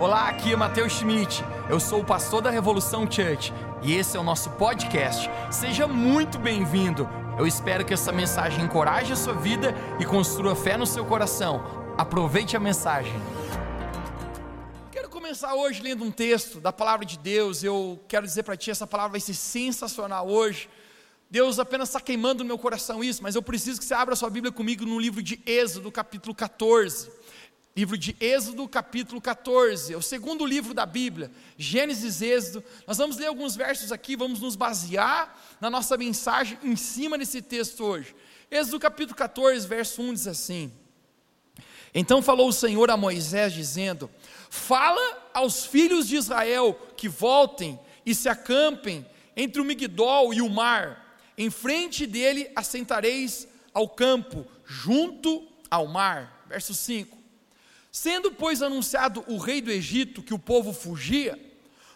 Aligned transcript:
Olá, 0.00 0.30
aqui 0.30 0.50
é 0.50 0.56
Matheus 0.56 0.94
Schmidt. 0.94 1.44
Eu 1.68 1.78
sou 1.78 2.00
o 2.00 2.04
pastor 2.04 2.40
da 2.40 2.48
Revolução 2.48 3.02
Church 3.02 3.52
e 3.82 3.92
esse 3.92 4.16
é 4.16 4.20
o 4.20 4.22
nosso 4.22 4.48
podcast. 4.52 5.28
Seja 5.50 5.86
muito 5.86 6.38
bem-vindo. 6.38 7.06
Eu 7.38 7.46
espero 7.46 7.84
que 7.84 7.92
essa 7.92 8.10
mensagem 8.10 8.64
encoraje 8.64 9.12
a 9.12 9.16
sua 9.16 9.34
vida 9.34 9.74
e 10.00 10.06
construa 10.06 10.56
fé 10.56 10.78
no 10.78 10.86
seu 10.86 11.04
coração. 11.04 11.62
Aproveite 11.98 12.56
a 12.56 12.60
mensagem. 12.60 13.12
Quero 14.90 15.10
começar 15.10 15.54
hoje 15.54 15.82
lendo 15.82 16.02
um 16.02 16.10
texto 16.10 16.60
da 16.60 16.72
palavra 16.72 17.04
de 17.04 17.18
Deus. 17.18 17.62
Eu 17.62 18.02
quero 18.08 18.24
dizer 18.24 18.44
para 18.44 18.56
ti, 18.56 18.70
essa 18.70 18.86
palavra 18.86 19.12
vai 19.12 19.20
ser 19.20 19.34
sensacional 19.34 20.30
hoje. 20.30 20.70
Deus 21.30 21.58
apenas 21.58 21.90
está 21.90 22.00
queimando 22.00 22.42
no 22.42 22.48
meu 22.48 22.58
coração 22.58 23.04
isso, 23.04 23.22
mas 23.22 23.34
eu 23.34 23.42
preciso 23.42 23.78
que 23.78 23.84
você 23.84 23.92
abra 23.92 24.16
sua 24.16 24.30
Bíblia 24.30 24.50
comigo 24.50 24.86
no 24.86 24.98
livro 24.98 25.22
de 25.22 25.42
Êxodo, 25.44 25.92
capítulo 25.92 26.34
14. 26.34 27.20
Livro 27.76 27.96
de 27.96 28.16
Êxodo, 28.18 28.68
capítulo 28.68 29.20
14, 29.20 29.94
é 29.94 29.96
o 29.96 30.02
segundo 30.02 30.44
livro 30.44 30.74
da 30.74 30.84
Bíblia, 30.84 31.30
Gênesis 31.56 32.20
Êxodo. 32.20 32.64
Nós 32.84 32.98
vamos 32.98 33.16
ler 33.16 33.26
alguns 33.26 33.54
versos 33.54 33.92
aqui, 33.92 34.16
vamos 34.16 34.40
nos 34.40 34.56
basear 34.56 35.38
na 35.60 35.70
nossa 35.70 35.96
mensagem 35.96 36.58
em 36.64 36.74
cima 36.74 37.16
desse 37.16 37.40
texto 37.40 37.84
hoje. 37.84 38.14
Êxodo 38.50 38.80
capítulo 38.80 39.16
14, 39.16 39.68
verso 39.68 40.02
1 40.02 40.14
diz 40.14 40.26
assim: 40.26 40.72
Então 41.94 42.20
falou 42.20 42.48
o 42.48 42.52
Senhor 42.52 42.90
a 42.90 42.96
Moisés, 42.96 43.52
dizendo: 43.52 44.10
Fala 44.50 45.30
aos 45.32 45.64
filhos 45.64 46.08
de 46.08 46.16
Israel 46.16 46.76
que 46.96 47.08
voltem 47.08 47.78
e 48.04 48.16
se 48.16 48.28
acampem 48.28 49.06
entre 49.36 49.62
o 49.62 49.64
Migdol 49.64 50.34
e 50.34 50.42
o 50.42 50.50
mar, 50.50 51.20
em 51.38 51.50
frente 51.50 52.04
dele 52.04 52.50
assentareis 52.56 53.46
ao 53.72 53.88
campo, 53.88 54.44
junto 54.64 55.46
ao 55.70 55.86
mar. 55.86 56.44
Verso 56.48 56.74
5. 56.74 57.19
Sendo, 57.92 58.32
pois, 58.32 58.62
anunciado 58.62 59.24
o 59.26 59.36
rei 59.36 59.60
do 59.60 59.70
Egito 59.70 60.22
que 60.22 60.34
o 60.34 60.38
povo 60.38 60.72
fugia, 60.72 61.38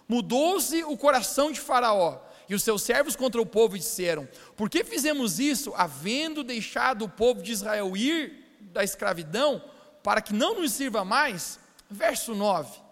mudou-se 0.09 0.83
o 0.84 0.97
coração 0.97 1.53
de 1.53 1.61
Faraó 1.61 2.20
e 2.48 2.55
os 2.55 2.62
seus 2.62 2.83
servos 2.83 3.17
contra 3.17 3.41
o 3.41 3.47
povo 3.47 3.78
disseram: 3.78 4.28
Por 4.56 4.69
que 4.69 4.84
fizemos 4.84 5.39
isso, 5.39 5.73
havendo 5.77 6.42
deixado 6.42 7.05
o 7.05 7.09
povo 7.09 7.42
de 7.42 7.53
Israel 7.53 7.97
ir 7.97 8.59
da 8.61 8.83
escravidão, 8.83 9.62
para 10.03 10.20
que 10.20 10.34
não 10.34 10.61
nos 10.61 10.73
sirva 10.73 11.05
mais? 11.05 11.59
Verso 11.89 12.34
9. 12.34 12.83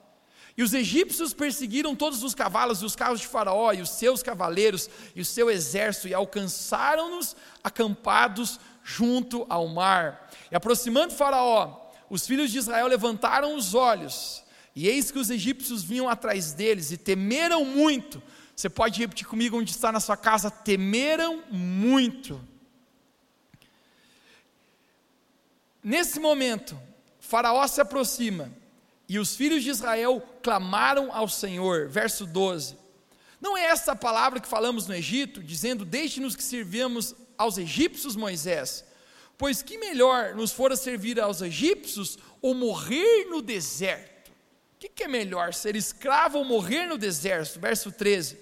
E 0.56 0.62
os 0.62 0.74
egípcios 0.74 1.32
perseguiram 1.32 1.96
todos 1.96 2.22
os 2.22 2.34
cavalos 2.34 2.82
e 2.82 2.84
os 2.84 2.94
carros 2.94 3.20
de 3.20 3.26
Faraó 3.26 3.72
e 3.72 3.80
os 3.80 3.90
seus 3.90 4.22
cavaleiros 4.22 4.88
e 5.14 5.20
o 5.20 5.24
seu 5.24 5.50
exército 5.50 6.08
e 6.08 6.14
alcançaram-nos 6.14 7.34
acampados 7.64 8.60
junto 8.84 9.46
ao 9.48 9.66
mar. 9.66 10.30
E 10.50 10.56
aproximando 10.56 11.14
Faraó, 11.14 11.81
os 12.12 12.26
filhos 12.26 12.50
de 12.50 12.58
Israel 12.58 12.88
levantaram 12.88 13.56
os 13.56 13.72
olhos, 13.72 14.44
e 14.76 14.86
eis 14.86 15.10
que 15.10 15.18
os 15.18 15.30
egípcios 15.30 15.82
vinham 15.82 16.10
atrás 16.10 16.52
deles 16.52 16.90
e 16.90 16.98
temeram 16.98 17.64
muito. 17.64 18.22
Você 18.54 18.68
pode 18.68 19.00
repetir 19.00 19.26
comigo 19.26 19.56
onde 19.56 19.70
está 19.70 19.90
na 19.90 19.98
sua 19.98 20.14
casa? 20.14 20.50
Temeram 20.50 21.42
muito. 21.50 22.38
Nesse 25.82 26.20
momento, 26.20 26.78
Faraó 27.18 27.66
se 27.66 27.80
aproxima 27.80 28.52
e 29.08 29.18
os 29.18 29.34
filhos 29.34 29.62
de 29.62 29.70
Israel 29.70 30.20
clamaram 30.42 31.10
ao 31.14 31.30
Senhor. 31.30 31.88
Verso 31.88 32.26
12. 32.26 32.76
Não 33.40 33.56
é 33.56 33.64
essa 33.64 33.92
a 33.92 33.96
palavra 33.96 34.38
que 34.38 34.46
falamos 34.46 34.86
no 34.86 34.94
Egito, 34.94 35.42
dizendo: 35.42 35.82
Deixe-nos 35.82 36.36
que 36.36 36.44
sirvamos 36.44 37.14
aos 37.38 37.56
egípcios, 37.56 38.14
Moisés. 38.14 38.84
Pois 39.36 39.62
que 39.62 39.78
melhor 39.78 40.34
nos 40.34 40.52
fora 40.52 40.76
servir 40.76 41.20
aos 41.20 41.42
egípcios 41.42 42.18
ou 42.40 42.54
morrer 42.54 43.26
no 43.26 43.42
deserto? 43.42 44.30
O 44.30 44.78
que, 44.78 44.88
que 44.88 45.04
é 45.04 45.08
melhor, 45.08 45.54
ser 45.54 45.76
escravo 45.76 46.38
ou 46.38 46.44
morrer 46.44 46.86
no 46.86 46.98
deserto? 46.98 47.60
Verso 47.60 47.90
13. 47.90 48.36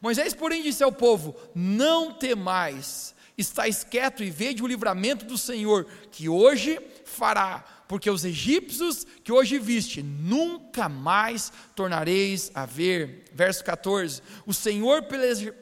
Moisés, 0.00 0.32
porém, 0.32 0.62
disse 0.62 0.82
ao 0.82 0.92
povo: 0.92 1.36
Não 1.54 2.12
temais, 2.12 3.14
estáis 3.36 3.84
quieto 3.84 4.22
e 4.22 4.30
vede 4.30 4.62
o 4.62 4.66
livramento 4.66 5.24
do 5.24 5.36
Senhor, 5.36 5.86
que 6.10 6.28
hoje 6.28 6.80
fará, 7.04 7.64
porque 7.86 8.08
os 8.08 8.24
egípcios 8.24 9.06
que 9.24 9.32
hoje 9.32 9.58
viste, 9.58 10.02
nunca 10.02 10.88
mais 10.88 11.52
tornareis 11.74 12.50
a 12.54 12.64
ver. 12.64 13.24
Verso 13.32 13.62
14: 13.64 14.22
O 14.46 14.54
Senhor 14.54 15.04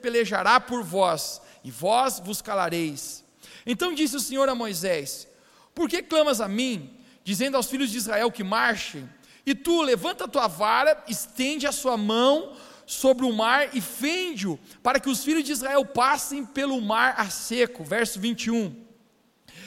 pelejará 0.00 0.60
por 0.60 0.84
vós, 0.84 1.40
e 1.64 1.70
vós 1.70 2.20
vos 2.20 2.40
calareis. 2.40 3.24
Então 3.70 3.92
disse 3.92 4.16
o 4.16 4.20
Senhor 4.20 4.48
a 4.48 4.54
Moisés: 4.54 5.28
Por 5.74 5.90
que 5.90 6.02
clamas 6.02 6.40
a 6.40 6.48
mim, 6.48 6.98
dizendo 7.22 7.58
aos 7.58 7.66
filhos 7.66 7.90
de 7.90 7.98
Israel 7.98 8.32
que 8.32 8.42
marchem? 8.42 9.06
E 9.44 9.54
tu 9.54 9.82
levanta 9.82 10.24
a 10.24 10.28
tua 10.28 10.48
vara, 10.48 11.04
estende 11.06 11.66
a 11.66 11.72
sua 11.72 11.96
mão 11.96 12.56
sobre 12.86 13.26
o 13.26 13.32
mar 13.32 13.76
e 13.76 13.82
fende-o, 13.82 14.58
para 14.82 14.98
que 14.98 15.10
os 15.10 15.22
filhos 15.22 15.44
de 15.44 15.52
Israel 15.52 15.84
passem 15.84 16.46
pelo 16.46 16.80
mar 16.80 17.14
a 17.18 17.28
seco. 17.28 17.84
Verso 17.84 18.18
21. 18.18 18.74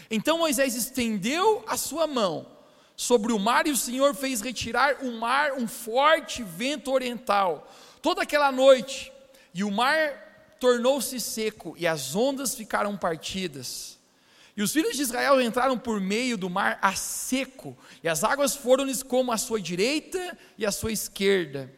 Então 0.09 0.39
Moisés 0.39 0.75
estendeu 0.75 1.63
a 1.67 1.77
sua 1.77 2.07
mão 2.07 2.47
sobre 2.97 3.31
o 3.31 3.39
mar 3.39 3.67
e 3.67 3.71
o 3.71 3.77
Senhor 3.77 4.15
fez 4.15 4.41
retirar 4.41 4.97
o 5.03 5.11
mar 5.11 5.53
um 5.53 5.67
forte 5.67 6.41
vento 6.41 6.91
oriental. 6.91 7.71
Toda 8.01 8.23
aquela 8.23 8.51
noite, 8.51 9.11
e 9.53 9.63
o 9.63 9.71
mar 9.71 10.30
tornou-se 10.61 11.19
seco 11.19 11.75
e 11.75 11.87
as 11.87 12.15
ondas 12.15 12.53
ficaram 12.53 12.95
partidas. 12.95 13.99
E 14.55 14.61
os 14.61 14.71
filhos 14.71 14.95
de 14.95 15.01
Israel 15.01 15.41
entraram 15.41 15.77
por 15.77 15.99
meio 15.99 16.37
do 16.37 16.49
mar 16.49 16.77
a 16.81 16.93
seco, 16.93 17.75
e 18.03 18.07
as 18.07 18.23
águas 18.23 18.55
foram-lhes 18.55 19.01
como 19.01 19.31
a 19.31 19.37
sua 19.37 19.59
direita 19.59 20.37
e 20.57 20.65
a 20.65 20.71
sua 20.71 20.91
esquerda. 20.91 21.73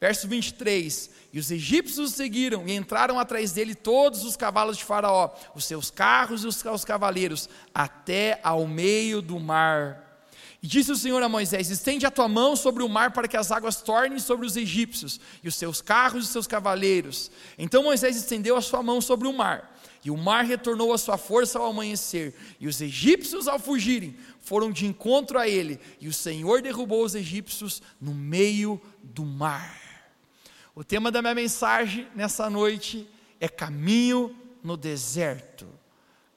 Verso 0.00 0.28
23: 0.28 1.10
E 1.32 1.38
os 1.40 1.50
egípcios 1.50 2.12
seguiram 2.12 2.68
e 2.68 2.76
entraram 2.76 3.18
atrás 3.18 3.50
dele 3.52 3.74
todos 3.74 4.24
os 4.24 4.36
cavalos 4.36 4.76
de 4.76 4.84
Faraó, 4.84 5.34
os 5.54 5.64
seus 5.64 5.90
carros 5.90 6.44
e 6.44 6.46
os 6.46 6.56
seus 6.56 6.84
cavaleiros, 6.84 7.48
até 7.74 8.38
ao 8.44 8.68
meio 8.68 9.20
do 9.20 9.40
mar. 9.40 10.01
E 10.62 10.66
disse 10.68 10.92
o 10.92 10.96
Senhor 10.96 11.20
a 11.20 11.28
Moisés: 11.28 11.70
Estende 11.70 12.06
a 12.06 12.10
tua 12.10 12.28
mão 12.28 12.54
sobre 12.54 12.84
o 12.84 12.88
mar 12.88 13.10
para 13.10 13.26
que 13.26 13.36
as 13.36 13.50
águas 13.50 13.82
tornem 13.82 14.20
sobre 14.20 14.46
os 14.46 14.56
egípcios 14.56 15.18
e 15.42 15.48
os 15.48 15.56
seus 15.56 15.82
carros 15.82 16.22
e 16.22 16.26
os 16.26 16.32
seus 16.32 16.46
cavaleiros. 16.46 17.32
Então 17.58 17.82
Moisés 17.82 18.16
estendeu 18.16 18.56
a 18.56 18.62
sua 18.62 18.80
mão 18.80 19.00
sobre 19.00 19.26
o 19.26 19.32
mar, 19.32 19.76
e 20.04 20.10
o 20.10 20.16
mar 20.16 20.44
retornou 20.44 20.92
a 20.92 20.98
sua 20.98 21.18
força 21.18 21.58
ao 21.58 21.66
amanhecer. 21.66 22.32
E 22.60 22.68
os 22.68 22.80
egípcios, 22.80 23.48
ao 23.48 23.58
fugirem, 23.58 24.16
foram 24.40 24.70
de 24.70 24.86
encontro 24.86 25.36
a 25.36 25.48
ele, 25.48 25.80
e 26.00 26.06
o 26.06 26.12
Senhor 26.12 26.62
derrubou 26.62 27.04
os 27.04 27.16
egípcios 27.16 27.82
no 28.00 28.14
meio 28.14 28.80
do 29.02 29.24
mar. 29.24 29.80
O 30.76 30.84
tema 30.84 31.10
da 31.10 31.20
minha 31.20 31.34
mensagem 31.34 32.06
nessa 32.14 32.48
noite 32.48 33.08
é 33.40 33.48
caminho 33.48 34.34
no 34.62 34.76
deserto. 34.76 35.66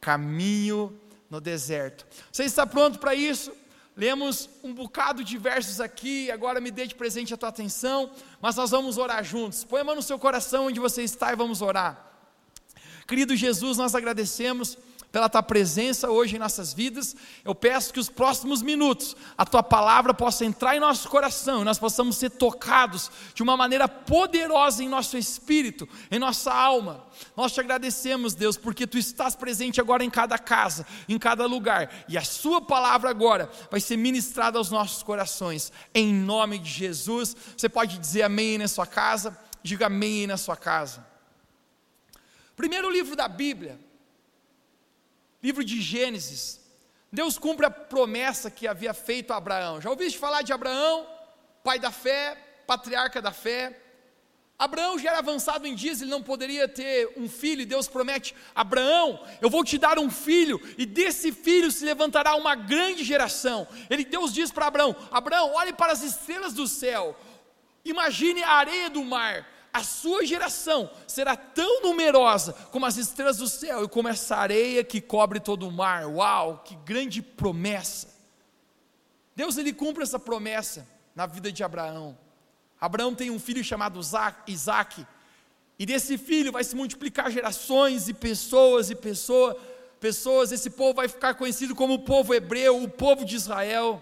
Caminho 0.01 0.99
no 1.29 1.39
deserto. 1.39 2.05
Você 2.31 2.43
está 2.43 2.65
pronto 2.65 2.97
para 2.97 3.13
isso? 3.13 3.51
Lemos 3.97 4.49
um 4.61 4.73
bocado 4.73 5.23
de 5.23 5.37
versos 5.37 5.79
aqui, 5.79 6.29
agora 6.29 6.59
me 6.59 6.69
dê 6.69 6.85
de 6.85 6.95
presente 6.95 7.33
a 7.33 7.37
tua 7.37 7.49
atenção, 7.49 8.11
mas 8.41 8.55
nós 8.57 8.71
vamos 8.71 8.97
orar 8.97 9.23
juntos. 9.23 9.63
Põe 9.63 9.81
a 9.81 9.83
mão 9.85 9.95
no 9.95 10.01
seu 10.01 10.19
coração 10.19 10.67
onde 10.67 10.79
você 10.79 11.01
está 11.03 11.31
e 11.31 11.35
vamos 11.35 11.61
orar. 11.61 12.11
Querido 13.07 13.35
Jesus, 13.35 13.77
nós 13.77 13.95
agradecemos 13.95 14.77
pela 15.15 15.29
tua 15.29 15.41
presença 15.41 16.11
hoje 16.11 16.35
em 16.35 16.39
nossas 16.39 16.73
vidas. 16.73 17.15
Eu 17.45 17.55
peço 17.55 17.93
que 17.93 18.01
os 18.01 18.09
próximos 18.09 18.61
minutos 18.61 19.15
a 19.37 19.45
tua 19.45 19.63
palavra 19.63 20.13
possa 20.13 20.43
entrar 20.43 20.75
em 20.75 20.79
nosso 20.81 21.07
coração 21.07 21.61
e 21.61 21.63
nós 21.63 21.79
possamos 21.79 22.17
ser 22.17 22.31
tocados 22.31 23.09
de 23.33 23.41
uma 23.41 23.55
maneira 23.55 23.87
poderosa 23.87 24.83
em 24.83 24.89
nosso 24.89 25.17
espírito, 25.17 25.87
em 26.11 26.19
nossa 26.19 26.53
alma. 26.53 27.07
Nós 27.33 27.53
te 27.53 27.61
agradecemos, 27.61 28.35
Deus, 28.35 28.57
porque 28.57 28.85
tu 28.85 28.97
estás 28.97 29.37
presente 29.37 29.79
agora 29.79 30.03
em 30.03 30.09
cada 30.09 30.37
casa, 30.37 30.85
em 31.07 31.17
cada 31.17 31.45
lugar, 31.45 31.89
e 32.09 32.17
a 32.17 32.23
sua 32.25 32.61
palavra 32.61 33.09
agora 33.09 33.49
vai 33.71 33.79
ser 33.79 33.95
ministrada 33.95 34.57
aos 34.57 34.69
nossos 34.69 35.01
corações. 35.01 35.71
Em 35.93 36.13
nome 36.13 36.59
de 36.59 36.69
Jesus, 36.69 37.37
você 37.55 37.69
pode 37.69 37.99
dizer 37.99 38.23
amém 38.23 38.57
na 38.57 38.67
sua 38.67 38.85
casa, 38.85 39.39
diga 39.63 39.85
amém 39.85 40.27
na 40.27 40.35
sua 40.35 40.57
casa. 40.57 41.07
Primeiro 42.53 42.91
livro 42.91 43.15
da 43.15 43.29
Bíblia, 43.29 43.79
livro 45.45 45.63
de 45.63 45.79
Gênesis, 45.79 46.59
Deus 47.11 47.37
cumpre 47.37 47.67
a 47.67 47.69
promessa 47.69 48.49
que 48.49 48.67
havia 48.67 48.95
feito 48.95 49.31
a 49.31 49.37
Abraão. 49.37 49.79
Já 49.79 49.91
ouviste 49.91 50.17
falar 50.17 50.41
de 50.41 50.51
Abraão, 50.51 51.05
pai 51.63 51.77
da 51.77 51.91
fé, 51.91 52.35
patriarca 52.65 53.21
da 53.21 53.31
fé? 53.31 53.79
Abraão 54.57 54.97
já 54.97 55.09
era 55.09 55.19
avançado 55.19 55.67
em 55.67 55.75
dias, 55.75 56.01
ele 56.01 56.09
não 56.09 56.23
poderia 56.23 56.67
ter 56.67 57.13
um 57.15 57.29
filho, 57.29 57.61
e 57.61 57.65
Deus 57.65 57.87
promete: 57.87 58.33
Abraão, 58.55 59.19
eu 59.39 59.49
vou 59.49 59.63
te 59.63 59.77
dar 59.77 59.99
um 59.99 60.09
filho, 60.09 60.59
e 60.79 60.85
desse 60.85 61.31
filho 61.31 61.71
se 61.71 61.85
levantará 61.85 62.35
uma 62.35 62.55
grande 62.55 63.03
geração. 63.03 63.67
Ele, 63.87 64.03
Deus 64.03 64.33
diz 64.33 64.51
para 64.51 64.65
Abraão: 64.65 64.95
Abraão, 65.11 65.53
olhe 65.53 65.73
para 65.73 65.93
as 65.93 66.01
estrelas 66.01 66.53
do 66.53 66.67
céu, 66.67 67.15
imagine 67.83 68.41
a 68.41 68.53
areia 68.53 68.89
do 68.89 69.03
mar, 69.03 69.45
a 69.75 69.83
sua 69.83 70.25
geração 70.25 70.89
será 71.05 71.35
tão 71.35 71.81
numerosa 71.81 72.53
como 72.71 72.85
as 72.85 72.95
estrelas 72.95 73.39
do 73.39 73.47
céu 73.49 73.83
e 73.83 73.89
como 73.89 74.07
essa 74.07 74.37
areia 74.37 74.85
que 74.85 75.01
cobre 75.01 75.37
todo 75.37 75.67
o 75.67 75.71
mar. 75.71 76.07
Uau, 76.07 76.63
que 76.63 76.77
grande 76.77 77.21
promessa! 77.21 78.07
Deus 79.35 79.57
ele 79.57 79.73
cumpre 79.73 80.01
essa 80.03 80.17
promessa. 80.17 80.87
na 81.13 81.25
vida 81.25 81.51
de 81.51 81.61
Abraão. 81.61 82.17
Abraão 82.79 83.13
tem 83.13 83.29
um 83.29 83.39
filho 83.39 83.63
chamado 83.63 83.99
Isaac, 84.47 85.05
e 85.77 85.85
desse 85.85 86.17
filho 86.17 86.53
vai 86.53 86.63
se 86.63 86.75
multiplicar 86.75 87.29
gerações 87.29 88.07
e 88.07 88.13
pessoas 88.13 88.89
e 88.89 88.95
pessoas, 88.95 89.57
pessoas, 89.99 90.53
esse 90.53 90.69
povo 90.69 90.93
vai 90.93 91.09
ficar 91.09 91.33
conhecido 91.33 91.75
como 91.75 91.95
o 91.95 91.99
povo 91.99 92.33
hebreu, 92.33 92.81
o 92.81 92.89
povo 92.89 93.25
de 93.25 93.35
Israel. 93.35 94.01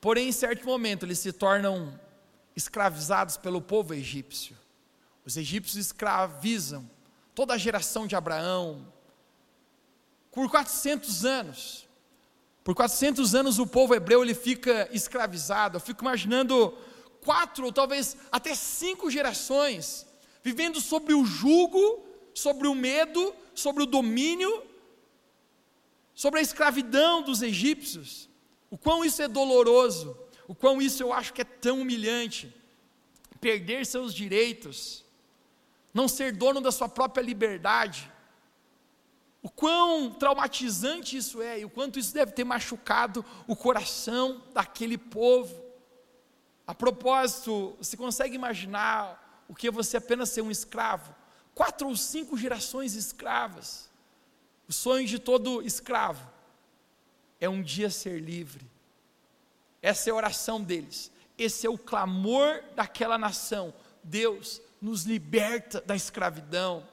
Porém, 0.00 0.28
em 0.28 0.32
certo 0.32 0.66
momento, 0.66 1.04
eles 1.04 1.20
se 1.20 1.32
tornam 1.32 1.98
escravizados 2.56 3.36
pelo 3.36 3.60
povo 3.60 3.92
egípcio. 3.92 4.56
Os 5.24 5.36
egípcios 5.36 5.76
escravizam 5.76 6.88
toda 7.34 7.54
a 7.54 7.58
geração 7.58 8.06
de 8.06 8.16
Abraão 8.16 8.90
por 10.32 10.50
400 10.50 11.24
anos. 11.24 11.86
Por 12.64 12.74
400 12.74 13.34
anos 13.34 13.58
o 13.58 13.66
povo 13.66 13.94
hebreu 13.94 14.22
ele 14.22 14.34
fica 14.34 14.88
escravizado. 14.90 15.76
Eu 15.76 15.80
fico 15.80 16.02
imaginando 16.02 16.76
quatro 17.20 17.66
ou 17.66 17.72
talvez 17.72 18.16
até 18.32 18.54
cinco 18.54 19.10
gerações 19.10 20.06
vivendo 20.42 20.80
sobre 20.80 21.12
o 21.12 21.24
jugo, 21.24 22.06
sobre 22.32 22.68
o 22.68 22.74
medo, 22.74 23.34
sobre 23.52 23.82
o 23.82 23.86
domínio, 23.86 24.62
sobre 26.14 26.38
a 26.38 26.42
escravidão 26.42 27.20
dos 27.20 27.42
egípcios. 27.42 28.28
O 28.70 28.78
quão 28.78 29.04
isso 29.04 29.20
é 29.22 29.28
doloroso, 29.28 30.16
o 30.48 30.54
quão 30.54 30.80
isso 30.80 31.02
eu 31.02 31.12
acho 31.12 31.32
que 31.32 31.42
é 31.42 31.44
tão 31.44 31.80
humilhante. 31.80 32.54
Perder 33.40 33.84
seus 33.84 34.14
direitos, 34.14 35.04
não 35.92 36.08
ser 36.08 36.32
dono 36.32 36.60
da 36.60 36.72
sua 36.72 36.88
própria 36.88 37.22
liberdade. 37.22 38.10
O 39.42 39.50
quão 39.50 40.10
traumatizante 40.10 41.16
isso 41.16 41.40
é 41.40 41.60
e 41.60 41.64
o 41.64 41.70
quanto 41.70 41.98
isso 41.98 42.12
deve 42.12 42.32
ter 42.32 42.44
machucado 42.44 43.24
o 43.46 43.54
coração 43.54 44.42
daquele 44.52 44.98
povo. 44.98 45.62
A 46.66 46.74
propósito, 46.74 47.76
você 47.78 47.96
consegue 47.96 48.34
imaginar 48.34 49.44
o 49.48 49.54
que 49.54 49.68
é 49.68 49.70
você 49.70 49.98
apenas 49.98 50.30
ser 50.30 50.40
um 50.40 50.50
escravo? 50.50 51.14
Quatro 51.54 51.88
ou 51.88 51.96
cinco 51.96 52.36
gerações 52.36 52.94
escravas. 52.94 53.88
O 54.68 54.72
sonho 54.72 55.06
de 55.06 55.18
todo 55.18 55.62
escravo 55.62 56.28
é 57.38 57.48
um 57.48 57.62
dia 57.62 57.88
ser 57.88 58.20
livre. 58.20 58.75
Essa 59.86 60.10
é 60.10 60.12
a 60.12 60.16
oração 60.16 60.60
deles. 60.60 61.12
Esse 61.38 61.64
é 61.64 61.70
o 61.70 61.78
clamor 61.78 62.60
daquela 62.74 63.16
nação. 63.16 63.72
Deus, 64.02 64.60
nos 64.82 65.04
liberta 65.04 65.80
da 65.80 65.94
escravidão. 65.94 66.84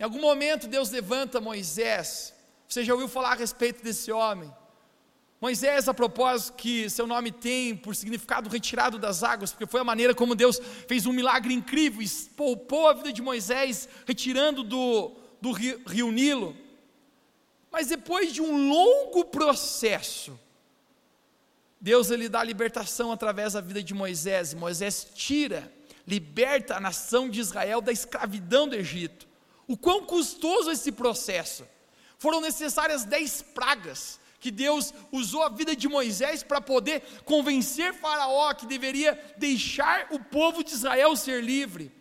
Em 0.00 0.02
algum 0.02 0.20
momento 0.20 0.66
Deus 0.66 0.90
levanta 0.90 1.40
Moisés. 1.40 2.34
Você 2.66 2.84
já 2.84 2.92
ouviu 2.92 3.06
falar 3.06 3.34
a 3.34 3.36
respeito 3.36 3.84
desse 3.84 4.10
homem? 4.10 4.52
Moisés, 5.40 5.88
a 5.88 5.94
propósito, 5.94 6.56
que 6.56 6.90
seu 6.90 7.06
nome 7.06 7.30
tem 7.30 7.76
por 7.76 7.94
significado 7.94 8.50
retirado 8.50 8.98
das 8.98 9.22
águas, 9.22 9.52
porque 9.52 9.66
foi 9.66 9.82
a 9.82 9.84
maneira 9.84 10.12
como 10.12 10.34
Deus 10.34 10.60
fez 10.88 11.06
um 11.06 11.12
milagre 11.12 11.54
incrível, 11.54 12.04
poupou 12.36 12.88
a 12.88 12.94
vida 12.94 13.12
de 13.12 13.22
Moisés, 13.22 13.88
retirando 14.04 14.64
do, 14.64 15.12
do 15.40 15.52
rio, 15.52 15.80
rio 15.86 16.10
Nilo. 16.10 16.56
Mas 17.70 17.86
depois 17.86 18.32
de 18.32 18.42
um 18.42 18.68
longo 18.68 19.24
processo, 19.26 20.36
Deus 21.80 22.10
ele 22.10 22.28
dá 22.28 22.44
libertação 22.44 23.10
através 23.10 23.54
da 23.54 23.60
vida 23.60 23.82
de 23.82 23.94
Moisés, 23.94 24.52
Moisés 24.52 25.06
tira, 25.14 25.72
liberta 26.06 26.76
a 26.76 26.80
nação 26.80 27.28
de 27.28 27.40
Israel 27.40 27.80
da 27.80 27.92
escravidão 27.92 28.68
do 28.68 28.74
Egito. 28.74 29.26
O 29.66 29.76
quão 29.76 30.04
custoso 30.04 30.70
esse 30.70 30.92
processo? 30.92 31.66
Foram 32.18 32.40
necessárias 32.40 33.04
dez 33.04 33.40
pragas 33.40 34.20
que 34.40 34.50
Deus 34.50 34.92
usou 35.12 35.42
a 35.42 35.48
vida 35.48 35.76
de 35.76 35.86
Moisés 35.88 36.42
para 36.42 36.60
poder 36.60 37.02
convencer 37.24 37.94
Faraó 37.94 38.52
que 38.54 38.66
deveria 38.66 39.18
deixar 39.36 40.08
o 40.10 40.18
povo 40.18 40.64
de 40.64 40.72
Israel 40.72 41.14
ser 41.14 41.42
livre. 41.42 41.92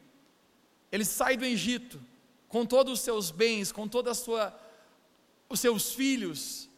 Ele 0.92 1.06
sai 1.06 1.38
do 1.38 1.46
Egito 1.46 2.02
com 2.48 2.66
todos 2.66 2.94
os 2.94 3.00
seus 3.02 3.30
bens, 3.30 3.72
com 3.72 3.88
toda 3.88 4.12
a 4.12 4.16
sua 4.16 4.58
os 5.50 5.60
seus 5.60 5.94
filhos, 5.94 6.69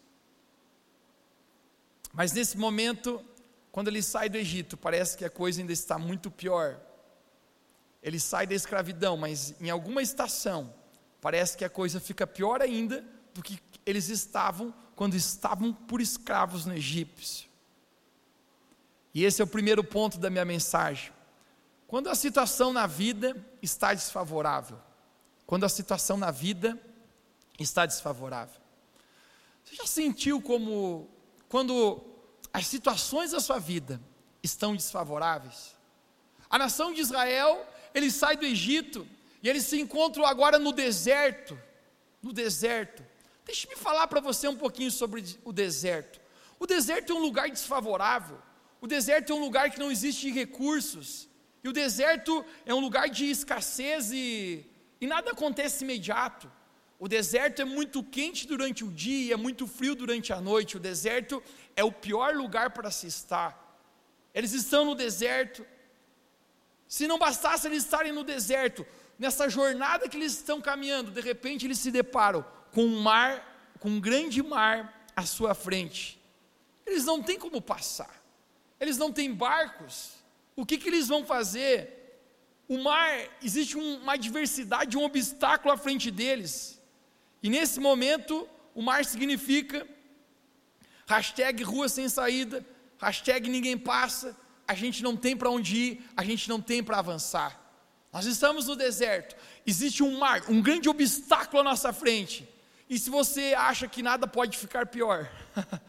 mas 2.13 2.31
nesse 2.34 2.58
momento, 2.58 3.24
quando 3.72 3.88
ele 3.88 4.02
sai 4.02 4.30
do 4.30 4.38
Egito, 4.38 4.75
parece 4.75 5.18
que 5.18 5.25
a 5.25 5.30
coisa 5.30 5.62
ainda 5.62 5.72
está 5.72 5.98
muito 5.98 6.30
pior. 6.30 6.80
Ele 8.04 8.19
sai 8.19 8.46
da 8.46 8.56
escravidão, 8.56 9.16
mas 9.16 9.56
em 9.62 9.69
alguma 9.69 10.02
estação, 10.02 10.74
parece 11.22 11.58
que 11.58 11.63
a 11.63 11.69
coisa 11.69 12.00
fica 12.00 12.28
pior 12.28 12.62
ainda 12.62 13.04
do 13.34 13.42
que 13.42 13.60
eles 13.86 14.10
estavam 14.10 14.74
quando 14.96 15.16
estavam 15.16 15.74
por 15.74 16.02
escravos 16.02 16.66
no 16.66 16.74
Egito. 16.74 17.50
E 19.13 19.24
esse 19.24 19.42
é 19.42 19.44
o 19.44 19.48
primeiro 19.48 19.84
ponto 19.84 20.18
da 20.18 20.30
minha 20.30 20.46
mensagem. 20.46 21.12
Quando 21.88 22.10
a 22.10 22.16
situação 22.16 22.72
na 22.72 22.88
vida 22.88 23.36
está 23.62 23.94
desfavorável, 23.94 24.80
quando 25.46 25.66
a 25.66 25.69
situação 25.69 26.18
na 26.18 26.31
vida 26.31 26.80
está 27.60 27.86
desfavorável. 27.86 28.60
Você 29.63 29.75
já 29.75 29.86
sentiu 29.86 30.42
como 30.42 31.10
quando 31.51 32.01
as 32.53 32.65
situações 32.65 33.31
da 33.31 33.42
sua 33.42 33.59
vida 33.59 34.01
estão 34.42 34.74
desfavoráveis. 34.74 35.75
A 36.50 36.57
nação 36.57 36.94
de 36.94 37.01
Israel, 37.01 37.68
ele 37.94 38.09
sai 38.09 38.38
do 38.38 38.45
Egito 38.45 39.06
e 39.44 39.50
eles 39.50 39.65
se 39.65 39.77
encontram 39.77 40.25
agora 40.25 40.57
no 40.57 40.71
deserto. 40.71 41.59
No 42.24 42.31
deserto. 42.31 43.06
Deixe-me 43.45 43.75
falar 43.75 44.07
para 44.07 44.21
você 44.21 44.48
um 44.48 44.56
pouquinho 44.56 44.89
sobre 44.89 45.25
o 45.44 45.51
deserto. 45.51 46.21
O 46.57 46.65
deserto 46.65 47.12
é 47.12 47.15
um 47.15 47.21
lugar 47.21 47.50
desfavorável. 47.50 48.42
O 48.80 48.88
deserto 48.88 49.33
é 49.33 49.36
um 49.36 49.42
lugar 49.42 49.71
que 49.71 49.80
não 49.80 49.92
existe 49.92 50.31
recursos. 50.31 51.27
E 51.62 51.68
o 51.68 51.74
deserto 51.74 52.45
é 52.65 52.74
um 52.74 52.80
lugar 52.80 53.09
de 53.09 53.25
escassez 53.30 54.09
e, 54.13 54.65
e 55.01 55.06
nada 55.06 55.31
acontece 55.31 55.83
imediato. 55.83 56.50
O 57.03 57.07
deserto 57.07 57.63
é 57.63 57.65
muito 57.65 58.03
quente 58.03 58.45
durante 58.45 58.83
o 58.83 58.92
dia 58.92 59.30
e 59.30 59.33
é 59.33 59.36
muito 59.36 59.65
frio 59.65 59.95
durante 59.95 60.31
a 60.31 60.39
noite. 60.39 60.77
O 60.77 60.80
deserto 60.80 61.42
é 61.75 61.83
o 61.83 61.92
pior 61.92 62.36
lugar 62.36 62.69
para 62.69 62.92
se 62.92 63.07
estar. 63.07 63.57
Eles 64.36 64.53
estão 64.53 64.86
no 64.86 64.94
deserto. 64.94 65.65
Se 66.88 67.07
não 67.07 67.18
bastasse 67.18 67.65
eles 67.65 67.86
estarem 67.86 68.12
no 68.12 68.24
deserto, 68.24 68.86
nessa 69.18 69.50
jornada 69.50 70.07
que 70.07 70.15
eles 70.15 70.33
estão 70.33 70.62
caminhando, 70.62 71.09
de 71.09 71.21
repente 71.21 71.65
eles 71.65 71.80
se 71.80 71.89
deparam 71.89 72.45
com 72.71 72.83
um 72.86 73.01
mar, 73.01 73.74
com 73.80 73.89
um 73.89 74.00
grande 74.00 74.44
mar 74.44 75.09
à 75.15 75.25
sua 75.25 75.56
frente. 75.56 76.21
Eles 76.86 77.03
não 77.03 77.24
têm 77.24 77.39
como 77.39 77.59
passar. 77.59 78.21
Eles 78.80 79.00
não 79.00 79.12
têm 79.12 79.33
barcos. 79.33 80.12
O 80.55 80.63
que, 80.67 80.77
que 80.77 80.88
eles 80.88 81.08
vão 81.08 81.25
fazer? 81.25 82.22
O 82.67 82.77
mar, 82.77 83.27
existe 83.41 83.75
uma 83.75 84.17
diversidade, 84.17 84.96
um 84.96 85.03
obstáculo 85.03 85.74
à 85.74 85.77
frente 85.77 86.12
deles. 86.12 86.79
E 87.41 87.50
nesse 87.50 87.79
momento, 87.79 88.48
o 88.75 88.81
mar 88.81 89.03
significa 89.05 89.88
hashtag 91.07 91.63
rua 91.63 91.89
sem 91.89 92.07
saída, 92.07 92.65
hashtag 93.00 93.50
ninguém 93.50 93.77
passa, 93.77 94.38
a 94.67 94.74
gente 94.74 95.03
não 95.03 95.17
tem 95.17 95.36
para 95.36 95.50
onde 95.50 95.75
ir, 95.75 96.10
a 96.15 96.24
gente 96.24 96.48
não 96.48 96.62
tem 96.62 96.83
para 96.83 97.00
avançar. 97.00 97.60
Nós 98.13 98.25
estamos 98.25 98.67
no 98.67 98.75
deserto, 98.75 99.36
existe 99.65 100.03
um 100.03 100.17
mar, 100.17 100.43
um 100.50 100.62
grande 100.62 100.88
obstáculo 100.88 101.62
à 101.62 101.63
nossa 101.63 101.91
frente. 101.91 102.48
E 102.89 103.00
se 103.00 103.10
você 103.10 103.53
acha 103.57 103.88
que 103.88 104.03
nada 104.03 104.27
pode 104.27 104.57
ficar 104.57 104.86
pior, 104.86 105.31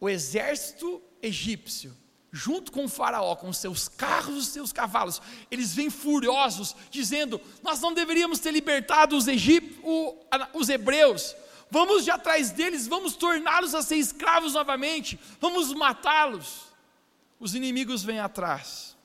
o 0.00 0.08
exército 0.08 1.02
egípcio 1.22 1.96
junto 2.32 2.70
com 2.70 2.84
o 2.84 2.88
Faraó, 2.88 3.34
com 3.34 3.52
seus 3.52 3.88
carros 3.88 4.48
e 4.48 4.50
seus 4.50 4.72
cavalos, 4.72 5.20
eles 5.50 5.74
vêm 5.74 5.90
furiosos, 5.90 6.76
dizendo: 6.90 7.40
Nós 7.62 7.80
não 7.80 7.92
deveríamos 7.92 8.38
ter 8.38 8.52
libertado 8.52 9.16
os, 9.16 9.26
egípcios, 9.26 9.84
os 10.54 10.68
hebreus, 10.68 11.34
vamos 11.70 12.04
de 12.04 12.10
atrás 12.10 12.50
deles, 12.50 12.86
vamos 12.86 13.16
torná-los 13.16 13.74
a 13.74 13.82
ser 13.82 13.96
escravos 13.96 14.54
novamente, 14.54 15.18
vamos 15.40 15.72
matá-los. 15.72 16.70
Os 17.38 17.54
inimigos 17.54 18.02
vêm 18.02 18.20
atrás. 18.20 18.96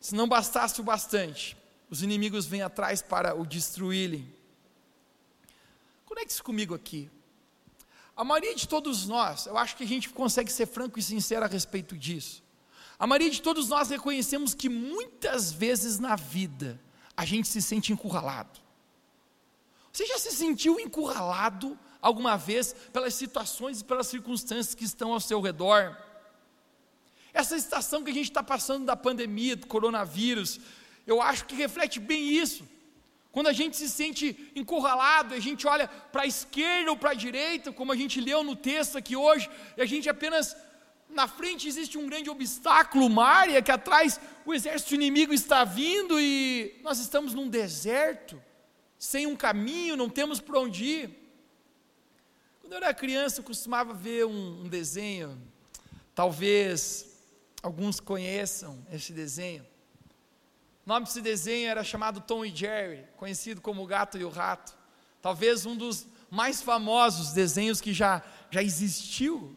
Se 0.00 0.14
não 0.14 0.26
bastasse 0.26 0.80
o 0.80 0.84
bastante, 0.84 1.56
os 1.90 2.02
inimigos 2.02 2.46
vêm 2.46 2.62
atrás 2.62 3.02
para 3.02 3.34
o 3.34 3.46
destruírem. 3.46 4.32
Conecte-se 6.04 6.42
comigo 6.42 6.74
aqui. 6.74 7.10
A 8.16 8.22
maioria 8.22 8.54
de 8.54 8.68
todos 8.68 9.06
nós, 9.06 9.46
eu 9.46 9.58
acho 9.58 9.76
que 9.76 9.82
a 9.82 9.86
gente 9.86 10.08
consegue 10.10 10.50
ser 10.50 10.66
franco 10.66 10.98
e 10.98 11.02
sincero 11.02 11.44
a 11.44 11.48
respeito 11.48 11.96
disso. 11.96 12.42
A 12.98 13.06
maioria 13.06 13.30
de 13.30 13.42
todos 13.42 13.68
nós 13.68 13.90
reconhecemos 13.90 14.54
que 14.54 14.68
muitas 14.68 15.52
vezes 15.52 15.98
na 15.98 16.14
vida 16.14 16.80
a 17.16 17.24
gente 17.24 17.48
se 17.48 17.60
sente 17.60 17.92
encurralado. 17.92 18.60
Você 19.92 20.06
já 20.06 20.18
se 20.18 20.30
sentiu 20.32 20.78
encurralado 20.78 21.78
alguma 22.00 22.36
vez 22.36 22.72
pelas 22.92 23.14
situações 23.14 23.80
e 23.80 23.84
pelas 23.84 24.06
circunstâncias 24.06 24.74
que 24.74 24.84
estão 24.84 25.12
ao 25.12 25.20
seu 25.20 25.40
redor? 25.40 25.96
Essa 27.32 27.56
estação 27.56 28.04
que 28.04 28.10
a 28.10 28.14
gente 28.14 28.30
está 28.30 28.42
passando 28.42 28.84
da 28.84 28.96
pandemia, 28.96 29.56
do 29.56 29.66
coronavírus, 29.66 30.60
eu 31.04 31.20
acho 31.20 31.46
que 31.46 31.54
reflete 31.54 31.98
bem 31.98 32.28
isso. 32.28 32.64
Quando 33.34 33.48
a 33.48 33.52
gente 33.52 33.76
se 33.76 33.88
sente 33.88 34.52
encurralado, 34.54 35.34
a 35.34 35.40
gente 35.40 35.66
olha 35.66 35.88
para 35.88 36.22
a 36.22 36.26
esquerda 36.26 36.92
ou 36.92 36.96
para 36.96 37.10
a 37.10 37.14
direita, 37.14 37.72
como 37.72 37.90
a 37.90 37.96
gente 37.96 38.20
leu 38.20 38.44
no 38.44 38.54
texto 38.54 38.96
aqui 38.96 39.16
hoje, 39.16 39.50
e 39.76 39.82
a 39.82 39.84
gente 39.84 40.08
apenas 40.08 40.56
na 41.10 41.26
frente 41.26 41.66
existe 41.66 41.98
um 41.98 42.06
grande 42.06 42.30
obstáculo, 42.30 43.06
uma 43.06 43.26
área 43.26 43.60
que 43.60 43.72
atrás 43.72 44.20
o 44.46 44.54
exército 44.54 44.94
inimigo 44.94 45.34
está 45.34 45.64
vindo 45.64 46.20
e 46.20 46.78
nós 46.84 47.00
estamos 47.00 47.34
num 47.34 47.48
deserto, 47.48 48.40
sem 48.96 49.26
um 49.26 49.34
caminho, 49.34 49.96
não 49.96 50.08
temos 50.08 50.40
para 50.40 50.60
onde 50.60 50.84
ir. 50.84 51.10
Quando 52.60 52.74
eu 52.74 52.76
era 52.76 52.94
criança, 52.94 53.40
eu 53.40 53.44
costumava 53.44 53.92
ver 53.92 54.26
um, 54.26 54.62
um 54.62 54.68
desenho, 54.68 55.36
talvez 56.14 57.18
alguns 57.60 57.98
conheçam 57.98 58.78
esse 58.92 59.12
desenho. 59.12 59.66
O 60.84 60.88
nome 60.88 61.06
desse 61.06 61.22
desenho 61.22 61.68
era 61.68 61.82
chamado 61.82 62.20
Tom 62.20 62.44
e 62.44 62.54
Jerry, 62.54 63.04
conhecido 63.16 63.60
como 63.60 63.82
O 63.82 63.86
Gato 63.86 64.18
e 64.18 64.24
o 64.24 64.28
Rato. 64.28 64.76
Talvez 65.22 65.64
um 65.64 65.74
dos 65.74 66.06
mais 66.30 66.60
famosos 66.60 67.32
desenhos 67.32 67.80
que 67.80 67.94
já, 67.94 68.22
já 68.50 68.62
existiu. 68.62 69.56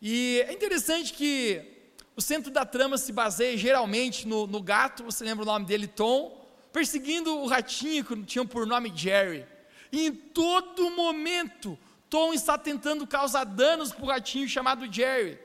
E 0.00 0.44
é 0.46 0.52
interessante 0.52 1.12
que 1.12 1.90
o 2.16 2.22
centro 2.22 2.52
da 2.52 2.64
trama 2.64 2.96
se 2.96 3.10
baseia 3.12 3.56
geralmente 3.56 4.28
no, 4.28 4.46
no 4.46 4.62
gato, 4.62 5.02
você 5.02 5.24
lembra 5.24 5.42
o 5.42 5.46
nome 5.46 5.66
dele, 5.66 5.88
Tom, 5.88 6.46
perseguindo 6.72 7.36
o 7.36 7.46
ratinho 7.48 8.04
que 8.04 8.22
tinha 8.22 8.44
por 8.44 8.66
nome 8.66 8.92
Jerry. 8.94 9.44
E 9.90 10.06
em 10.06 10.12
todo 10.12 10.90
momento, 10.90 11.76
Tom 12.08 12.32
está 12.32 12.56
tentando 12.56 13.04
causar 13.04 13.44
danos 13.44 13.92
para 13.92 14.04
o 14.04 14.08
ratinho 14.08 14.48
chamado 14.48 14.92
Jerry. 14.92 15.38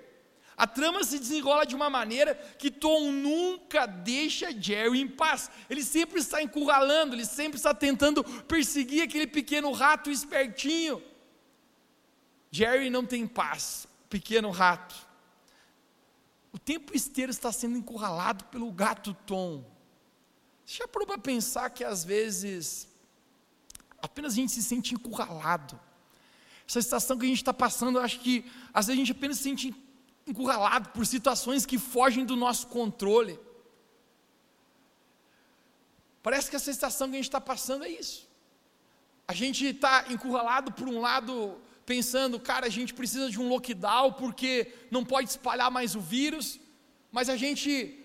A 0.60 0.68
trama 0.68 1.06
se 1.06 1.18
desenrola 1.18 1.66
de 1.66 1.74
uma 1.74 1.90
maneira 1.90 2.36
que 2.36 2.70
Tom 2.70 3.14
nunca 3.14 3.86
deixa 3.86 4.52
Jerry 4.52 5.00
em 5.00 5.08
paz. 5.08 5.50
Ele 5.70 5.82
sempre 5.82 6.20
está 6.20 6.44
encurralando, 6.44 7.16
ele 7.16 7.26
sempre 7.26 7.56
está 7.56 7.74
tentando 7.74 8.26
perseguir 8.44 9.04
aquele 9.04 9.26
pequeno 9.26 9.72
rato 9.72 10.12
espertinho. 10.12 11.02
Jerry 12.52 12.90
não 12.90 13.06
tem 13.06 13.26
paz, 13.26 13.88
pequeno 14.10 14.50
rato. 14.52 14.94
O 16.52 16.60
tempo 16.60 16.92
inteiro 16.94 17.32
está 17.32 17.54
sendo 17.54 17.78
encurralado 17.78 18.44
pelo 18.46 18.70
gato 18.70 19.14
Tom. 19.26 19.64
Você 20.66 20.80
já 20.80 20.90
parou 20.90 21.08
para 21.08 21.18
pensar 21.18 21.70
que 21.70 21.86
às 21.86 22.04
vezes 22.04 22.90
apenas 24.02 24.34
a 24.34 24.36
gente 24.36 24.52
se 24.52 24.62
sente 24.62 24.94
encurralado? 24.94 25.80
Essa 26.68 26.82
situação 26.82 27.18
que 27.18 27.26
a 27.26 27.30
gente 27.30 27.38
está 27.38 27.54
passando, 27.54 27.98
eu 27.98 28.04
acho 28.04 28.20
que 28.20 28.44
às 28.74 28.88
vezes 28.88 28.98
a 28.98 29.06
gente 29.06 29.18
apenas 29.18 29.38
se 29.38 29.44
sente 29.44 29.70
encurralado 29.70 29.89
por 30.94 31.06
situações 31.06 31.66
que 31.66 31.78
fogem 31.78 32.26
do 32.26 32.36
nosso 32.36 32.68
controle. 32.68 33.40
Parece 36.22 36.50
que 36.50 36.56
essa 36.56 36.72
estação 36.72 37.08
que 37.08 37.16
a 37.16 37.18
gente 37.18 37.26
está 37.26 37.42
passando 37.42 37.86
é 37.86 37.90
isso. 37.90 38.28
A 39.28 39.34
gente 39.34 39.66
está 39.66 40.06
encurralado 40.10 40.72
por 40.72 40.88
um 40.88 41.00
lado, 41.00 41.60
pensando, 41.86 42.40
cara, 42.40 42.66
a 42.66 42.70
gente 42.70 42.94
precisa 42.94 43.30
de 43.30 43.40
um 43.40 43.48
lockdown 43.48 44.14
porque 44.14 44.72
não 44.92 45.06
pode 45.06 45.30
espalhar 45.30 45.72
mais 45.72 45.96
o 45.96 46.02
vírus, 46.02 46.60
mas 47.12 47.30
a 47.30 47.38
gente 47.38 47.96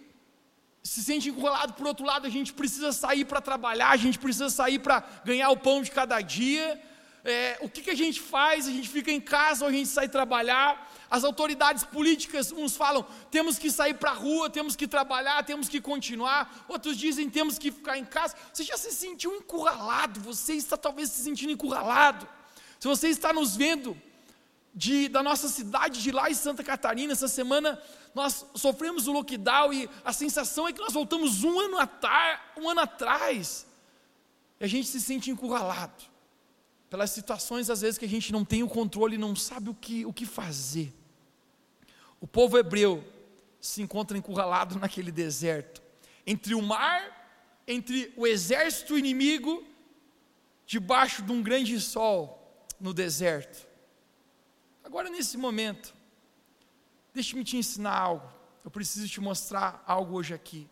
se 0.83 1.03
sente 1.03 1.31
encurralado 1.31 1.73
por 1.73 1.87
outro 1.87 2.05
lado, 2.05 2.27
a 2.27 2.31
gente 2.31 2.53
precisa 2.53 2.93
sair 2.93 3.25
para 3.25 3.41
trabalhar, 3.41 3.91
a 3.91 3.97
gente 3.97 4.19
precisa 4.19 4.51
sair 4.51 4.79
para 4.79 5.01
ganhar 5.25 5.49
o 5.49 5.57
pão 5.57 5.83
de 5.83 5.91
cada 5.91 6.21
dia, 6.21 6.81
é, 7.25 7.57
o 7.63 7.71
que, 7.71 7.81
que 7.81 7.91
a 7.91 7.95
gente 7.95 8.21
faz? 8.21 8.69
A 8.69 8.71
gente 8.71 8.89
fica 8.89 9.11
em 9.11 9.21
casa 9.21 9.65
ou 9.65 9.71
a 9.71 9.73
gente 9.73 9.89
sai 9.89 10.09
trabalhar? 10.09 10.93
As 11.15 11.23
autoridades 11.23 11.85
políticas, 11.85 12.51
uns 12.51 12.75
falam, 12.75 13.07
temos 13.31 13.57
que 13.57 13.71
sair 13.71 13.95
para 13.95 14.11
a 14.11 14.15
rua, 14.15 14.51
temos 14.51 14.75
que 14.75 14.89
trabalhar, 14.89 15.45
temos 15.45 15.69
que 15.69 15.81
continuar. 15.81 16.65
Outros 16.67 16.97
dizem, 16.97 17.31
temos 17.31 17.57
que 17.57 17.71
ficar 17.71 17.97
em 17.97 18.05
casa. 18.05 18.35
Você 18.53 18.65
já 18.65 18.77
se 18.77 18.91
sentiu 18.91 19.33
encurralado? 19.37 20.19
Você 20.23 20.55
está 20.55 20.77
talvez 20.77 21.11
se 21.11 21.23
sentindo 21.23 21.53
encurralado. 21.53 22.27
Se 22.81 22.89
você 22.89 23.07
está 23.07 23.33
nos 23.33 23.55
vendo 23.55 23.97
de, 24.75 25.09
da 25.09 25.23
nossa 25.23 25.47
cidade 25.47 26.03
de 26.03 26.11
lá 26.11 26.29
em 26.29 26.35
Santa 26.35 26.65
Catarina, 26.65 27.13
essa 27.13 27.29
semana 27.29 27.81
nós 28.13 28.45
sofremos 28.57 29.07
o 29.07 29.13
lockdown 29.13 29.73
e 29.73 29.89
a 30.05 30.13
sensação 30.13 30.67
é 30.67 30.73
que 30.73 30.81
nós 30.81 30.93
voltamos 30.93 31.45
um 31.45 31.61
ano, 31.61 31.77
um 32.57 32.69
ano 32.69 32.81
atrás. 32.81 33.69
E 34.59 34.65
a 34.65 34.67
gente 34.67 34.89
se 34.89 35.01
sente 35.01 35.31
encurralado 35.31 36.03
pelas 36.91 37.13
situações 37.13 37.71
às 37.71 37.83
vezes 37.83 37.99
que 37.99 38.05
a 38.05 38.09
gente 38.09 38.33
não 38.33 38.45
tem 38.45 38.65
o 38.65 38.69
controle 38.69 39.15
e 39.15 39.19
não 39.19 39.37
sabe 39.37 39.71
o 39.71 39.75
que, 39.75 40.05
o 40.05 40.13
que 40.13 40.27
fazer. 40.27 40.93
O 42.25 42.27
povo 42.27 42.57
hebreu 42.57 43.05
se 43.61 43.83
encontra 43.83 44.17
encurralado 44.17 44.79
naquele 44.81 45.13
deserto, 45.13 45.83
entre 46.27 46.55
o 46.55 46.63
mar, 46.63 47.61
entre 47.69 48.15
o 48.17 48.27
exército 48.27 48.97
inimigo, 48.97 49.63
debaixo 50.65 51.21
de 51.21 51.31
um 51.31 51.43
grande 51.43 51.79
sol 51.79 52.67
no 52.81 52.95
deserto. 52.95 53.69
Agora, 54.83 55.11
nesse 55.11 55.37
momento, 55.37 55.95
deixe-me 57.13 57.45
te 57.45 57.59
ensinar 57.59 57.95
algo. 57.95 58.33
Eu 58.65 58.71
preciso 58.71 59.07
te 59.07 59.21
mostrar 59.21 59.85
algo 59.87 60.17
hoje 60.17 60.33
aqui. 60.33 60.67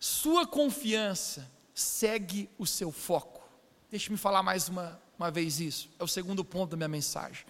Sua 0.00 0.46
confiança 0.46 1.46
segue 1.74 2.48
o 2.56 2.66
seu 2.66 2.90
foco. 2.90 3.46
Deixe-me 3.90 4.16
falar 4.16 4.42
mais 4.42 4.70
uma, 4.70 4.98
uma 5.18 5.30
vez 5.30 5.60
isso. 5.60 5.90
É 5.98 6.04
o 6.04 6.08
segundo 6.08 6.42
ponto 6.42 6.70
da 6.70 6.76
minha 6.78 6.88
mensagem. 6.88 7.44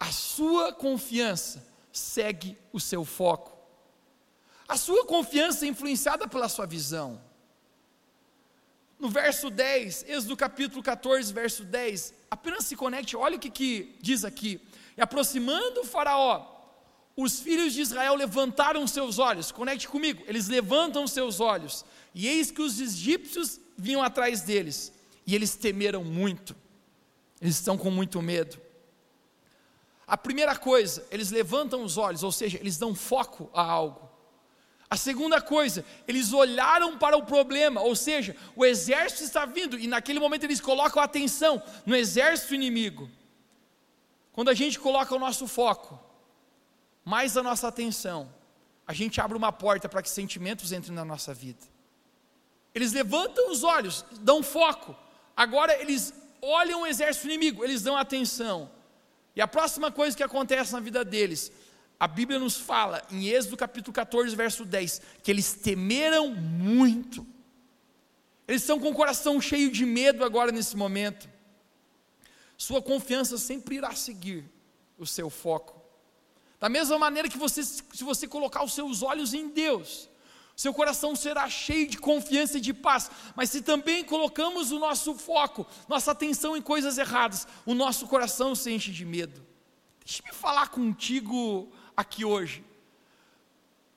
A 0.00 0.10
sua 0.10 0.72
confiança 0.72 1.73
segue 1.94 2.58
o 2.72 2.80
seu 2.80 3.04
foco. 3.04 3.56
A 4.66 4.76
sua 4.76 5.06
confiança 5.06 5.64
é 5.64 5.68
influenciada 5.68 6.26
pela 6.26 6.48
sua 6.48 6.66
visão. 6.66 7.20
No 8.98 9.08
verso 9.08 9.48
10, 9.48 10.04
Êxodo 10.08 10.36
capítulo 10.36 10.82
14, 10.82 11.32
verso 11.32 11.64
10, 11.64 12.14
apenas 12.30 12.64
se 12.64 12.74
conecte, 12.74 13.16
olha 13.16 13.36
o 13.36 13.38
que, 13.38 13.50
que 13.50 13.96
diz 14.00 14.24
aqui. 14.24 14.60
E 14.96 15.00
aproximando 15.00 15.82
o 15.82 15.84
faraó, 15.84 16.50
os 17.16 17.38
filhos 17.38 17.72
de 17.72 17.80
Israel 17.80 18.16
levantaram 18.16 18.86
seus 18.86 19.18
olhos, 19.18 19.52
conecte 19.52 19.88
comigo, 19.88 20.24
eles 20.26 20.48
levantam 20.48 21.06
seus 21.06 21.38
olhos, 21.38 21.84
e 22.14 22.26
eis 22.26 22.50
que 22.50 22.62
os 22.62 22.80
egípcios 22.80 23.60
vinham 23.76 24.02
atrás 24.02 24.40
deles, 24.40 24.92
e 25.26 25.34
eles 25.34 25.54
temeram 25.54 26.02
muito. 26.02 26.56
Eles 27.40 27.56
estão 27.56 27.76
com 27.76 27.90
muito 27.90 28.20
medo. 28.22 28.63
A 30.06 30.16
primeira 30.16 30.54
coisa, 30.56 31.06
eles 31.10 31.30
levantam 31.30 31.82
os 31.82 31.96
olhos, 31.96 32.22
ou 32.22 32.30
seja, 32.30 32.58
eles 32.58 32.76
dão 32.76 32.94
foco 32.94 33.50
a 33.54 33.62
algo. 33.62 34.10
A 34.88 34.96
segunda 34.96 35.40
coisa, 35.40 35.84
eles 36.06 36.32
olharam 36.32 36.98
para 36.98 37.16
o 37.16 37.24
problema, 37.24 37.80
ou 37.80 37.96
seja, 37.96 38.36
o 38.54 38.64
exército 38.64 39.24
está 39.24 39.46
vindo, 39.46 39.78
e 39.78 39.86
naquele 39.86 40.20
momento 40.20 40.44
eles 40.44 40.60
colocam 40.60 41.00
a 41.00 41.06
atenção 41.06 41.62
no 41.86 41.96
exército 41.96 42.54
inimigo. 42.54 43.10
Quando 44.32 44.50
a 44.50 44.54
gente 44.54 44.78
coloca 44.78 45.14
o 45.14 45.18
nosso 45.18 45.48
foco, 45.48 45.98
mais 47.04 47.36
a 47.36 47.42
nossa 47.42 47.68
atenção, 47.68 48.32
a 48.86 48.92
gente 48.92 49.20
abre 49.20 49.36
uma 49.36 49.50
porta 49.50 49.88
para 49.88 50.02
que 50.02 50.10
sentimentos 50.10 50.70
entrem 50.70 50.94
na 50.94 51.04
nossa 51.04 51.32
vida. 51.32 51.64
Eles 52.74 52.92
levantam 52.92 53.50
os 53.50 53.64
olhos, 53.64 54.04
dão 54.20 54.42
foco, 54.42 54.94
agora 55.36 55.80
eles 55.80 56.12
olham 56.42 56.82
o 56.82 56.86
exército 56.86 57.26
inimigo, 57.26 57.64
eles 57.64 57.82
dão 57.82 57.96
atenção. 57.96 58.70
E 59.36 59.40
a 59.40 59.48
próxima 59.48 59.90
coisa 59.90 60.16
que 60.16 60.22
acontece 60.22 60.72
na 60.72 60.80
vida 60.80 61.04
deles, 61.04 61.50
a 61.98 62.06
Bíblia 62.06 62.38
nos 62.38 62.56
fala, 62.56 63.02
em 63.10 63.26
Êxodo 63.28 63.56
capítulo 63.56 63.92
14, 63.92 64.34
verso 64.36 64.64
10, 64.64 65.00
que 65.22 65.30
eles 65.30 65.54
temeram 65.54 66.28
muito. 66.28 67.26
Eles 68.46 68.62
estão 68.62 68.78
com 68.78 68.90
o 68.90 68.94
coração 68.94 69.40
cheio 69.40 69.70
de 69.70 69.84
medo 69.84 70.24
agora 70.24 70.52
nesse 70.52 70.76
momento. 70.76 71.28
Sua 72.56 72.80
confiança 72.82 73.38
sempre 73.38 73.76
irá 73.76 73.94
seguir 73.94 74.44
o 74.98 75.06
seu 75.06 75.28
foco. 75.28 75.82
Da 76.60 76.68
mesma 76.68 76.98
maneira 76.98 77.28
que 77.28 77.38
você, 77.38 77.62
se 77.64 78.04
você 78.04 78.28
colocar 78.28 78.62
os 78.62 78.72
seus 78.72 79.02
olhos 79.02 79.34
em 79.34 79.48
Deus, 79.48 80.08
seu 80.56 80.72
coração 80.72 81.16
será 81.16 81.48
cheio 81.48 81.86
de 81.86 81.98
confiança 81.98 82.58
e 82.58 82.60
de 82.60 82.72
paz. 82.72 83.10
Mas 83.34 83.50
se 83.50 83.60
também 83.60 84.04
colocamos 84.04 84.70
o 84.70 84.78
nosso 84.78 85.14
foco, 85.14 85.66
nossa 85.88 86.12
atenção 86.12 86.56
em 86.56 86.62
coisas 86.62 86.96
erradas, 86.96 87.46
o 87.66 87.74
nosso 87.74 88.06
coração 88.06 88.54
se 88.54 88.70
enche 88.70 88.92
de 88.92 89.04
medo. 89.04 89.44
Deixe-me 90.04 90.32
falar 90.32 90.68
contigo 90.68 91.72
aqui 91.96 92.24
hoje. 92.24 92.64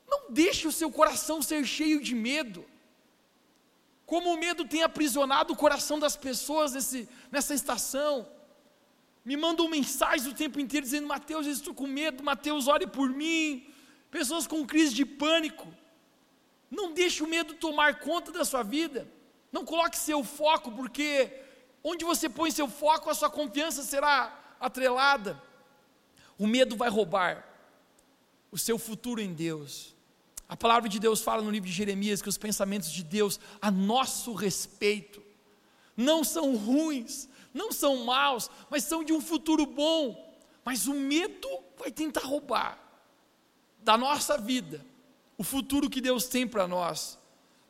Não 0.07 0.31
deixe 0.31 0.67
o 0.67 0.71
seu 0.71 0.89
coração 0.89 1.41
ser 1.41 1.65
cheio 1.65 2.01
de 2.01 2.15
medo. 2.15 2.65
Como 4.05 4.33
o 4.33 4.37
medo 4.37 4.65
tem 4.65 4.81
aprisionado 4.83 5.53
o 5.53 5.57
coração 5.57 5.99
das 5.99 6.15
pessoas 6.15 6.73
nesse, 6.73 7.07
nessa 7.29 7.53
estação. 7.53 8.27
Me 9.23 9.35
mandam 9.35 9.67
mensagens 9.67 10.25
o 10.25 10.33
tempo 10.33 10.59
inteiro 10.59 10.85
dizendo: 10.85 11.05
Mateus, 11.05 11.45
eu 11.45 11.51
estou 11.51 11.73
com 11.73 11.85
medo, 11.85 12.23
Mateus, 12.23 12.67
ore 12.67 12.87
por 12.87 13.09
mim. 13.09 13.67
Pessoas 14.09 14.47
com 14.47 14.65
crise 14.65 14.95
de 14.95 15.05
pânico. 15.05 15.67
Não 16.69 16.93
deixe 16.93 17.23
o 17.23 17.27
medo 17.27 17.53
tomar 17.53 17.99
conta 17.99 18.31
da 18.31 18.43
sua 18.43 18.63
vida. 18.63 19.07
Não 19.51 19.63
coloque 19.63 19.97
seu 19.97 20.23
foco, 20.23 20.71
porque 20.71 21.31
onde 21.83 22.03
você 22.03 22.27
põe 22.27 22.51
seu 22.51 22.67
foco, 22.67 23.09
a 23.09 23.13
sua 23.13 23.29
confiança 23.29 23.83
será 23.83 24.55
atrelada. 24.59 25.41
O 26.37 26.45
medo 26.45 26.75
vai 26.75 26.89
roubar 26.89 27.47
o 28.51 28.57
seu 28.57 28.77
futuro 28.77 29.21
em 29.21 29.33
Deus. 29.33 29.95
A 30.49 30.55
palavra 30.55 30.87
de 30.87 30.99
Deus 30.99 31.21
fala 31.21 31.41
no 31.41 31.51
livro 31.51 31.67
de 31.67 31.75
Jeremias 31.75 32.21
que 32.21 32.29
os 32.29 32.37
pensamentos 32.37 32.91
de 32.91 33.03
Deus 33.03 33.39
a 33.61 33.69
nosso 33.71 34.33
respeito 34.33 35.21
não 35.95 36.23
são 36.23 36.55
ruins, 36.55 37.27
não 37.53 37.71
são 37.71 38.05
maus, 38.05 38.49
mas 38.69 38.83
são 38.83 39.03
de 39.03 39.11
um 39.11 39.19
futuro 39.19 39.65
bom. 39.65 40.25
Mas 40.63 40.87
o 40.87 40.93
medo 40.93 41.47
vai 41.77 41.91
tentar 41.91 42.21
roubar 42.21 42.77
da 43.79 43.97
nossa 43.97 44.37
vida 44.37 44.85
o 45.37 45.43
futuro 45.43 45.89
que 45.89 46.01
Deus 46.01 46.25
tem 46.25 46.47
para 46.47 46.67
nós. 46.67 47.17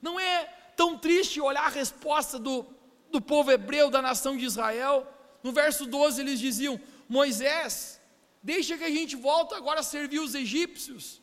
Não 0.02 0.20
é 0.20 0.46
tão 0.76 0.98
triste 0.98 1.42
olhar 1.42 1.66
a 1.66 1.70
resposta 1.70 2.40
do, 2.40 2.66
do 3.12 3.20
povo 3.20 3.52
hebreu, 3.52 3.90
da 3.90 4.02
nação 4.02 4.38
de 4.38 4.46
Israel. 4.46 5.06
No 5.44 5.52
verso 5.52 5.86
12 5.86 6.22
eles 6.22 6.40
diziam: 6.40 6.80
Moisés, 7.10 8.00
deixa 8.42 8.78
que 8.78 8.84
a 8.84 8.90
gente 8.90 9.16
volta 9.16 9.58
agora 9.58 9.82
a 9.82 9.84
servir 9.84 10.20
os 10.20 10.34
egípcios, 10.34 11.22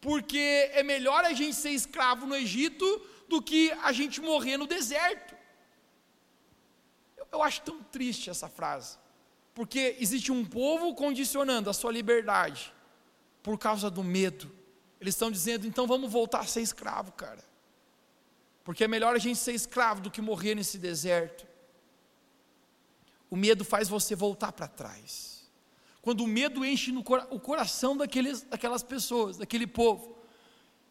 porque 0.00 0.70
é 0.72 0.82
melhor 0.82 1.24
a 1.24 1.32
gente 1.32 1.54
ser 1.54 1.70
escravo 1.70 2.26
no 2.26 2.34
Egito 2.34 2.84
do 3.28 3.40
que 3.40 3.70
a 3.82 3.92
gente 3.92 4.20
morrer 4.20 4.56
no 4.56 4.66
deserto. 4.66 5.34
Eu, 7.16 7.26
eu 7.32 7.42
acho 7.42 7.62
tão 7.62 7.82
triste 7.84 8.30
essa 8.30 8.48
frase, 8.48 8.98
porque 9.54 9.96
existe 10.00 10.32
um 10.32 10.44
povo 10.44 10.94
condicionando 10.94 11.70
a 11.70 11.72
sua 11.72 11.92
liberdade 11.92 12.72
por 13.42 13.58
causa 13.58 13.90
do 13.90 14.02
medo. 14.02 14.50
Eles 15.04 15.14
estão 15.14 15.30
dizendo, 15.30 15.66
então 15.66 15.86
vamos 15.86 16.10
voltar 16.10 16.40
a 16.40 16.46
ser 16.46 16.62
escravo, 16.62 17.12
cara. 17.12 17.44
Porque 18.64 18.84
é 18.84 18.88
melhor 18.88 19.14
a 19.14 19.18
gente 19.18 19.38
ser 19.38 19.52
escravo 19.52 20.00
do 20.00 20.10
que 20.10 20.22
morrer 20.22 20.54
nesse 20.54 20.78
deserto. 20.78 21.46
O 23.28 23.36
medo 23.36 23.66
faz 23.66 23.86
você 23.86 24.14
voltar 24.16 24.50
para 24.52 24.66
trás. 24.66 25.46
Quando 26.00 26.24
o 26.24 26.26
medo 26.26 26.64
enche 26.64 26.90
no 26.90 27.04
cora 27.04 27.28
o 27.30 27.38
coração 27.38 27.94
daqueles, 27.94 28.44
daquelas 28.44 28.82
pessoas, 28.82 29.36
daquele 29.36 29.66
povo, 29.66 30.16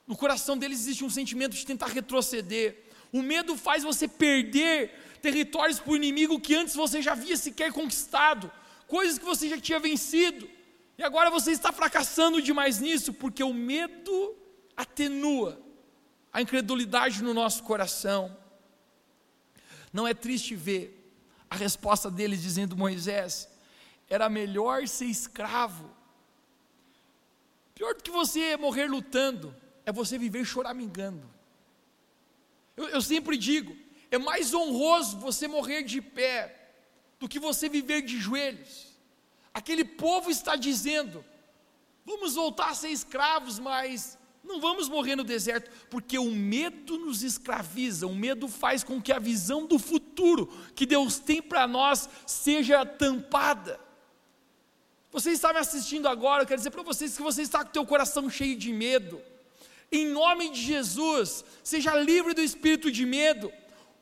no 0.05 0.15
coração 0.15 0.55
deles 0.55 0.81
existe 0.81 1.03
um 1.03 1.09
sentimento 1.09 1.55
de 1.55 1.65
tentar 1.65 1.87
retroceder. 1.87 2.83
O 3.11 3.23
medo 3.23 3.57
faz 3.57 3.81
você 3.81 4.07
perder 4.07 4.91
territórios 5.23 5.79
para 5.79 5.91
o 5.91 5.95
inimigo 5.95 6.39
que 6.39 6.53
antes 6.53 6.75
você 6.75 7.01
já 7.01 7.13
havia 7.13 7.35
sequer 7.35 7.73
conquistado, 7.73 8.51
coisas 8.85 9.17
que 9.17 9.25
você 9.25 9.49
já 9.49 9.59
tinha 9.59 9.79
vencido. 9.79 10.47
E 10.97 11.03
agora 11.03 11.29
você 11.29 11.51
está 11.51 11.71
fracassando 11.71 12.41
demais 12.41 12.79
nisso, 12.79 13.13
porque 13.13 13.43
o 13.43 13.53
medo 13.53 14.35
atenua 14.77 15.59
a 16.31 16.41
incredulidade 16.41 17.23
no 17.23 17.33
nosso 17.33 17.63
coração. 17.63 18.35
Não 19.91 20.07
é 20.07 20.13
triste 20.13 20.55
ver 20.55 20.99
a 21.49 21.55
resposta 21.55 22.09
deles 22.09 22.41
dizendo: 22.41 22.77
Moisés, 22.77 23.49
era 24.09 24.29
melhor 24.29 24.87
ser 24.87 25.05
escravo. 25.05 25.89
Pior 27.73 27.95
do 27.95 28.03
que 28.03 28.11
você 28.11 28.55
morrer 28.55 28.85
lutando, 28.85 29.55
é 29.85 29.91
você 29.91 30.17
viver 30.17 30.45
choramingando. 30.45 31.29
Eu, 32.77 32.89
eu 32.89 33.01
sempre 33.01 33.37
digo: 33.37 33.75
é 34.11 34.17
mais 34.17 34.53
honroso 34.53 35.17
você 35.17 35.47
morrer 35.47 35.83
de 35.83 36.01
pé 36.01 36.71
do 37.19 37.27
que 37.27 37.39
você 37.39 37.67
viver 37.67 38.01
de 38.03 38.19
joelhos. 38.19 38.92
Aquele 39.53 39.85
povo 39.85 40.29
está 40.29 40.55
dizendo: 40.55 41.23
vamos 42.05 42.35
voltar 42.35 42.69
a 42.69 42.75
ser 42.75 42.89
escravos, 42.89 43.59
mas 43.59 44.17
não 44.43 44.59
vamos 44.59 44.89
morrer 44.89 45.15
no 45.15 45.23
deserto, 45.23 45.71
porque 45.89 46.19
o 46.19 46.31
medo 46.31 46.97
nos 46.97 47.23
escraviza, 47.23 48.07
o 48.07 48.15
medo 48.15 48.47
faz 48.47 48.83
com 48.83 49.01
que 49.01 49.11
a 49.11 49.19
visão 49.19 49.65
do 49.65 49.79
futuro 49.79 50.47
que 50.75 50.85
Deus 50.85 51.17
tem 51.17 51.41
para 51.41 51.65
nós 51.65 52.09
seja 52.25 52.85
tampada. 52.85 53.79
Você 55.11 55.31
está 55.31 55.53
me 55.53 55.59
assistindo 55.59 56.07
agora, 56.07 56.43
eu 56.43 56.47
quero 56.47 56.57
dizer 56.57 56.71
para 56.71 56.81
vocês 56.81 57.15
que 57.15 57.21
você 57.21 57.43
está 57.43 57.63
com 57.63 57.69
o 57.69 57.73
teu 57.73 57.85
coração 57.85 58.29
cheio 58.29 58.57
de 58.57 58.73
medo. 58.73 59.21
Em 59.91 60.07
nome 60.07 60.49
de 60.49 60.59
Jesus, 60.59 61.45
seja 61.63 61.95
livre 61.95 62.33
do 62.33 62.41
espírito 62.41 62.91
de 62.91 63.05
medo. 63.05 63.53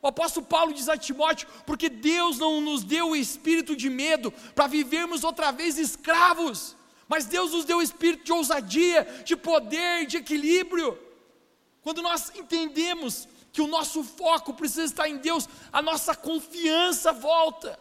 O 0.02 0.08
apóstolo 0.08 0.44
Paulo 0.44 0.74
diz 0.74 0.88
a 0.88 0.98
Timóteo: 0.98 1.48
porque 1.64 1.88
Deus 1.88 2.36
não 2.36 2.60
nos 2.60 2.82
deu 2.82 3.10
o 3.10 3.16
espírito 3.16 3.76
de 3.76 3.88
medo 3.88 4.32
para 4.54 4.66
vivermos 4.66 5.22
outra 5.22 5.52
vez 5.52 5.78
escravos, 5.78 6.76
mas 7.06 7.24
Deus 7.24 7.52
nos 7.52 7.64
deu 7.64 7.78
o 7.78 7.82
espírito 7.82 8.24
de 8.24 8.32
ousadia, 8.32 9.04
de 9.24 9.36
poder, 9.36 10.06
de 10.06 10.16
equilíbrio. 10.16 10.98
Quando 11.80 12.02
nós 12.02 12.32
entendemos 12.34 13.28
que 13.52 13.62
o 13.62 13.68
nosso 13.68 14.02
foco 14.02 14.54
precisa 14.54 14.84
estar 14.84 15.08
em 15.08 15.18
Deus, 15.18 15.48
a 15.72 15.80
nossa 15.80 16.16
confiança 16.16 17.12
volta, 17.12 17.78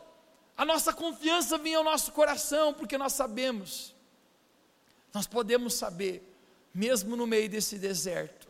a 0.55 0.63
nossa 0.63 0.93
confiança 0.93 1.57
vem 1.57 1.73
ao 1.73 1.83
nosso 1.83 2.11
coração, 2.11 2.73
porque 2.73 2.97
nós 2.97 3.13
sabemos, 3.13 3.95
nós 5.11 5.25
podemos 5.25 5.73
saber, 5.73 6.21
mesmo 6.73 7.15
no 7.15 7.25
meio 7.25 7.49
desse 7.49 7.79
deserto, 7.79 8.40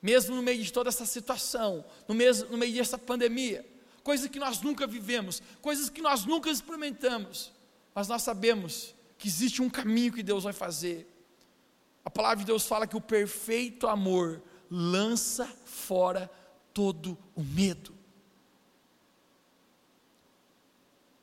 mesmo 0.00 0.36
no 0.36 0.42
meio 0.42 0.62
de 0.62 0.72
toda 0.72 0.88
essa 0.88 1.04
situação, 1.04 1.84
no, 2.06 2.14
mesmo, 2.14 2.50
no 2.50 2.58
meio 2.58 2.74
dessa 2.74 2.96
pandemia, 2.96 3.66
coisas 4.02 4.28
que 4.28 4.38
nós 4.38 4.60
nunca 4.60 4.86
vivemos, 4.86 5.42
coisas 5.60 5.90
que 5.90 6.00
nós 6.00 6.24
nunca 6.24 6.50
experimentamos, 6.50 7.52
mas 7.94 8.08
nós 8.08 8.22
sabemos 8.22 8.94
que 9.18 9.26
existe 9.26 9.60
um 9.60 9.68
caminho 9.68 10.12
que 10.12 10.22
Deus 10.22 10.44
vai 10.44 10.52
fazer. 10.52 11.06
A 12.04 12.10
palavra 12.10 12.38
de 12.38 12.44
Deus 12.44 12.64
fala 12.64 12.86
que 12.86 12.96
o 12.96 13.00
perfeito 13.00 13.86
amor 13.88 14.42
lança 14.70 15.46
fora 15.64 16.30
todo 16.72 17.18
o 17.34 17.42
medo. 17.42 17.94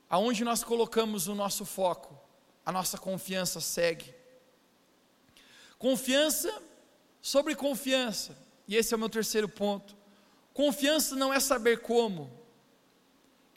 Aonde 0.09 0.43
nós 0.43 0.63
colocamos 0.63 1.27
o 1.27 1.33
nosso 1.33 1.65
foco, 1.65 2.15
a 2.65 2.71
nossa 2.71 2.97
confiança 2.97 3.59
segue. 3.59 4.13
Confiança 5.79 6.61
sobre 7.21 7.55
confiança. 7.55 8.44
E 8.67 8.75
esse 8.75 8.93
é 8.93 8.97
o 8.97 8.99
meu 8.99 9.09
terceiro 9.09 9.47
ponto. 9.47 9.95
Confiança 10.53 11.15
não 11.15 11.33
é 11.33 11.39
saber 11.39 11.81
como, 11.81 12.31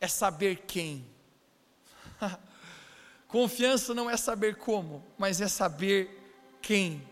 é 0.00 0.08
saber 0.08 0.64
quem. 0.66 1.06
Confiança 3.28 3.94
não 3.94 4.10
é 4.10 4.16
saber 4.16 4.56
como, 4.56 5.04
mas 5.16 5.40
é 5.40 5.48
saber 5.48 6.10
quem. 6.60 7.06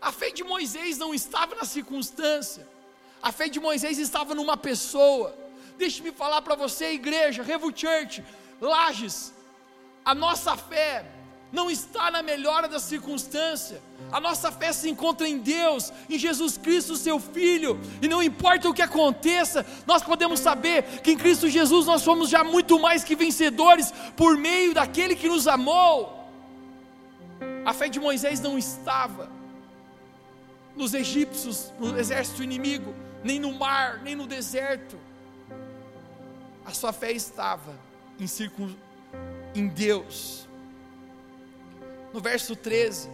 A 0.00 0.12
fé 0.12 0.30
de 0.30 0.44
Moisés 0.44 0.98
não 0.98 1.14
estava 1.14 1.54
na 1.54 1.64
circunstância, 1.64 2.68
a 3.22 3.32
fé 3.32 3.48
de 3.48 3.58
Moisés 3.58 3.98
estava 3.98 4.34
numa 4.34 4.56
pessoa. 4.56 5.34
Deixe-me 5.78 6.12
falar 6.12 6.42
para 6.42 6.54
você, 6.54 6.92
igreja, 6.92 7.42
Revo 7.42 7.76
Church, 7.76 8.22
Lages, 8.60 9.32
a 10.04 10.14
nossa 10.14 10.56
fé 10.56 11.15
não 11.52 11.70
está 11.70 12.10
na 12.10 12.22
melhora 12.22 12.68
da 12.68 12.78
circunstância. 12.78 13.80
A 14.10 14.20
nossa 14.20 14.50
fé 14.50 14.72
se 14.72 14.88
encontra 14.88 15.28
em 15.28 15.38
Deus, 15.38 15.92
em 16.08 16.18
Jesus 16.18 16.58
Cristo, 16.58 16.96
seu 16.96 17.18
Filho, 17.18 17.80
e 18.02 18.08
não 18.08 18.22
importa 18.22 18.68
o 18.68 18.74
que 18.74 18.82
aconteça, 18.82 19.64
nós 19.86 20.02
podemos 20.02 20.40
saber 20.40 21.00
que 21.00 21.12
em 21.12 21.16
Cristo 21.16 21.48
Jesus 21.48 21.86
nós 21.86 22.02
somos 22.02 22.28
já 22.28 22.42
muito 22.42 22.78
mais 22.78 23.04
que 23.04 23.16
vencedores 23.16 23.92
por 24.16 24.36
meio 24.36 24.74
daquele 24.74 25.14
que 25.14 25.28
nos 25.28 25.46
amou. 25.46 26.14
A 27.64 27.72
fé 27.72 27.88
de 27.88 27.98
Moisés 27.98 28.40
não 28.40 28.58
estava 28.58 29.30
nos 30.76 30.94
egípcios, 30.94 31.72
no 31.78 31.98
exército 31.98 32.42
inimigo, 32.42 32.94
nem 33.24 33.40
no 33.40 33.52
mar, 33.52 34.00
nem 34.02 34.14
no 34.14 34.26
deserto. 34.26 34.96
A 36.64 36.72
sua 36.72 36.92
fé 36.92 37.12
estava 37.12 37.74
em, 38.18 38.26
circun... 38.26 38.74
em 39.54 39.68
Deus 39.68 40.45
no 42.16 42.22
verso 42.22 42.56
13, 42.56 43.10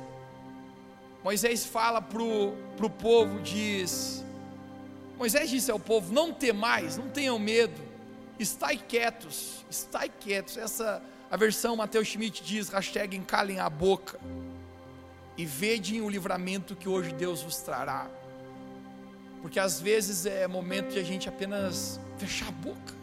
Moisés 1.24 1.66
fala 1.66 2.00
para 2.00 2.22
o 2.22 2.90
povo, 3.00 3.40
diz, 3.40 4.24
Moisés 5.18 5.50
disse 5.50 5.72
ao 5.72 5.80
povo, 5.80 6.12
não 6.12 6.32
temais, 6.32 6.96
não 6.96 7.08
tenham 7.08 7.36
medo, 7.36 7.82
estai 8.38 8.76
quietos, 8.76 9.66
estai 9.68 10.08
quietos, 10.08 10.56
essa, 10.56 11.02
a 11.28 11.36
versão 11.36 11.74
Mateus 11.74 12.06
Schmidt 12.06 12.44
diz, 12.44 12.68
hashtag 12.68 13.16
encalem 13.16 13.58
a 13.58 13.68
boca, 13.68 14.20
e 15.36 15.44
vedem 15.44 16.00
o 16.00 16.08
livramento 16.08 16.76
que 16.76 16.88
hoje 16.88 17.12
Deus 17.12 17.42
vos 17.42 17.56
trará, 17.56 18.08
porque 19.40 19.58
às 19.58 19.80
vezes 19.80 20.26
é 20.26 20.46
momento 20.46 20.92
de 20.92 21.00
a 21.00 21.04
gente 21.04 21.28
apenas 21.28 21.98
fechar 22.18 22.46
a 22.46 22.52
boca, 22.52 22.94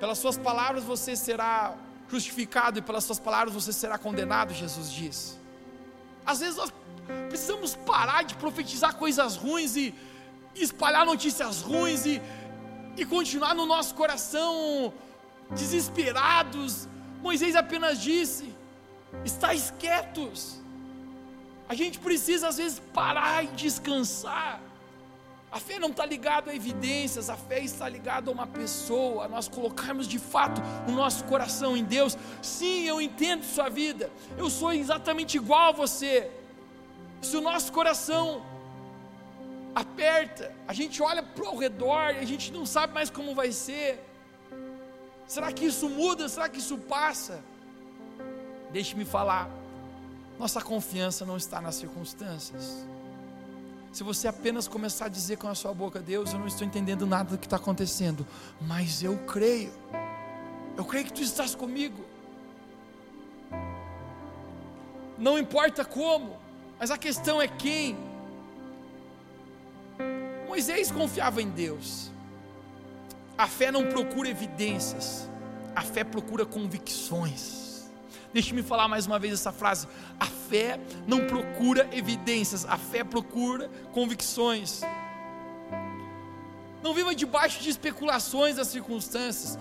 pelas 0.00 0.18
suas 0.18 0.36
palavras 0.36 0.82
você 0.82 1.14
será 1.14 1.78
justificado 2.08 2.78
e 2.78 2.82
pelas 2.82 3.04
suas 3.04 3.18
palavras 3.18 3.54
você 3.54 3.72
será 3.72 3.98
condenado, 3.98 4.52
Jesus 4.54 4.90
diz. 4.90 5.38
Às 6.24 6.40
vezes 6.40 6.56
nós 6.56 6.72
precisamos 7.28 7.74
parar 7.74 8.24
de 8.24 8.34
profetizar 8.34 8.96
coisas 8.96 9.36
ruins 9.36 9.76
e, 9.76 9.94
espalhar 10.54 11.04
notícias 11.04 11.60
ruins 11.62 12.06
e, 12.06 12.22
e 12.96 13.04
continuar 13.04 13.54
no 13.54 13.66
nosso 13.66 13.94
coração 13.94 14.92
desesperados. 15.50 16.88
Moisés 17.20 17.56
apenas 17.56 18.00
disse: 18.00 18.54
estáis 19.24 19.72
quietos. 19.78 20.60
A 21.68 21.74
gente 21.74 21.98
precisa 21.98 22.48
às 22.48 22.58
vezes 22.58 22.80
parar 22.92 23.44
e 23.44 23.48
descansar. 23.48 24.60
A 25.54 25.60
fé 25.60 25.78
não 25.78 25.90
está 25.90 26.04
ligada 26.04 26.50
a 26.50 26.56
evidências, 26.56 27.30
a 27.30 27.36
fé 27.36 27.60
está 27.60 27.88
ligada 27.88 28.28
a 28.28 28.34
uma 28.34 28.44
pessoa, 28.44 29.26
a 29.26 29.28
nós 29.28 29.46
colocarmos 29.46 30.08
de 30.08 30.18
fato 30.18 30.60
o 30.88 30.90
nosso 30.90 31.22
coração 31.26 31.76
em 31.76 31.84
Deus. 31.84 32.18
Sim, 32.42 32.82
eu 32.82 33.00
entendo 33.00 33.44
sua 33.44 33.68
vida, 33.68 34.10
eu 34.36 34.50
sou 34.50 34.72
exatamente 34.72 35.36
igual 35.36 35.68
a 35.68 35.70
você. 35.70 36.28
Se 37.22 37.36
o 37.36 37.40
nosso 37.40 37.72
coração 37.72 38.42
aperta, 39.72 40.52
a 40.66 40.72
gente 40.72 41.00
olha 41.00 41.22
para 41.22 41.48
o 41.48 41.56
redor 41.56 42.16
e 42.16 42.18
a 42.18 42.26
gente 42.26 42.50
não 42.50 42.66
sabe 42.66 42.92
mais 42.92 43.08
como 43.08 43.32
vai 43.32 43.52
ser. 43.52 44.04
Será 45.24 45.52
que 45.52 45.66
isso 45.66 45.88
muda? 45.88 46.28
Será 46.28 46.48
que 46.48 46.58
isso 46.58 46.76
passa? 46.78 47.44
Deixe-me 48.72 49.04
falar, 49.04 49.48
nossa 50.36 50.60
confiança 50.60 51.24
não 51.24 51.36
está 51.36 51.60
nas 51.60 51.76
circunstâncias. 51.76 52.84
Se 53.94 54.02
você 54.02 54.26
apenas 54.26 54.66
começar 54.66 55.04
a 55.04 55.08
dizer 55.08 55.36
com 55.38 55.46
a 55.46 55.54
sua 55.54 55.72
boca, 55.72 56.00
Deus, 56.00 56.32
eu 56.32 56.40
não 56.40 56.48
estou 56.48 56.66
entendendo 56.66 57.06
nada 57.06 57.30
do 57.30 57.38
que 57.38 57.46
está 57.46 57.54
acontecendo, 57.54 58.26
mas 58.60 59.04
eu 59.04 59.16
creio, 59.18 59.72
eu 60.76 60.84
creio 60.84 61.04
que 61.04 61.12
tu 61.12 61.22
estás 61.22 61.54
comigo. 61.54 62.04
Não 65.16 65.38
importa 65.38 65.84
como, 65.84 66.36
mas 66.76 66.90
a 66.90 66.98
questão 66.98 67.40
é 67.40 67.46
quem. 67.46 67.96
Moisés 70.48 70.90
confiava 70.90 71.40
em 71.40 71.50
Deus. 71.50 72.10
A 73.38 73.46
fé 73.46 73.70
não 73.70 73.86
procura 73.86 74.28
evidências, 74.28 75.30
a 75.72 75.82
fé 75.82 76.02
procura 76.02 76.44
convicções. 76.44 77.73
Deixe-me 78.34 78.64
falar 78.64 78.88
mais 78.88 79.06
uma 79.06 79.16
vez 79.16 79.32
essa 79.32 79.52
frase. 79.52 79.86
A 80.18 80.26
fé 80.26 80.80
não 81.06 81.24
procura 81.24 81.88
evidências, 81.92 82.66
a 82.66 82.76
fé 82.76 83.04
procura 83.04 83.70
convicções. 83.92 84.80
Não 86.82 86.92
viva 86.92 87.14
debaixo 87.14 87.62
de 87.62 87.70
especulações 87.70 88.56
das 88.56 88.66
circunstâncias. 88.66 89.56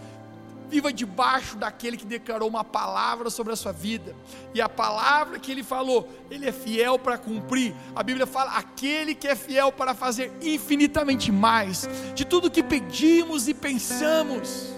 Viva 0.69 0.91
debaixo 0.91 1.55
daquele 1.55 1.97
que 1.97 2.05
declarou 2.05 2.49
uma 2.49 2.63
palavra 2.63 3.29
sobre 3.29 3.53
a 3.53 3.55
sua 3.55 3.71
vida. 3.71 4.15
E 4.55 4.59
a 4.59 4.67
palavra 4.67 5.37
que 5.37 5.51
ele 5.51 5.61
falou, 5.61 6.09
ele 6.31 6.49
é 6.49 6.51
fiel 6.51 6.97
para 6.97 7.15
cumprir. 7.15 7.75
A 7.95 8.01
Bíblia 8.01 8.25
fala: 8.25 8.57
aquele 8.57 9.13
que 9.13 9.27
é 9.27 9.35
fiel 9.35 9.71
para 9.71 9.93
fazer 9.93 10.31
infinitamente 10.41 11.31
mais 11.31 11.87
de 12.15 12.25
tudo 12.25 12.49
que 12.49 12.63
pedimos 12.63 13.47
e 13.47 13.53
pensamos 13.53 14.73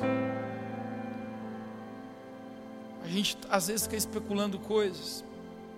gente 3.15 3.37
às 3.49 3.67
vezes 3.67 3.83
fica 3.83 3.95
especulando 3.95 4.59
coisas. 4.59 5.23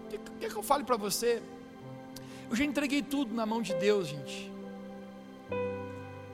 O 0.06 0.10
que, 0.10 0.18
que, 0.18 0.50
que 0.50 0.56
eu 0.56 0.64
falo 0.64 0.84
para 0.84 0.98
você? 0.98 1.42
Eu 2.50 2.56
já 2.56 2.64
entreguei 2.64 3.02
tudo 3.02 3.34
na 3.34 3.46
mão 3.46 3.62
de 3.62 3.74
Deus, 3.74 4.08
gente. 4.08 4.52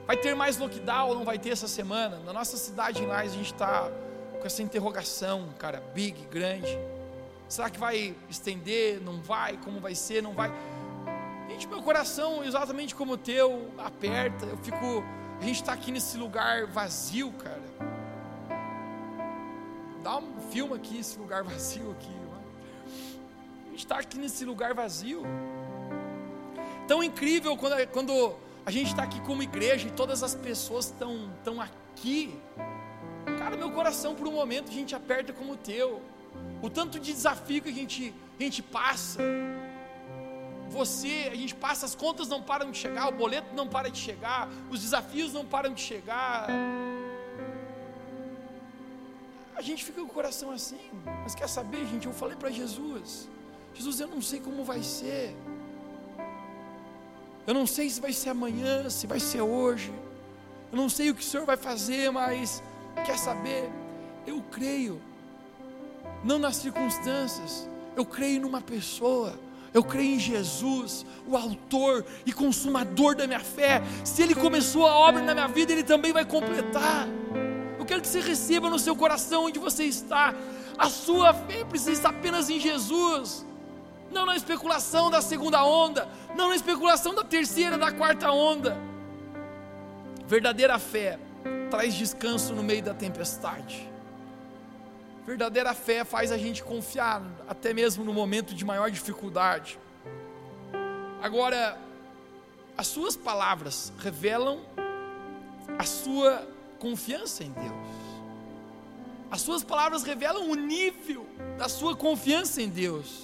Vai 0.06 0.16
ter 0.16 0.34
mais 0.34 0.58
lockdown 0.58 1.08
ou 1.08 1.14
não 1.14 1.24
vai 1.24 1.38
ter 1.38 1.50
essa 1.50 1.66
semana? 1.66 2.18
Na 2.20 2.32
nossa 2.32 2.56
cidade 2.56 3.02
em 3.02 3.06
Lais 3.06 3.32
a 3.32 3.36
gente 3.36 3.52
está 3.52 3.90
com 4.38 4.46
essa 4.46 4.62
interrogação, 4.62 5.48
cara, 5.58 5.82
big, 5.94 6.26
grande. 6.30 6.78
Será 7.48 7.70
que 7.70 7.78
vai 7.78 8.14
estender? 8.28 9.00
Não 9.00 9.20
vai? 9.22 9.56
Como 9.58 9.80
vai 9.80 9.94
ser? 9.94 10.22
Não 10.22 10.32
vai? 10.32 10.52
Gente, 11.48 11.66
meu 11.66 11.82
coração, 11.82 12.44
exatamente 12.44 12.94
como 12.94 13.12
o 13.12 13.18
teu, 13.18 13.70
aperta. 13.78 14.44
Eu 14.46 14.58
fico. 14.58 15.04
A 15.40 15.44
gente 15.44 15.60
está 15.60 15.72
aqui 15.72 15.90
nesse 15.90 16.16
lugar 16.16 16.66
vazio, 16.66 17.32
cara 17.32 17.93
dá 20.04 20.18
um 20.18 20.38
filme 20.52 20.74
aqui, 20.74 20.98
esse 20.98 21.18
lugar 21.18 21.42
vazio 21.50 21.90
aqui. 21.92 22.14
A 23.66 23.70
gente 23.70 23.78
está 23.78 23.98
aqui 23.98 24.18
nesse 24.18 24.44
lugar 24.44 24.74
vazio. 24.74 25.22
Tão 26.86 27.02
incrível 27.02 27.56
quando, 27.56 27.74
quando 27.88 28.36
a 28.64 28.70
gente 28.70 28.88
está 28.88 29.02
aqui 29.02 29.20
como 29.22 29.42
igreja 29.42 29.88
e 29.88 29.90
todas 29.90 30.22
as 30.22 30.34
pessoas 30.34 30.84
estão, 30.86 31.30
estão 31.38 31.60
aqui. 31.60 32.38
Cara, 33.38 33.56
meu 33.56 33.72
coração 33.72 34.14
por 34.14 34.28
um 34.28 34.32
momento 34.32 34.70
a 34.70 34.74
gente 34.74 34.94
aperta 34.94 35.32
como 35.32 35.54
o 35.54 35.56
teu. 35.56 36.02
O 36.62 36.68
tanto 36.68 37.00
de 37.00 37.12
desafio 37.12 37.62
que 37.62 37.70
a 37.70 37.72
gente, 37.72 38.14
a 38.38 38.42
gente 38.42 38.62
passa. 38.62 39.20
Você, 40.68 41.30
a 41.32 41.34
gente 41.34 41.54
passa, 41.54 41.86
as 41.86 41.94
contas 41.94 42.28
não 42.28 42.42
param 42.42 42.70
de 42.70 42.78
chegar, 42.78 43.08
o 43.08 43.12
boleto 43.12 43.54
não 43.54 43.66
para 43.66 43.90
de 43.90 43.98
chegar, 43.98 44.48
os 44.70 44.80
desafios 44.80 45.32
não 45.32 45.44
param 45.44 45.72
de 45.72 45.80
chegar 45.80 46.46
a 46.48 46.93
gente 49.64 49.84
fica 49.84 50.00
com 50.00 50.06
o 50.06 50.10
coração 50.10 50.50
assim. 50.50 50.80
Mas 51.22 51.34
quer 51.34 51.48
saber, 51.48 51.86
gente? 51.86 52.06
Eu 52.06 52.12
falei 52.12 52.36
para 52.36 52.50
Jesus: 52.50 53.28
Jesus, 53.74 54.00
eu 54.00 54.08
não 54.08 54.22
sei 54.22 54.40
como 54.40 54.64
vai 54.64 54.82
ser. 54.82 55.34
Eu 57.46 57.52
não 57.52 57.66
sei 57.66 57.90
se 57.90 58.00
vai 58.00 58.12
ser 58.12 58.30
amanhã, 58.30 58.88
se 58.88 59.06
vai 59.06 59.20
ser 59.20 59.42
hoje. 59.42 59.92
Eu 60.72 60.78
não 60.78 60.88
sei 60.88 61.10
o 61.10 61.14
que 61.14 61.20
o 61.20 61.24
Senhor 61.24 61.44
vai 61.44 61.56
fazer, 61.56 62.10
mas 62.10 62.62
quer 63.04 63.18
saber? 63.18 63.70
Eu 64.26 64.42
creio, 64.50 65.00
não 66.24 66.38
nas 66.38 66.56
circunstâncias, 66.56 67.68
eu 67.94 68.04
creio 68.04 68.40
numa 68.40 68.60
pessoa. 68.60 69.38
Eu 69.72 69.82
creio 69.82 70.14
em 70.14 70.18
Jesus, 70.20 71.04
o 71.26 71.36
autor 71.36 72.06
e 72.24 72.32
consumador 72.32 73.16
da 73.16 73.26
minha 73.26 73.40
fé. 73.40 73.82
Se 74.04 74.22
Ele 74.22 74.34
começou 74.34 74.86
a 74.86 74.94
obra 74.94 75.20
na 75.20 75.34
minha 75.34 75.48
vida, 75.48 75.72
Ele 75.72 75.82
também 75.82 76.12
vai 76.12 76.24
completar. 76.24 77.08
Eu 77.84 77.86
quero 77.86 78.00
que 78.00 78.08
você 78.08 78.20
receba 78.20 78.70
no 78.70 78.78
seu 78.78 78.96
coração 78.96 79.44
onde 79.44 79.58
você 79.58 79.84
está. 79.84 80.34
A 80.78 80.88
sua 80.88 81.34
fé 81.34 81.66
precisa 81.66 81.92
estar 81.92 82.08
apenas 82.08 82.48
em 82.48 82.58
Jesus. 82.58 83.44
Não 84.10 84.24
na 84.24 84.34
especulação 84.34 85.10
da 85.10 85.20
segunda 85.20 85.62
onda, 85.62 86.08
não 86.34 86.48
na 86.48 86.56
especulação 86.56 87.14
da 87.14 87.22
terceira, 87.22 87.76
da 87.76 87.92
quarta 87.92 88.30
onda. 88.30 88.74
Verdadeira 90.26 90.78
fé 90.78 91.18
traz 91.70 91.92
descanso 91.92 92.54
no 92.54 92.62
meio 92.62 92.82
da 92.82 92.94
tempestade. 92.94 93.86
Verdadeira 95.26 95.74
fé 95.74 96.04
faz 96.04 96.32
a 96.32 96.38
gente 96.38 96.64
confiar, 96.64 97.22
até 97.46 97.74
mesmo 97.74 98.02
no 98.02 98.14
momento 98.14 98.54
de 98.54 98.64
maior 98.64 98.90
dificuldade. 98.90 99.78
Agora, 101.20 101.78
as 102.78 102.86
suas 102.86 103.14
palavras 103.14 103.92
revelam 103.98 104.60
a 105.78 105.84
sua 105.84 106.53
confiança 106.84 107.42
em 107.42 107.50
Deus. 107.50 107.88
As 109.30 109.40
suas 109.40 109.64
palavras 109.64 110.02
revelam 110.02 110.50
o 110.50 110.54
nível 110.54 111.26
da 111.56 111.66
sua 111.66 111.96
confiança 111.96 112.60
em 112.60 112.68
Deus. 112.68 113.22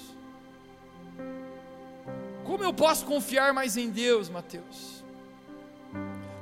Como 2.43 2.63
eu 2.63 2.73
posso 2.73 3.05
confiar 3.05 3.53
mais 3.53 3.77
em 3.77 3.91
Deus, 3.91 4.29
Mateus? 4.29 5.03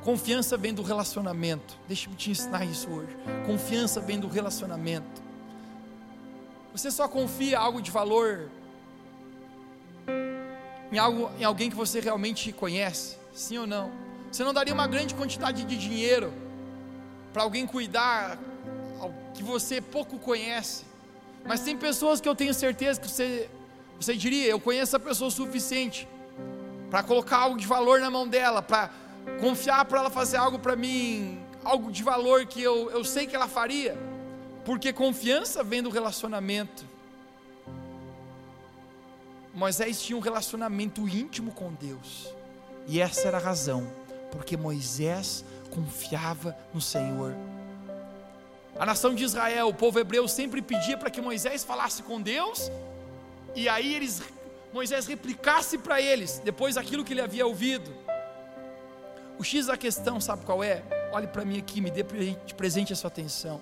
Confiança 0.01 0.55
vem 0.55 0.73
do 0.73 0.81
relacionamento. 0.81 1.77
Deixa 1.89 2.09
eu 2.09 2.15
te 2.15 2.31
ensinar 2.31 2.63
isso 2.63 2.89
hoje. 2.89 3.15
Confiança 3.45 3.99
vem 3.99 4.17
do 4.17 4.29
relacionamento. 4.29 5.21
Você 6.71 6.89
só 6.89 7.05
confia 7.05 7.59
algo 7.59 7.81
de 7.81 7.91
valor 7.91 8.49
em 10.89 10.97
algo 10.97 11.29
em 11.37 11.43
alguém 11.43 11.69
que 11.69 11.75
você 11.75 11.99
realmente 11.99 12.53
conhece? 12.53 13.17
Sim 13.33 13.57
ou 13.57 13.67
não? 13.67 13.91
Você 14.31 14.41
não 14.41 14.53
daria 14.53 14.73
uma 14.73 14.87
grande 14.87 15.13
quantidade 15.13 15.65
de 15.65 15.77
dinheiro 15.77 16.31
para 17.39 17.45
alguém 17.45 17.65
cuidar 17.65 18.37
que 19.33 19.41
você 19.41 19.79
pouco 19.79 20.19
conhece. 20.19 20.83
Mas 21.45 21.61
tem 21.61 21.77
pessoas 21.77 22.19
que 22.19 22.27
eu 22.27 22.35
tenho 22.35 22.53
certeza 22.53 22.99
que 22.99 23.09
você, 23.09 23.49
você 23.97 24.13
diria, 24.13 24.47
eu 24.47 24.59
conheço 24.59 24.97
a 24.97 24.99
pessoa 24.99 25.29
o 25.29 25.31
suficiente 25.31 26.05
para 26.89 27.01
colocar 27.01 27.37
algo 27.37 27.57
de 27.57 27.65
valor 27.65 28.01
na 28.01 28.11
mão 28.11 28.27
dela, 28.27 28.61
para 28.61 28.91
confiar 29.39 29.85
para 29.85 30.01
ela 30.01 30.09
fazer 30.09 30.35
algo 30.35 30.59
para 30.59 30.75
mim, 30.75 31.39
algo 31.63 31.89
de 31.89 32.03
valor 32.03 32.45
que 32.45 32.61
eu, 32.61 32.91
eu 32.91 33.05
sei 33.05 33.25
que 33.25 33.37
ela 33.37 33.47
faria, 33.47 33.97
porque 34.65 34.91
confiança 34.91 35.63
vem 35.63 35.81
do 35.81 35.89
relacionamento. 35.89 36.83
Moisés 39.53 40.01
tinha 40.01 40.17
um 40.17 40.21
relacionamento 40.21 41.07
íntimo 41.07 41.53
com 41.53 41.71
Deus, 41.71 42.33
e 42.85 42.99
essa 42.99 43.29
era 43.29 43.37
a 43.37 43.41
razão, 43.41 43.89
porque 44.29 44.57
Moisés 44.57 45.45
confiava 45.71 46.57
no 46.73 46.81
Senhor. 46.81 47.35
A 48.77 48.85
nação 48.85 49.13
de 49.13 49.23
Israel, 49.23 49.67
o 49.67 49.73
povo 49.73 49.99
hebreu 49.99 50.27
sempre 50.27 50.61
pedia 50.61 50.97
para 50.97 51.09
que 51.09 51.21
Moisés 51.21 51.63
falasse 51.63 52.03
com 52.03 52.21
Deus, 52.21 52.71
e 53.55 53.67
aí 53.67 53.93
eles, 53.93 54.21
Moisés 54.71 55.05
replicasse 55.07 55.77
para 55.77 56.01
eles, 56.01 56.39
depois 56.43 56.77
aquilo 56.77 57.03
que 57.03 57.13
ele 57.13 57.21
havia 57.21 57.45
ouvido. 57.45 57.91
O 59.37 59.43
X 59.43 59.67
da 59.67 59.77
questão, 59.77 60.19
sabe 60.19 60.45
qual 60.45 60.63
é? 60.63 60.83
Olhe 61.11 61.27
para 61.27 61.43
mim 61.43 61.57
aqui, 61.57 61.81
me 61.81 61.91
dê 61.91 62.03
de 62.03 62.53
presente 62.53 62.93
a 62.93 62.95
sua 62.95 63.07
atenção. 63.07 63.59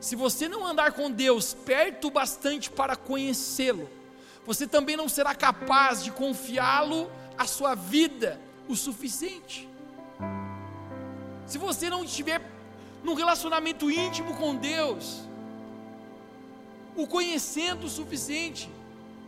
Se 0.00 0.14
você 0.14 0.48
não 0.48 0.66
andar 0.66 0.92
com 0.92 1.10
Deus 1.10 1.54
perto 1.54 2.10
bastante 2.10 2.70
para 2.70 2.96
conhecê-lo, 2.96 3.88
você 4.44 4.66
também 4.66 4.96
não 4.96 5.08
será 5.08 5.34
capaz 5.34 6.04
de 6.04 6.10
confiá-lo 6.10 7.10
a 7.36 7.46
sua 7.46 7.74
vida 7.74 8.40
o 8.68 8.76
suficiente. 8.76 9.68
Se 11.46 11.58
você 11.58 11.88
não 11.88 12.04
estiver 12.04 12.40
num 13.04 13.14
relacionamento 13.14 13.90
íntimo 13.90 14.34
com 14.36 14.56
Deus, 14.56 15.20
o 16.96 17.06
conhecendo 17.06 17.86
o 17.86 17.90
suficiente, 17.90 18.70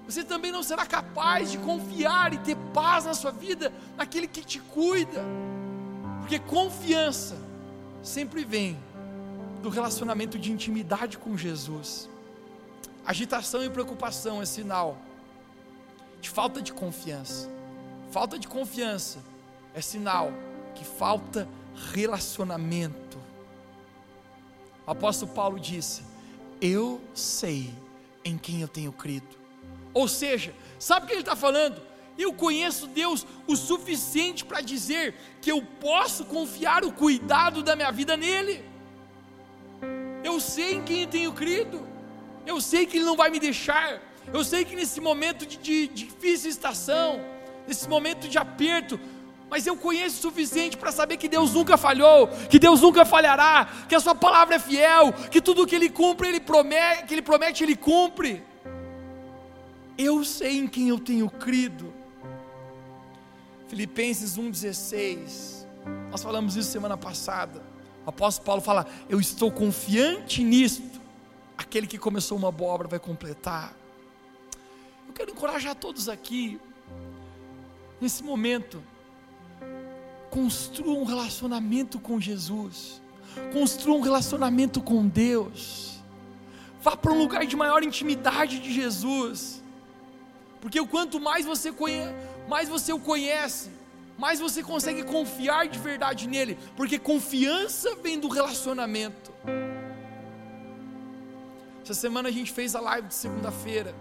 você 0.07 0.25
também 0.25 0.51
não 0.51 0.63
será 0.63 0.87
capaz 0.87 1.51
de 1.51 1.59
confiar 1.59 2.33
e 2.33 2.39
ter 2.39 2.57
paz 2.73 3.05
na 3.05 3.15
sua 3.15 3.31
vida 3.31 3.73
naquele 3.97 4.27
que 4.27 4.43
te 4.43 4.59
cuida, 4.59 5.23
porque 6.21 6.39
confiança 6.39 7.37
sempre 8.03 8.45
vem 8.45 8.79
do 9.63 9.69
relacionamento 9.69 10.39
de 10.39 10.51
intimidade 10.51 11.19
com 11.19 11.37
Jesus. 11.37 12.09
Agitação 13.05 13.63
e 13.65 13.71
preocupação 13.71 14.41
é 14.43 14.47
sinal 14.47 14.99
de 16.21 16.31
falta 16.31 16.61
de 16.61 16.73
confiança. 16.73 17.51
Falta 18.11 18.39
de 18.39 18.49
confiança 18.49 19.19
é 19.75 19.81
sinal 19.81 20.33
que 20.75 20.85
falta 20.85 21.47
relacionamento. 21.93 23.19
O 24.87 24.91
apóstolo 24.91 25.33
Paulo 25.33 25.59
disse: 25.59 26.03
Eu 26.61 27.01
sei 27.15 27.73
em 28.25 28.37
quem 28.37 28.61
eu 28.61 28.69
tenho 28.69 28.93
crido. 28.93 29.37
Ou 29.95 30.09
seja, 30.09 30.55
sabe 30.79 31.05
o 31.05 31.07
que 31.09 31.15
ele 31.15 31.21
está 31.21 31.37
falando? 31.37 31.81
Eu 32.17 32.33
conheço 32.33 32.87
Deus 32.89 33.25
o 33.47 33.55
suficiente 33.55 34.45
para 34.45 34.61
dizer 34.61 35.15
que 35.41 35.53
eu 35.53 35.63
posso 35.81 36.25
confiar 36.25 36.85
o 36.85 36.93
cuidado 36.93 37.63
da 37.63 37.77
minha 37.77 37.93
vida 37.93 38.17
nele. 38.17 38.65
Eu 40.25 40.41
sei 40.41 40.75
em 40.75 40.83
quem 40.83 41.03
eu 41.03 41.09
tenho 41.09 41.33
crido. 41.33 41.87
Eu 42.45 42.61
sei 42.61 42.87
que 42.87 42.97
Ele 42.97 43.05
não 43.05 43.17
vai 43.17 43.31
me 43.31 43.39
deixar. 43.39 44.03
Eu 44.33 44.43
sei 44.43 44.65
que 44.65 44.75
nesse 44.75 45.01
momento 45.01 45.47
de, 45.47 45.57
de, 45.59 45.87
de 45.87 46.05
difícil 46.07 46.51
estação, 46.51 47.21
nesse 47.67 47.89
momento 47.89 48.29
de 48.29 48.37
aperto, 48.37 48.99
mas 49.51 49.67
eu 49.67 49.77
conheço 49.77 50.19
o 50.19 50.31
suficiente 50.31 50.77
para 50.77 50.93
saber 50.93 51.17
que 51.17 51.29
Deus 51.29 51.55
nunca 51.55 51.77
falhou, 51.77 52.29
que 52.51 52.59
Deus 52.59 52.83
nunca 52.83 53.05
falhará, 53.05 53.67
que 53.89 53.95
a 53.95 54.01
sua 54.01 54.15
palavra 54.15 54.57
é 54.57 54.59
fiel, 54.59 55.13
que 55.31 55.41
tudo 55.41 55.67
que 55.67 55.75
ele 55.75 55.89
cumpre, 55.89 56.29
ele 56.29 56.41
promete, 56.41 57.05
que 57.07 57.15
ele 57.15 57.23
promete, 57.23 57.65
ele 57.65 57.77
cumpre. 57.77 58.43
Eu 59.97 60.25
sei 60.25 60.59
em 60.59 60.67
quem 60.67 60.91
eu 60.91 60.99
tenho 60.99 61.29
crido. 61.31 61.93
Filipenses 63.69 64.37
1:16. 64.37 65.67
Nós 66.11 66.23
falamos 66.23 66.55
isso 66.55 66.71
semana 66.71 66.97
passada. 66.97 67.63
O 68.05 68.11
apóstolo 68.11 68.45
Paulo 68.45 68.63
fala: 68.63 68.87
"Eu 69.09 69.19
estou 69.19 69.51
confiante 69.51 70.43
nisto. 70.45 71.01
Aquele 71.57 71.87
que 71.87 71.99
começou 71.99 72.37
uma 72.37 72.53
boa 72.53 72.73
obra 72.73 72.89
vai 72.89 72.99
completar." 72.99 73.75
Eu 75.07 75.15
quero 75.15 75.31
encorajar 75.31 75.75
todos 75.75 76.09
aqui 76.09 76.61
nesse 78.01 78.23
momento 78.23 78.83
Construa 80.39 80.95
um 80.97 81.05
relacionamento 81.05 81.99
com 81.99 82.21
Jesus. 82.21 83.03
Construa 83.53 83.97
um 83.97 84.01
relacionamento 84.01 84.81
com 84.81 85.05
Deus. 85.07 85.99
Vá 86.81 86.97
para 86.97 87.13
um 87.13 87.19
lugar 87.19 87.45
de 87.45 87.57
maior 87.57 87.83
intimidade 87.83 88.61
de 88.61 88.73
Jesus. 88.73 89.61
Porque 90.61 90.79
o 90.79 90.87
quanto 90.87 91.19
mais 91.19 91.45
você 91.45 91.73
conhece, 91.73 92.15
mais 92.49 92.69
você 92.69 92.93
o 92.93 93.01
conhece, 93.01 93.71
mais 94.17 94.39
você 94.39 94.63
consegue 94.63 95.03
confiar 95.03 95.67
de 95.67 95.79
verdade 95.81 96.29
nele, 96.29 96.57
porque 96.77 97.01
confiança 97.01 97.97
vem 97.97 98.19
do 98.19 98.29
relacionamento. 98.29 99.33
Essa 101.83 101.95
semana 101.95 102.29
a 102.29 102.33
gente 102.33 102.53
fez 102.53 102.77
a 102.77 102.81
live 102.81 103.09
de 103.09 103.15
segunda-feira. 103.15 103.93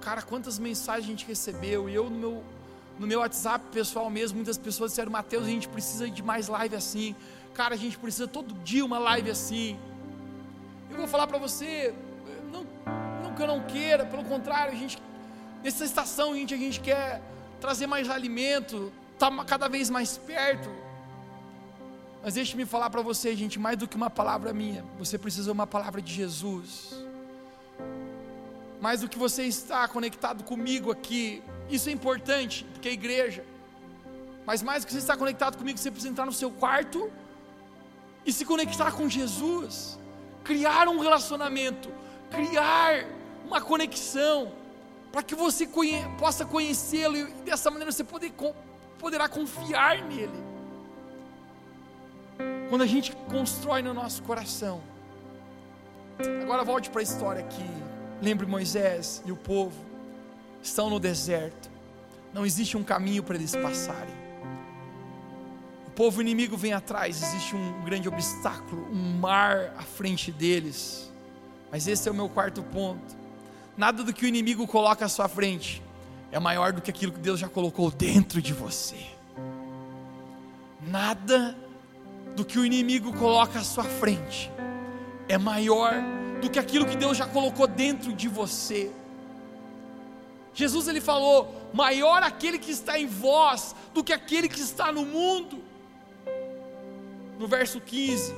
Cara, 0.00 0.22
quantas 0.22 0.58
mensagens 0.58 1.06
a 1.06 1.10
gente 1.10 1.26
recebeu, 1.26 1.90
e 1.90 1.94
eu 1.94 2.08
no 2.08 2.16
meu 2.16 2.53
no 2.98 3.06
meu 3.06 3.20
WhatsApp 3.20 3.64
pessoal 3.72 4.08
mesmo, 4.08 4.36
muitas 4.36 4.58
pessoas 4.58 4.92
disseram: 4.92 5.10
Mateus, 5.10 5.44
a 5.44 5.50
gente 5.50 5.68
precisa 5.68 6.08
de 6.08 6.22
mais 6.22 6.48
live 6.48 6.76
assim. 6.76 7.14
Cara, 7.52 7.74
a 7.74 7.78
gente 7.78 7.98
precisa 7.98 8.26
todo 8.26 8.54
dia 8.54 8.84
uma 8.84 8.98
live 8.98 9.30
assim. 9.30 9.78
Eu 10.90 10.96
vou 10.96 11.08
falar 11.08 11.26
para 11.26 11.38
você, 11.38 11.94
não, 12.52 12.64
não 13.22 13.34
que 13.34 13.42
eu 13.42 13.46
não 13.46 13.60
queira, 13.60 14.06
pelo 14.06 14.24
contrário, 14.24 14.72
a 14.72 14.76
gente, 14.76 14.98
nessa 15.62 15.84
estação, 15.84 16.32
a 16.32 16.36
gente, 16.36 16.54
a 16.54 16.56
gente 16.56 16.80
quer 16.80 17.20
trazer 17.60 17.86
mais 17.86 18.08
alimento, 18.08 18.92
tá 19.18 19.30
cada 19.44 19.68
vez 19.68 19.90
mais 19.90 20.16
perto. 20.16 20.70
Mas 22.22 22.34
deixe-me 22.34 22.64
falar 22.64 22.90
para 22.90 23.02
você, 23.02 23.34
gente, 23.36 23.58
mais 23.58 23.76
do 23.76 23.86
que 23.86 23.96
uma 23.96 24.08
palavra 24.08 24.52
minha, 24.52 24.84
você 24.98 25.18
precisa 25.18 25.46
de 25.46 25.52
uma 25.52 25.66
palavra 25.66 26.00
de 26.00 26.12
Jesus. 26.12 27.03
Mais 28.84 29.00
do 29.00 29.08
que 29.08 29.18
você 29.18 29.44
está 29.44 29.88
conectado 29.88 30.44
comigo 30.44 30.92
aqui, 30.92 31.42
isso 31.70 31.88
é 31.88 31.92
importante, 31.92 32.66
porque 32.70 32.90
é 32.90 32.92
igreja. 32.92 33.42
Mas 34.44 34.62
mais 34.62 34.82
do 34.82 34.86
que 34.86 34.92
você 34.92 34.98
estar 34.98 35.16
conectado 35.16 35.56
comigo, 35.56 35.78
você 35.78 35.90
precisa 35.90 36.10
entrar 36.12 36.26
no 36.26 36.34
seu 36.34 36.50
quarto 36.50 37.10
e 38.26 38.30
se 38.30 38.44
conectar 38.44 38.92
com 38.92 39.08
Jesus. 39.08 39.98
Criar 40.50 40.86
um 40.86 40.98
relacionamento, 40.98 41.90
criar 42.30 43.06
uma 43.46 43.58
conexão, 43.58 44.52
para 45.10 45.22
que 45.22 45.34
você 45.34 45.66
conhe 45.66 46.04
possa 46.18 46.44
conhecê-lo 46.44 47.16
e 47.16 47.24
dessa 47.48 47.70
maneira 47.70 47.90
você 47.90 48.04
poder, 48.04 48.34
poderá 48.98 49.30
confiar 49.30 50.02
nele. 50.02 50.44
Quando 52.68 52.82
a 52.82 52.86
gente 52.86 53.16
constrói 53.30 53.80
no 53.80 53.94
nosso 53.94 54.22
coração. 54.24 54.82
Agora 56.42 56.62
volte 56.62 56.90
para 56.90 57.00
a 57.00 57.02
história 57.02 57.42
aqui. 57.42 57.93
Lembre 58.24 58.46
Moisés 58.46 59.22
e 59.26 59.30
o 59.30 59.36
povo 59.36 59.76
estão 60.62 60.88
no 60.88 60.98
deserto, 60.98 61.68
não 62.32 62.46
existe 62.46 62.74
um 62.74 62.82
caminho 62.82 63.22
para 63.22 63.36
eles 63.36 63.54
passarem. 63.54 64.14
O 65.86 65.90
povo 65.90 66.22
inimigo 66.22 66.56
vem 66.56 66.72
atrás, 66.72 67.22
existe 67.22 67.54
um 67.54 67.84
grande 67.84 68.08
obstáculo, 68.08 68.88
um 68.90 69.18
mar 69.18 69.74
à 69.76 69.82
frente 69.82 70.32
deles. 70.32 71.12
Mas 71.70 71.86
esse 71.86 72.08
é 72.08 72.12
o 72.12 72.14
meu 72.14 72.30
quarto 72.30 72.62
ponto. 72.62 73.14
Nada 73.76 74.02
do 74.02 74.10
que 74.10 74.24
o 74.24 74.28
inimigo 74.28 74.66
coloca 74.66 75.04
à 75.04 75.08
sua 75.08 75.28
frente 75.28 75.82
é 76.32 76.40
maior 76.40 76.72
do 76.72 76.80
que 76.80 76.90
aquilo 76.90 77.12
que 77.12 77.20
Deus 77.20 77.38
já 77.38 77.48
colocou 77.48 77.90
dentro 77.90 78.40
de 78.40 78.54
você. 78.54 79.04
Nada 80.80 81.54
do 82.34 82.42
que 82.42 82.58
o 82.58 82.64
inimigo 82.64 83.12
coloca 83.12 83.58
à 83.58 83.62
sua 83.62 83.84
frente 83.84 84.50
é 85.28 85.36
maior 85.36 85.92
do 86.40 86.50
que 86.50 86.58
aquilo 86.58 86.86
que 86.86 86.96
Deus 86.96 87.16
já 87.16 87.26
colocou 87.26 87.66
dentro 87.66 88.12
de 88.12 88.28
você. 88.28 88.90
Jesus 90.52 90.88
ele 90.88 91.00
falou: 91.00 91.70
maior 91.72 92.22
aquele 92.22 92.58
que 92.58 92.70
está 92.70 92.98
em 92.98 93.06
vós 93.06 93.74
do 93.92 94.02
que 94.02 94.12
aquele 94.12 94.48
que 94.48 94.60
está 94.60 94.92
no 94.92 95.04
mundo. 95.04 95.62
No 97.38 97.48
verso 97.48 97.80
15, 97.80 98.34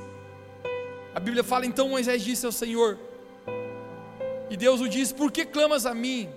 a 1.15 1.21
Bíblia 1.21 1.45
fala: 1.45 1.67
então 1.67 1.89
Moisés 1.89 2.23
disse 2.23 2.47
ao 2.47 2.53
Senhor, 2.53 2.99
e 4.49 4.57
Deus 4.57 4.81
o 4.81 4.89
diz: 4.89 5.13
por 5.13 5.31
que 5.31 5.45
clamas 5.45 5.85
a 5.87 5.95
mim? 5.95 6.29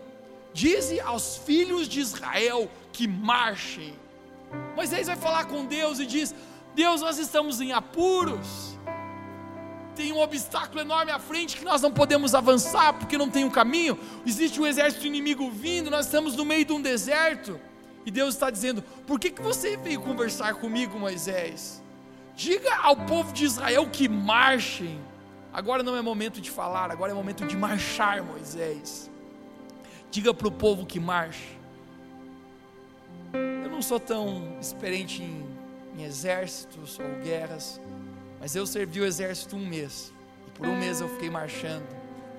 Dize 0.53 0.99
aos 0.99 1.37
filhos 1.37 1.87
de 1.87 1.99
Israel 1.99 2.69
que 2.91 3.07
marchem. 3.07 3.93
Moisés 4.75 5.07
vai 5.07 5.15
falar 5.15 5.45
com 5.45 5.65
Deus 5.65 5.99
e 5.99 6.05
diz: 6.05 6.35
Deus, 6.75 7.01
nós 7.01 7.17
estamos 7.17 7.61
em 7.61 7.71
apuros 7.71 8.77
tem 9.99 10.13
um 10.13 10.19
obstáculo 10.21 10.79
enorme 10.79 11.11
à 11.11 11.19
frente 11.19 11.57
que 11.57 11.65
nós 11.65 11.81
não 11.81 11.91
podemos 11.91 12.33
avançar 12.33 12.93
porque 12.93 13.17
não 13.17 13.29
tem 13.29 13.43
um 13.43 13.49
caminho. 13.49 13.99
Existe 14.25 14.57
um 14.61 14.65
exército 14.65 15.05
inimigo 15.05 15.51
vindo, 15.51 15.91
nós 15.91 16.05
estamos 16.05 16.37
no 16.37 16.45
meio 16.45 16.63
de 16.63 16.71
um 16.71 16.81
deserto. 16.81 17.59
E 18.05 18.09
Deus 18.09 18.33
está 18.33 18.49
dizendo: 18.49 18.81
Por 19.05 19.19
que, 19.19 19.29
que 19.29 19.41
você 19.41 19.75
veio 19.75 19.99
conversar 19.99 20.53
comigo, 20.53 20.97
Moisés? 20.97 21.83
Diga 22.33 22.77
ao 22.77 22.95
povo 22.95 23.33
de 23.33 23.43
Israel 23.43 23.89
que 23.91 24.07
marchem. 24.07 25.01
Agora 25.51 25.83
não 25.83 25.97
é 25.97 26.01
momento 26.01 26.39
de 26.39 26.49
falar, 26.49 26.89
agora 26.91 27.11
é 27.11 27.15
momento 27.15 27.45
de 27.45 27.57
marchar, 27.57 28.23
Moisés. 28.23 29.11
Diga 30.09 30.33
para 30.33 30.47
o 30.47 30.51
povo 30.51 30.85
que 30.85 30.97
marche. 30.97 31.57
Eu 33.33 33.69
não 33.69 33.81
sou 33.81 33.99
tão 33.99 34.57
experiente 34.61 35.21
em, 35.21 35.45
em 35.97 36.03
exércitos 36.03 36.97
ou 36.99 37.21
guerras, 37.21 37.81
mas 38.39 38.55
eu 38.55 38.65
servi 38.65 39.01
o 39.01 39.05
exército 39.05 39.55
um 39.55 39.65
mês. 39.65 40.13
E 40.47 40.51
por 40.51 40.67
um 40.67 40.77
mês 40.77 41.01
eu 41.01 41.09
fiquei 41.09 41.29
marchando. 41.29 41.87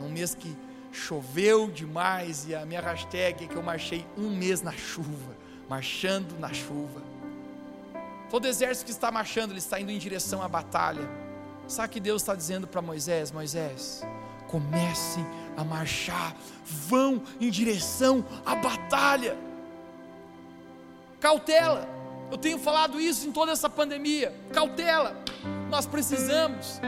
Num 0.00 0.08
mês 0.08 0.34
que 0.34 0.56
choveu 0.92 1.70
demais. 1.70 2.46
E 2.48 2.54
a 2.54 2.64
minha 2.64 2.80
hashtag 2.80 3.44
é 3.44 3.48
que 3.48 3.56
eu 3.56 3.62
marchei 3.62 4.06
um 4.16 4.30
mês 4.30 4.62
na 4.62 4.72
chuva. 4.72 5.36
Marchando 5.68 6.38
na 6.38 6.52
chuva. 6.52 7.02
Todo 8.30 8.46
exército 8.46 8.86
que 8.86 8.92
está 8.92 9.10
marchando, 9.10 9.50
ele 9.50 9.58
está 9.58 9.80
indo 9.80 9.90
em 9.90 9.98
direção 9.98 10.42
à 10.42 10.48
batalha. 10.48 11.08
Sabe 11.66 11.92
que 11.92 12.00
Deus 12.00 12.22
está 12.22 12.34
dizendo 12.34 12.66
para 12.66 12.80
Moisés? 12.80 13.30
Moisés, 13.30 14.02
comecem 14.48 15.24
a 15.56 15.64
marchar, 15.64 16.34
vão 16.64 17.22
em 17.40 17.50
direção 17.50 18.24
à 18.46 18.54
batalha. 18.54 19.36
Cautela, 21.20 21.88
eu 22.30 22.38
tenho 22.38 22.58
falado 22.58 23.00
isso 23.00 23.28
em 23.28 23.32
toda 23.32 23.52
essa 23.52 23.68
pandemia. 23.68 24.34
Cautela, 24.52 25.16
nós 25.70 25.86
precisamos, 25.86 26.80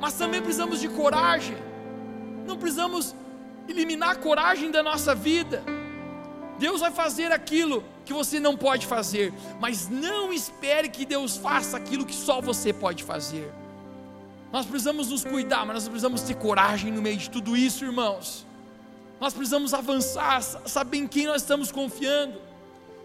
mas 0.00 0.14
também 0.14 0.40
precisamos 0.40 0.80
de 0.80 0.88
coragem. 0.88 1.56
Não 2.46 2.56
precisamos 2.56 3.14
eliminar 3.68 4.10
a 4.10 4.14
coragem 4.14 4.70
da 4.70 4.82
nossa 4.82 5.14
vida. 5.14 5.62
Deus 6.58 6.80
vai 6.80 6.92
fazer 6.92 7.32
aquilo 7.32 7.84
que 8.04 8.12
você 8.12 8.38
não 8.38 8.56
pode 8.56 8.86
fazer, 8.86 9.32
mas 9.60 9.88
não 9.88 10.32
espere 10.32 10.88
que 10.88 11.04
Deus 11.04 11.36
faça 11.36 11.76
aquilo 11.76 12.06
que 12.06 12.14
só 12.14 12.40
você 12.40 12.72
pode 12.72 13.02
fazer. 13.02 13.52
Nós 14.52 14.66
precisamos 14.66 15.08
nos 15.08 15.24
cuidar, 15.24 15.66
mas 15.66 15.74
nós 15.74 15.88
precisamos 15.88 16.22
ter 16.22 16.34
coragem 16.36 16.92
no 16.92 17.02
meio 17.02 17.16
de 17.16 17.28
tudo 17.28 17.56
isso, 17.56 17.84
irmãos. 17.84 18.46
Nós 19.20 19.34
precisamos 19.34 19.74
avançar, 19.74 20.40
saber 20.42 20.98
em 20.98 21.08
quem 21.08 21.26
nós 21.26 21.42
estamos 21.42 21.72
confiando. 21.72 22.40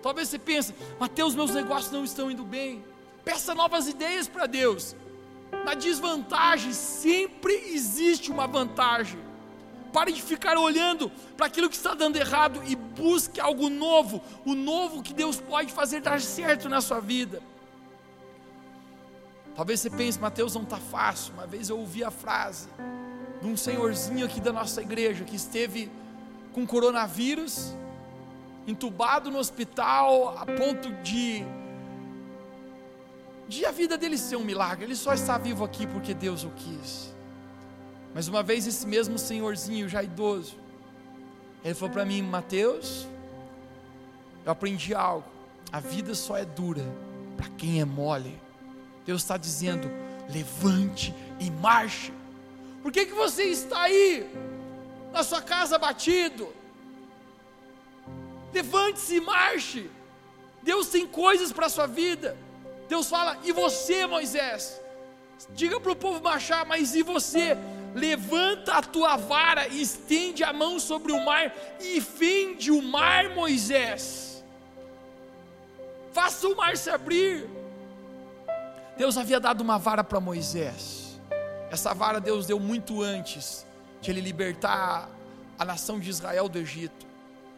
Talvez 0.03 0.29
você 0.29 0.37
pense, 0.37 0.75
Mateus, 0.99 1.33
meus 1.33 1.51
negócios 1.51 1.91
não 1.91 2.03
estão 2.03 2.29
indo 2.29 2.43
bem. 2.43 2.83
Peça 3.29 3.53
novas 3.53 3.87
ideias 3.87 4.27
para 4.27 4.47
Deus. 4.47 4.95
Na 5.63 5.75
desvantagem 5.75 6.73
sempre 6.73 7.53
existe 7.53 8.31
uma 8.31 8.47
vantagem. 8.47 9.19
Pare 9.93 10.11
de 10.11 10.19
ficar 10.19 10.57
olhando 10.57 11.11
para 11.37 11.45
aquilo 11.45 11.69
que 11.69 11.75
está 11.75 11.93
dando 11.93 12.15
errado 12.15 12.59
e 12.65 12.75
busque 12.75 13.39
algo 13.39 13.69
novo, 13.69 14.19
o 14.43 14.55
novo 14.55 15.03
que 15.03 15.13
Deus 15.13 15.39
pode 15.39 15.71
fazer 15.71 16.01
dar 16.01 16.19
certo 16.19 16.67
na 16.67 16.81
sua 16.81 16.99
vida. 16.99 17.39
Talvez 19.55 19.79
você 19.79 19.91
pense, 19.91 20.19
Mateus 20.19 20.55
não 20.55 20.63
está 20.63 20.77
fácil. 20.77 21.35
Uma 21.35 21.45
vez 21.45 21.69
eu 21.69 21.77
ouvi 21.77 22.03
a 22.03 22.09
frase 22.09 22.67
de 23.39 23.47
um 23.47 23.55
senhorzinho 23.55 24.25
aqui 24.25 24.41
da 24.41 24.51
nossa 24.51 24.81
igreja 24.81 25.23
que 25.23 25.35
esteve 25.35 25.91
com 26.51 26.65
coronavírus, 26.65 27.75
entubado 28.65 29.29
no 29.29 29.37
hospital, 29.37 30.35
a 30.35 30.47
ponto 30.47 30.91
de 31.03 31.45
de 33.49 33.65
a 33.65 33.71
vida 33.71 33.97
dele 33.97 34.17
ser 34.17 34.35
um 34.35 34.43
milagre. 34.43 34.85
Ele 34.85 34.95
só 34.95 35.13
está 35.13 35.37
vivo 35.37 35.65
aqui 35.65 35.87
porque 35.87 36.13
Deus 36.13 36.43
o 36.43 36.51
quis. 36.51 37.13
Mas 38.13 38.27
uma 38.27 38.43
vez 38.43 38.67
esse 38.67 38.87
mesmo 38.87 39.17
senhorzinho, 39.17 39.89
já 39.89 40.03
idoso, 40.03 40.55
ele 41.63 41.73
falou 41.73 41.91
para 41.91 42.05
mim, 42.05 42.21
Mateus, 42.21 43.07
eu 44.45 44.51
aprendi 44.51 44.93
algo. 44.93 45.27
A 45.71 45.79
vida 45.79 46.13
só 46.13 46.37
é 46.37 46.45
dura 46.45 46.83
para 47.35 47.49
quem 47.49 47.81
é 47.81 47.85
mole. 47.85 48.39
Deus 49.05 49.23
está 49.23 49.35
dizendo: 49.35 49.89
levante 50.31 51.13
e 51.39 51.49
marche. 51.49 52.13
Por 52.83 52.91
que, 52.91 53.07
que 53.07 53.13
você 53.13 53.43
está 53.43 53.81
aí, 53.81 54.29
na 55.11 55.23
sua 55.23 55.41
casa 55.41 55.77
batido? 55.77 56.53
Levante-se 58.53 59.15
e 59.15 59.21
marche. 59.21 59.89
Deus 60.61 60.87
tem 60.87 61.05
coisas 61.05 61.51
para 61.51 61.65
a 61.65 61.69
sua 61.69 61.87
vida. 61.87 62.37
Deus 62.89 63.07
fala: 63.07 63.37
e 63.43 63.51
você, 63.51 64.05
Moisés? 64.05 64.81
Diga 65.51 65.79
para 65.79 65.91
o 65.91 65.95
povo 65.95 66.21
marchar, 66.21 66.65
mas 66.65 66.95
e 66.95 67.03
você? 67.03 67.55
Levanta 67.95 68.73
a 68.73 68.81
tua 68.81 69.15
vara 69.15 69.67
estende 69.67 70.43
a 70.43 70.51
mão 70.51 70.79
sobre 70.79 71.11
o 71.11 71.23
mar 71.23 71.53
e 71.79 72.01
fende 72.01 72.71
o 72.71 72.81
mar, 72.81 73.29
Moisés. 73.29 74.43
Faça 76.11 76.47
o 76.47 76.55
mar 76.55 76.75
se 76.75 76.89
abrir. 76.89 77.49
Deus 78.97 79.17
havia 79.17 79.39
dado 79.39 79.61
uma 79.61 79.77
vara 79.77 80.03
para 80.03 80.19
Moisés. 80.19 81.19
Essa 81.71 81.93
vara 81.93 82.19
Deus 82.19 82.45
deu 82.45 82.59
muito 82.59 83.01
antes 83.01 83.65
de 84.01 84.11
ele 84.11 84.21
libertar 84.21 85.09
a 85.57 85.65
nação 85.65 85.99
de 85.99 86.09
Israel 86.09 86.49
do 86.49 86.57
Egito. 86.59 87.08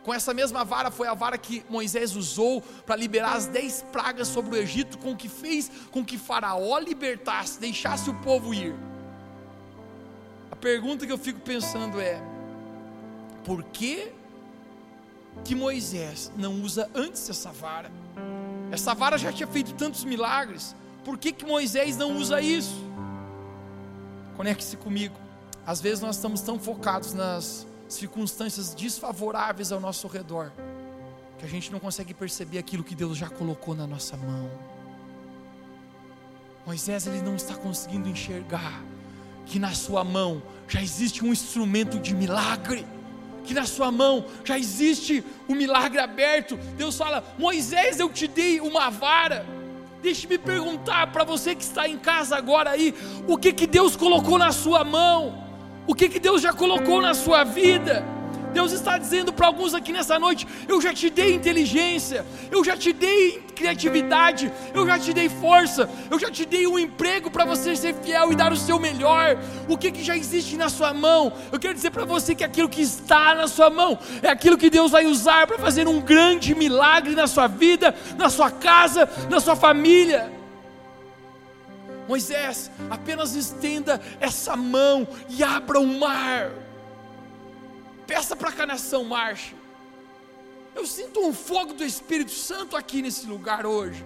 Com 0.04 0.14
essa 0.14 0.34
mesma 0.34 0.64
vara 0.64 0.90
foi 0.90 1.08
a 1.08 1.14
vara 1.14 1.38
que 1.38 1.64
Moisés 1.70 2.16
usou 2.16 2.62
para 2.86 2.96
liberar 2.96 3.36
as 3.36 3.46
dez 3.46 3.86
pragas 3.92 4.28
sobre 4.28 4.56
o 4.56 4.60
Egito, 4.60 4.98
com 4.98 5.16
que 5.16 5.30
fez 5.30 5.72
com 5.92 6.04
que 6.04 6.18
Faraó 6.18 6.80
libertasse, 6.80 7.60
deixasse 7.60 8.10
o 8.10 8.14
povo 8.16 8.54
ir. 8.54 8.76
A 10.50 10.56
pergunta 10.56 11.06
que 11.06 11.12
eu 11.12 11.18
fico 11.20 11.40
pensando 11.40 12.02
é: 12.02 12.20
por 13.46 13.64
que 13.64 14.12
que 15.44 15.54
Moisés 15.54 16.32
não 16.36 16.62
usa 16.62 16.90
antes 16.96 17.30
essa 17.30 17.52
vara? 17.52 17.92
Essa 18.72 18.96
vara 18.96 19.18
já 19.18 19.32
tinha 19.32 19.48
feito 19.48 19.74
tantos 19.76 20.04
milagres. 20.04 20.76
Por 21.04 21.18
que 21.18 21.32
que 21.32 21.46
Moisés 21.46 21.96
não 21.96 22.18
usa 22.18 22.42
isso? 22.42 22.84
Conecte-se 24.36 24.78
comigo. 24.78 25.16
Às 25.66 25.80
vezes 25.80 26.02
nós 26.02 26.16
estamos 26.16 26.42
tão 26.42 26.58
focados 26.58 27.14
nas 27.14 27.68
circunstâncias 27.94 28.74
desfavoráveis 28.74 29.72
ao 29.72 29.80
nosso 29.80 30.08
redor, 30.08 30.52
que 31.38 31.46
a 31.46 31.48
gente 31.48 31.72
não 31.72 31.80
consegue 31.80 32.14
perceber 32.14 32.58
aquilo 32.58 32.84
que 32.84 32.96
Deus 32.96 33.18
já 33.18 33.30
colocou 33.30 33.76
na 33.76 33.88
nossa 33.88 34.16
mão. 34.18 34.50
Moisés 36.66 37.08
ele 37.08 37.22
não 37.22 37.36
está 37.36 37.56
conseguindo 37.56 38.08
enxergar 38.08 38.82
que 39.46 39.60
na 39.60 39.74
sua 39.74 40.04
mão 40.04 40.42
já 40.68 40.82
existe 40.82 41.26
um 41.26 41.32
instrumento 41.32 42.00
de 42.00 42.16
milagre, 42.16 42.86
que 43.44 43.54
na 43.54 43.66
sua 43.66 43.92
mão 43.92 44.26
já 44.46 44.58
existe 44.58 45.24
o 45.48 45.54
um 45.54 45.56
milagre 45.56 46.00
aberto. 46.00 46.58
Deus 46.78 46.96
fala: 46.96 47.24
Moisés, 47.38 48.00
eu 48.00 48.10
te 48.10 48.28
dei 48.28 48.62
uma 48.62 48.90
vara. 48.90 49.46
Deixe-me 50.02 50.38
perguntar 50.38 51.12
para 51.12 51.24
você 51.24 51.54
que 51.54 51.64
está 51.64 51.88
em 51.88 51.98
casa 51.98 52.36
agora 52.36 52.72
aí, 52.72 52.94
o 53.28 53.38
que 53.38 53.54
que 53.54 53.68
Deus 53.68 53.96
colocou 53.96 54.38
na 54.38 54.52
sua 54.52 54.84
mão? 54.84 55.51
O 55.88 55.96
que, 55.96 56.10
que 56.10 56.20
Deus 56.20 56.42
já 56.42 56.54
colocou 56.54 57.02
na 57.02 57.14
sua 57.14 57.44
vida. 57.44 58.06
Deus 58.52 58.72
está 58.72 58.98
dizendo 58.98 59.32
para 59.32 59.48
alguns 59.48 59.74
aqui 59.74 59.92
nessa 59.92 60.20
noite: 60.20 60.48
eu 60.68 60.82
já 60.82 60.94
te 60.94 61.10
dei 61.10 61.34
inteligência, 61.34 62.26
eu 62.52 62.64
já 62.64 62.76
te 62.76 62.94
dei 62.94 63.42
criatividade, 63.56 64.52
eu 64.74 64.86
já 64.86 65.00
te 65.00 65.14
dei 65.14 65.30
força, 65.30 65.90
eu 66.10 66.20
já 66.20 66.30
te 66.30 66.46
dei 66.46 66.68
um 66.68 66.78
emprego 66.78 67.30
para 67.30 67.46
você 67.46 67.76
ser 67.76 67.94
fiel 67.96 68.32
e 68.32 68.36
dar 68.36 68.52
o 68.52 68.58
seu 68.58 68.80
melhor. 68.80 69.38
O 69.68 69.78
que, 69.78 69.92
que 69.92 70.04
já 70.04 70.18
existe 70.18 70.58
na 70.58 70.70
sua 70.70 70.94
mão? 70.94 71.32
Eu 71.52 71.60
quero 71.60 71.74
dizer 71.74 71.92
para 71.92 72.06
você 72.06 72.36
que 72.36 72.44
aquilo 72.44 72.70
que 72.70 72.82
está 72.82 73.34
na 73.36 73.48
sua 73.48 73.70
mão 73.70 73.98
é 74.22 74.30
aquilo 74.30 74.58
que 74.58 74.70
Deus 74.70 74.92
vai 74.92 75.06
usar 75.06 75.48
para 75.48 75.58
fazer 75.58 75.88
um 75.88 76.02
grande 76.02 76.54
milagre 76.54 77.16
na 77.16 77.28
sua 77.28 77.48
vida, 77.48 77.96
na 78.18 78.30
sua 78.30 78.52
casa, 78.52 79.10
na 79.30 79.40
sua 79.40 79.56
família. 79.56 80.41
Moisés, 82.12 82.70
apenas 82.90 83.36
estenda 83.36 84.02
essa 84.20 84.54
mão 84.58 85.08
e 85.30 85.42
abra 85.42 85.80
o 85.80 85.88
mar. 85.88 86.52
Peça 88.06 88.36
para 88.36 88.64
a 88.64 88.66
nação 88.66 89.06
marche. 89.06 89.56
Eu 90.76 90.86
sinto 90.86 91.22
um 91.22 91.34
fogo 91.34 91.74
do 91.74 91.86
Espírito 91.86 92.32
Santo 92.32 92.76
aqui 92.76 93.02
nesse 93.02 93.26
lugar 93.26 93.66
hoje. 93.66 94.06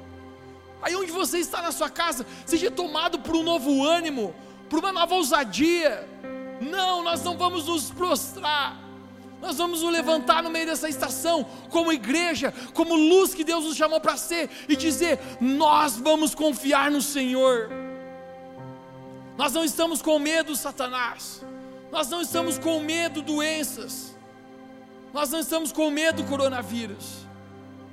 Aí 0.84 0.96
onde 0.96 1.12
você 1.12 1.40
está 1.40 1.64
na 1.64 1.72
sua 1.72 1.90
casa, 1.90 2.28
seja 2.46 2.70
tomado 2.70 3.18
por 3.18 3.36
um 3.36 3.42
novo 3.42 3.84
ânimo, 3.84 4.36
por 4.70 4.78
uma 4.78 4.94
nova 4.94 5.16
ousadia. 5.16 6.08
Não, 6.62 7.02
nós 7.02 7.24
não 7.24 7.36
vamos 7.36 7.66
nos 7.66 7.90
prostrar. 7.90 8.80
Nós 9.42 9.58
vamos 9.58 9.82
nos 9.82 9.92
levantar 9.92 10.44
no 10.44 10.52
meio 10.52 10.68
dessa 10.68 10.88
estação, 10.88 11.44
como 11.70 11.92
igreja, 11.92 12.54
como 12.72 12.94
luz 12.94 13.34
que 13.34 13.44
Deus 13.44 13.66
nos 13.66 13.76
chamou 13.76 14.00
para 14.00 14.16
ser, 14.16 14.48
e 14.70 14.76
dizer: 14.76 15.20
Nós 15.42 15.98
vamos 15.98 16.36
confiar 16.36 16.92
no 16.92 17.02
Senhor. 17.02 17.85
Nós 19.38 19.54
não 19.54 19.64
estamos 19.64 20.02
com 20.02 20.18
medo, 20.18 20.56
Satanás. 20.56 21.44
Nós 21.92 22.10
não 22.10 22.22
estamos 22.22 22.58
com 22.58 22.80
medo, 22.80 23.22
doenças. 23.22 24.16
Nós 25.14 25.30
não 25.30 25.40
estamos 25.40 25.72
com 25.72 25.90
medo, 25.90 26.24
coronavírus. 26.26 27.26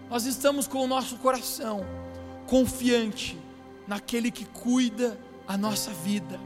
Nós 0.08 0.24
estamos 0.24 0.66
com 0.66 0.84
o 0.84 0.86
nosso 0.86 1.16
coração 1.16 1.84
confiante 2.46 3.38
naquele 3.86 4.30
que 4.30 4.44
cuida 4.44 5.18
a 5.46 5.56
nossa 5.56 5.90
vida. 5.90 6.38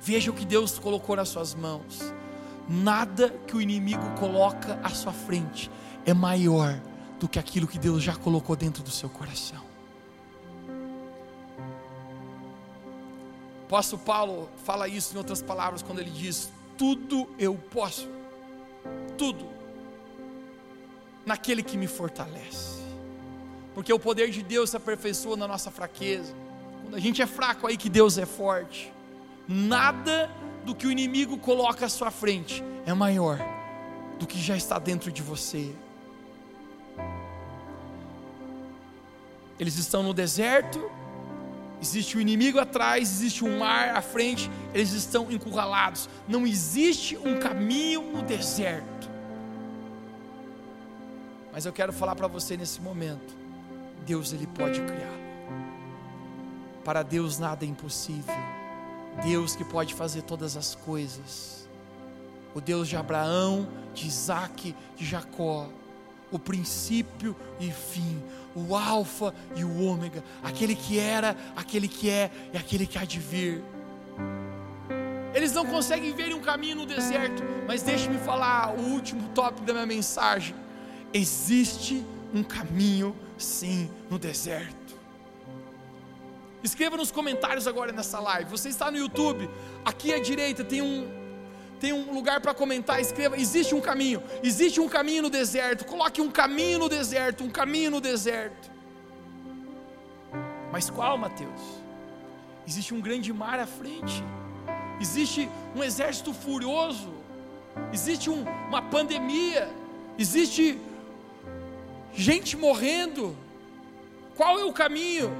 Veja 0.00 0.30
o 0.30 0.34
que 0.34 0.44
Deus 0.44 0.78
colocou 0.78 1.16
nas 1.16 1.28
suas 1.28 1.54
mãos. 1.54 2.12
Nada 2.68 3.30
que 3.46 3.56
o 3.56 3.60
inimigo 3.60 4.08
coloca 4.18 4.80
à 4.82 4.90
sua 4.90 5.12
frente 5.12 5.70
é 6.06 6.14
maior 6.14 6.80
do 7.18 7.28
que 7.28 7.38
aquilo 7.38 7.66
que 7.66 7.78
Deus 7.78 8.02
já 8.02 8.16
colocou 8.16 8.56
dentro 8.56 8.82
do 8.82 8.90
seu 8.90 9.08
coração. 9.08 9.69
Apóstolo 13.70 14.02
Paulo 14.02 14.50
fala 14.64 14.88
isso 14.88 15.14
em 15.14 15.18
outras 15.18 15.40
palavras 15.40 15.80
quando 15.80 16.00
ele 16.00 16.10
diz: 16.10 16.50
Tudo 16.76 17.32
eu 17.38 17.54
posso, 17.54 18.08
tudo, 19.16 19.46
naquele 21.24 21.62
que 21.62 21.78
me 21.78 21.86
fortalece, 21.86 22.80
porque 23.72 23.92
o 23.92 23.98
poder 23.98 24.30
de 24.30 24.42
Deus 24.42 24.70
se 24.70 24.76
aperfeiçoa 24.76 25.36
na 25.36 25.46
nossa 25.46 25.70
fraqueza. 25.70 26.34
Quando 26.82 26.96
a 26.96 26.98
gente 26.98 27.22
é 27.22 27.26
fraco, 27.26 27.68
aí 27.68 27.76
que 27.76 27.88
Deus 27.88 28.18
é 28.18 28.26
forte. 28.26 28.92
Nada 29.46 30.28
do 30.64 30.74
que 30.74 30.88
o 30.88 30.90
inimigo 30.90 31.38
coloca 31.38 31.86
à 31.86 31.88
sua 31.88 32.10
frente 32.10 32.64
é 32.84 32.92
maior 32.92 33.38
do 34.18 34.26
que 34.26 34.38
já 34.40 34.56
está 34.56 34.80
dentro 34.80 35.12
de 35.12 35.22
você. 35.22 35.72
Eles 39.60 39.76
estão 39.76 40.02
no 40.02 40.12
deserto, 40.12 40.90
Existe 41.80 42.16
o 42.16 42.18
um 42.18 42.20
inimigo 42.20 42.58
atrás, 42.58 43.10
existe 43.10 43.44
um 43.44 43.58
mar 43.58 43.96
à 43.96 44.02
frente, 44.02 44.50
eles 44.74 44.92
estão 44.92 45.30
encurralados. 45.30 46.08
Não 46.28 46.46
existe 46.46 47.16
um 47.16 47.38
caminho 47.38 48.02
no 48.02 48.22
deserto. 48.22 49.08
Mas 51.52 51.64
eu 51.64 51.72
quero 51.72 51.92
falar 51.92 52.14
para 52.14 52.26
você 52.26 52.56
nesse 52.56 52.80
momento: 52.80 53.34
Deus 54.04 54.32
ele 54.32 54.46
pode 54.46 54.80
criá-lo. 54.80 55.20
Para 56.84 57.02
Deus 57.02 57.38
nada 57.38 57.64
é 57.64 57.68
impossível. 57.68 58.34
Deus 59.24 59.56
que 59.56 59.64
pode 59.64 59.94
fazer 59.94 60.22
todas 60.22 60.56
as 60.56 60.74
coisas. 60.74 61.68
O 62.54 62.60
Deus 62.60 62.88
de 62.88 62.96
Abraão, 62.96 63.68
de 63.94 64.06
Isaac, 64.06 64.74
de 64.96 65.04
Jacó 65.04 65.68
o 66.30 66.38
princípio 66.38 67.36
e 67.58 67.70
fim, 67.70 68.22
o 68.54 68.74
Alfa 68.76 69.34
e 69.54 69.64
o 69.64 69.82
Ômega, 69.82 70.22
aquele 70.42 70.74
que 70.74 70.98
era, 70.98 71.36
aquele 71.56 71.88
que 71.88 72.10
é 72.10 72.30
e 72.52 72.56
aquele 72.56 72.86
que 72.86 72.98
há 72.98 73.04
de 73.04 73.18
vir. 73.18 73.62
Eles 75.34 75.52
não 75.52 75.64
conseguem 75.64 76.12
ver 76.12 76.34
um 76.34 76.40
caminho 76.40 76.76
no 76.76 76.86
deserto, 76.86 77.42
mas 77.66 77.82
deixe-me 77.82 78.18
falar 78.18 78.74
o 78.74 78.80
último 78.80 79.28
tópico 79.28 79.64
da 79.64 79.72
minha 79.72 79.86
mensagem. 79.86 80.54
Existe 81.12 82.04
um 82.34 82.42
caminho, 82.42 83.14
sim, 83.38 83.90
no 84.08 84.18
deserto. 84.18 84.98
Escreva 86.62 86.96
nos 86.96 87.10
comentários 87.10 87.66
agora 87.66 87.92
nessa 87.92 88.20
live. 88.20 88.50
Você 88.50 88.68
está 88.68 88.90
no 88.90 88.98
YouTube, 88.98 89.48
aqui 89.84 90.12
à 90.12 90.20
direita 90.20 90.62
tem 90.62 90.82
um 90.82 91.19
tem 91.80 91.94
um 91.94 92.12
lugar 92.12 92.42
para 92.42 92.52
comentar, 92.52 93.00
escreva, 93.00 93.38
existe 93.38 93.74
um 93.74 93.80
caminho, 93.80 94.22
existe 94.42 94.78
um 94.80 94.88
caminho 94.88 95.22
no 95.22 95.30
deserto. 95.30 95.86
Coloque 95.86 96.20
um 96.20 96.30
caminho 96.30 96.78
no 96.78 96.88
deserto, 96.90 97.42
um 97.42 97.48
caminho 97.48 97.90
no 97.90 98.00
deserto. 98.02 98.70
Mas 100.70 100.90
qual, 100.90 101.16
Mateus? 101.16 101.62
Existe 102.68 102.92
um 102.92 103.00
grande 103.00 103.32
mar 103.32 103.58
à 103.58 103.66
frente. 103.66 104.22
Existe 105.00 105.48
um 105.74 105.82
exército 105.82 106.34
furioso. 106.34 107.10
Existe 107.92 108.28
um, 108.28 108.44
uma 108.68 108.82
pandemia. 108.82 109.68
Existe 110.18 110.78
gente 112.12 112.58
morrendo. 112.58 113.34
Qual 114.36 114.58
é 114.60 114.64
o 114.64 114.72
caminho? 114.72 115.32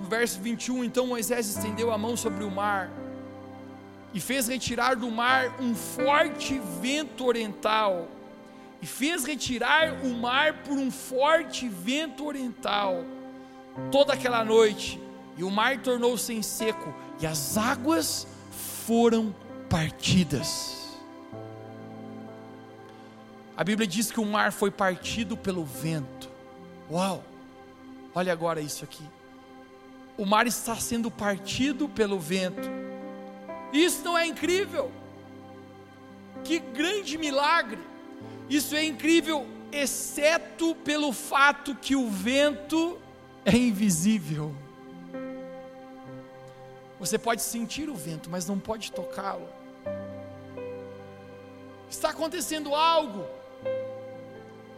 No 0.00 0.08
verso 0.08 0.40
21, 0.40 0.82
então 0.82 1.06
Moisés 1.06 1.46
estendeu 1.46 1.92
a 1.92 1.98
mão 1.98 2.16
sobre 2.16 2.42
o 2.42 2.50
mar 2.50 2.90
e 4.12 4.20
fez 4.20 4.48
retirar 4.48 4.96
do 4.96 5.10
mar 5.10 5.56
um 5.60 5.74
forte 5.74 6.60
vento 6.80 7.24
oriental. 7.24 8.08
E 8.80 8.86
fez 8.86 9.24
retirar 9.24 9.92
o 10.04 10.08
mar 10.14 10.62
por 10.64 10.76
um 10.76 10.90
forte 10.90 11.68
vento 11.68 12.26
oriental. 12.26 13.04
Toda 13.90 14.14
aquela 14.14 14.44
noite, 14.44 15.00
e 15.36 15.44
o 15.44 15.50
mar 15.50 15.78
tornou-se 15.78 16.32
em 16.32 16.42
seco, 16.42 16.94
e 17.20 17.26
as 17.26 17.56
águas 17.58 18.26
foram 18.86 19.34
partidas. 19.68 20.76
A 23.56 23.64
Bíblia 23.64 23.86
diz 23.86 24.10
que 24.10 24.20
o 24.20 24.24
mar 24.24 24.52
foi 24.52 24.70
partido 24.70 25.36
pelo 25.36 25.64
vento. 25.64 26.28
Uau! 26.90 27.24
Olha 28.14 28.32
agora 28.32 28.60
isso 28.60 28.84
aqui. 28.84 29.02
O 30.16 30.24
mar 30.24 30.46
está 30.46 30.76
sendo 30.76 31.10
partido 31.10 31.88
pelo 31.88 32.18
vento. 32.18 32.85
Isso 33.72 34.04
não 34.04 34.16
é 34.16 34.26
incrível? 34.26 34.90
Que 36.44 36.58
grande 36.58 37.18
milagre! 37.18 37.80
Isso 38.48 38.76
é 38.76 38.84
incrível, 38.84 39.46
exceto 39.72 40.74
pelo 40.76 41.12
fato 41.12 41.74
que 41.74 41.96
o 41.96 42.08
vento 42.08 42.98
é 43.44 43.56
invisível. 43.56 44.54
Você 46.98 47.18
pode 47.18 47.42
sentir 47.42 47.88
o 47.88 47.94
vento, 47.94 48.30
mas 48.30 48.46
não 48.46 48.58
pode 48.58 48.92
tocá-lo. 48.92 49.48
Está 51.90 52.10
acontecendo 52.10 52.74
algo, 52.74 53.24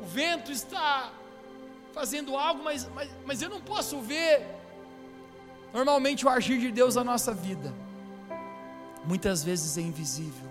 o 0.00 0.04
vento 0.04 0.50
está 0.50 1.12
fazendo 1.92 2.36
algo, 2.36 2.62
mas, 2.62 2.88
mas, 2.94 3.10
mas 3.24 3.42
eu 3.42 3.48
não 3.48 3.60
posso 3.60 4.00
ver. 4.00 4.46
Normalmente, 5.72 6.24
o 6.24 6.28
agir 6.28 6.58
de 6.58 6.70
Deus 6.70 6.94
na 6.94 7.04
nossa 7.04 7.32
vida, 7.34 7.74
muitas 9.08 9.42
vezes 9.42 9.78
é 9.78 9.80
invisível, 9.80 10.50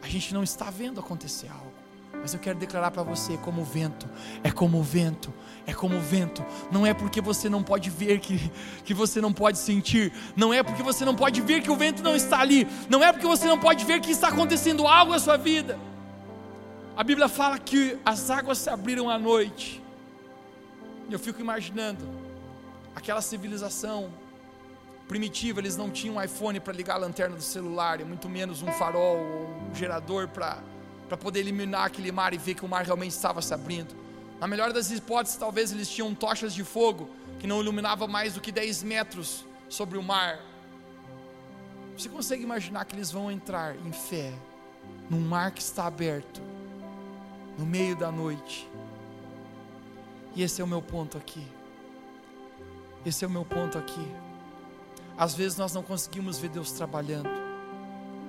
a 0.00 0.08
gente 0.08 0.32
não 0.32 0.42
está 0.42 0.70
vendo 0.70 0.98
acontecer 0.98 1.48
algo. 1.48 1.70
Mas 2.14 2.32
eu 2.32 2.40
quero 2.40 2.58
declarar 2.58 2.90
para 2.90 3.02
você, 3.02 3.36
como 3.36 3.60
o 3.60 3.64
vento, 3.64 4.08
é 4.42 4.50
como 4.50 4.78
o 4.78 4.82
vento, 4.82 5.32
é 5.66 5.74
como 5.74 5.96
o 5.96 6.00
vento. 6.00 6.44
Não 6.70 6.86
é 6.86 6.94
porque 6.94 7.20
você 7.20 7.48
não 7.48 7.62
pode 7.62 7.90
ver 7.90 8.20
que, 8.20 8.50
que 8.84 8.94
você 8.94 9.20
não 9.20 9.32
pode 9.32 9.58
sentir, 9.58 10.12
não 10.34 10.52
é 10.52 10.62
porque 10.62 10.82
você 10.82 11.04
não 11.04 11.14
pode 11.14 11.40
ver 11.42 11.60
que 11.60 11.70
o 11.70 11.76
vento 11.76 12.02
não 12.02 12.16
está 12.16 12.40
ali, 12.40 12.66
não 12.88 13.02
é 13.02 13.12
porque 13.12 13.26
você 13.26 13.46
não 13.46 13.58
pode 13.58 13.84
ver 13.84 14.00
que 14.00 14.10
está 14.10 14.28
acontecendo 14.28 14.86
algo 14.86 15.12
na 15.12 15.18
sua 15.18 15.36
vida. 15.36 15.78
A 16.96 17.04
Bíblia 17.04 17.28
fala 17.28 17.58
que 17.58 17.98
as 18.04 18.30
águas 18.30 18.58
se 18.58 18.70
abriram 18.70 19.10
à 19.10 19.18
noite. 19.18 19.82
Eu 21.10 21.18
fico 21.18 21.40
imaginando 21.40 22.08
aquela 22.94 23.20
civilização 23.20 24.10
primitiva, 25.08 25.60
eles 25.60 25.76
não 25.76 25.90
tinham 25.90 26.16
um 26.16 26.22
iPhone 26.22 26.58
para 26.60 26.72
ligar 26.72 26.94
a 26.94 26.98
lanterna 26.98 27.36
do 27.36 27.42
celular, 27.42 28.00
e 28.00 28.04
muito 28.04 28.28
menos 28.28 28.62
um 28.62 28.72
farol 28.72 29.18
ou 29.18 29.70
um 29.70 29.74
gerador 29.74 30.28
para 30.28 30.62
poder 31.20 31.40
eliminar 31.40 31.86
aquele 31.86 32.10
mar 32.10 32.32
e 32.32 32.38
ver 32.38 32.54
que 32.54 32.64
o 32.64 32.68
mar 32.68 32.84
realmente 32.84 33.12
estava 33.12 33.42
se 33.42 33.52
abrindo. 33.52 33.94
Na 34.40 34.46
melhor 34.46 34.72
das 34.72 34.90
hipóteses, 34.90 35.36
talvez 35.36 35.70
eles 35.70 35.88
tinham 35.88 36.14
tochas 36.14 36.54
de 36.54 36.64
fogo 36.64 37.08
que 37.38 37.46
não 37.46 37.60
iluminava 37.60 38.06
mais 38.06 38.34
do 38.34 38.40
que 38.40 38.50
10 38.50 38.82
metros 38.82 39.44
sobre 39.68 39.98
o 39.98 40.02
mar. 40.02 40.40
Você 41.96 42.08
consegue 42.08 42.42
imaginar 42.42 42.84
que 42.84 42.94
eles 42.96 43.10
vão 43.10 43.30
entrar 43.30 43.76
em 43.76 43.92
fé 43.92 44.32
num 45.10 45.20
mar 45.20 45.50
que 45.50 45.60
está 45.60 45.86
aberto 45.86 46.40
no 47.58 47.66
meio 47.66 47.94
da 47.94 48.10
noite? 48.10 48.68
E 50.34 50.42
esse 50.42 50.60
é 50.60 50.64
o 50.64 50.66
meu 50.66 50.80
ponto 50.80 51.18
aqui. 51.18 51.46
Esse 53.04 53.24
é 53.24 53.28
o 53.28 53.30
meu 53.30 53.44
ponto 53.44 53.76
aqui. 53.76 54.08
Às 55.22 55.34
vezes 55.34 55.56
nós 55.56 55.72
não 55.72 55.84
conseguimos 55.84 56.36
ver 56.36 56.48
Deus 56.48 56.72
trabalhando. 56.72 57.30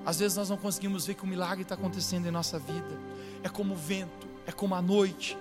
Às 0.06 0.20
vezes 0.20 0.36
nós 0.36 0.48
não 0.48 0.56
conseguimos 0.56 1.04
ver 1.04 1.14
que 1.14 1.24
o 1.24 1.26
milagre 1.26 1.62
está 1.62 1.74
acontecendo 1.74 2.26
em 2.26 2.30
nossa 2.30 2.56
vida. 2.56 3.00
É 3.42 3.48
como 3.48 3.74
o 3.74 3.76
vento, 3.76 4.28
é 4.46 4.52
como 4.52 4.76
a 4.76 4.80
noite. 4.80 5.36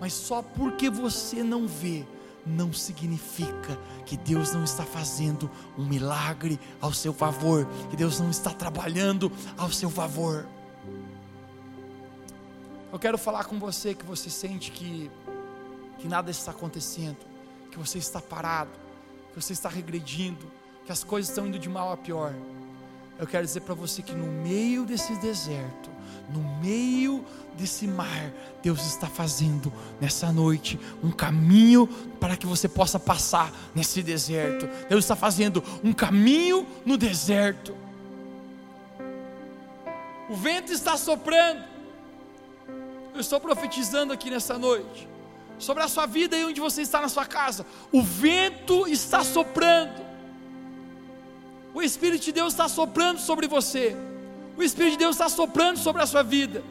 Mas 0.00 0.14
só 0.14 0.40
porque 0.40 0.88
você 0.88 1.42
não 1.42 1.68
vê, 1.68 2.06
não 2.46 2.72
significa 2.72 3.78
que 4.06 4.16
Deus 4.16 4.52
não 4.52 4.64
está 4.64 4.82
fazendo 4.82 5.50
um 5.76 5.84
milagre 5.84 6.58
ao 6.80 6.94
seu 6.94 7.12
favor, 7.12 7.68
que 7.90 7.96
Deus 7.98 8.18
não 8.18 8.30
está 8.30 8.48
trabalhando 8.48 9.30
ao 9.58 9.70
seu 9.70 9.90
favor. 9.90 10.46
Eu 12.90 12.98
quero 12.98 13.18
falar 13.18 13.44
com 13.44 13.58
você 13.58 13.92
que 13.92 14.06
você 14.06 14.30
sente 14.30 14.70
que, 14.70 15.10
que 15.98 16.08
nada 16.08 16.30
está 16.30 16.52
acontecendo, 16.52 17.18
que 17.70 17.78
você 17.78 17.98
está 17.98 18.22
parado, 18.22 18.70
que 19.34 19.42
você 19.42 19.52
está 19.52 19.68
regredindo, 19.68 20.63
que 20.84 20.92
as 20.92 21.02
coisas 21.02 21.30
estão 21.30 21.46
indo 21.46 21.58
de 21.58 21.68
mal 21.68 21.92
a 21.92 21.96
pior 21.96 22.34
eu 23.18 23.26
quero 23.26 23.44
dizer 23.44 23.60
para 23.60 23.74
você 23.74 24.02
que 24.02 24.12
no 24.12 24.26
meio 24.26 24.84
desse 24.84 25.14
deserto, 25.16 25.90
no 26.30 26.40
meio 26.60 27.24
desse 27.56 27.86
mar, 27.86 28.32
Deus 28.62 28.84
está 28.86 29.06
fazendo 29.06 29.72
nessa 30.00 30.32
noite 30.32 30.78
um 31.02 31.12
caminho 31.12 31.86
para 32.18 32.36
que 32.36 32.46
você 32.46 32.68
possa 32.68 32.98
passar 32.98 33.52
nesse 33.74 34.02
deserto. 34.02 34.66
Deus 34.88 35.04
está 35.04 35.14
fazendo 35.14 35.62
um 35.84 35.92
caminho 35.92 36.66
no 36.84 36.96
deserto. 36.96 37.76
O 40.28 40.34
vento 40.34 40.72
está 40.72 40.96
soprando. 40.96 41.62
Eu 43.14 43.20
estou 43.20 43.38
profetizando 43.38 44.12
aqui 44.12 44.28
nessa 44.28 44.58
noite 44.58 45.08
sobre 45.56 45.84
a 45.84 45.88
sua 45.88 46.04
vida 46.04 46.36
e 46.36 46.44
onde 46.44 46.60
você 46.60 46.82
está 46.82 47.00
na 47.00 47.08
sua 47.08 47.24
casa. 47.24 47.64
O 47.92 48.02
vento 48.02 48.88
está 48.88 49.22
soprando. 49.22 50.13
O 51.74 51.82
Espírito 51.82 52.22
de 52.22 52.32
Deus 52.32 52.52
está 52.52 52.68
soprando 52.68 53.18
sobre 53.18 53.48
você. 53.48 53.96
O 54.56 54.62
Espírito 54.62 54.92
de 54.92 54.98
Deus 54.98 55.16
está 55.16 55.28
soprando 55.28 55.76
sobre 55.76 56.00
a 56.00 56.06
sua 56.06 56.22
vida. 56.22 56.62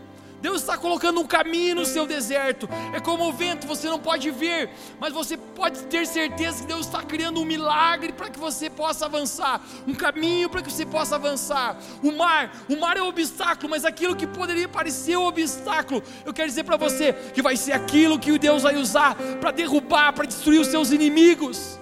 Deus 0.42 0.62
está 0.62 0.78
colocando 0.78 1.20
um 1.20 1.28
caminho 1.28 1.76
no 1.76 1.86
seu 1.86 2.08
deserto. 2.08 2.70
É 2.94 3.02
como 3.02 3.28
o 3.28 3.34
vento, 3.34 3.68
você 3.68 3.90
não 3.90 4.00
pode 4.00 4.32
ver, 4.32 4.70
mas 5.00 5.14
você 5.14 5.36
pode 5.36 5.84
ter 5.84 6.08
certeza 6.08 6.62
que 6.62 6.68
Deus 6.68 6.86
está 6.86 7.02
criando 7.02 7.42
um 7.42 7.46
milagre 7.46 8.14
para 8.14 8.30
que 8.30 8.40
você 8.40 8.70
possa 8.70 9.06
avançar, 9.06 9.62
um 9.86 9.94
caminho 9.94 10.50
para 10.50 10.62
que 10.62 10.72
você 10.72 10.86
possa 10.86 11.16
avançar. 11.16 11.78
O 12.02 12.12
mar, 12.12 12.66
o 12.70 12.78
mar 12.78 12.96
é 12.96 13.02
um 13.02 13.08
obstáculo, 13.08 13.70
mas 13.70 13.86
aquilo 13.86 14.16
que 14.16 14.28
poderia 14.28 14.68
parecer 14.70 15.18
um 15.18 15.26
obstáculo, 15.26 16.02
eu 16.26 16.34
quero 16.34 16.48
dizer 16.48 16.64
para 16.64 16.78
você 16.78 17.12
que 17.34 17.42
vai 17.42 17.58
ser 17.58 17.74
aquilo 17.74 18.20
que 18.20 18.38
Deus 18.38 18.64
vai 18.64 18.76
usar 18.78 19.16
para 19.40 19.52
derrubar, 19.52 20.14
para 20.14 20.26
destruir 20.26 20.60
os 20.60 20.68
seus 20.68 20.92
inimigos. 20.92 21.78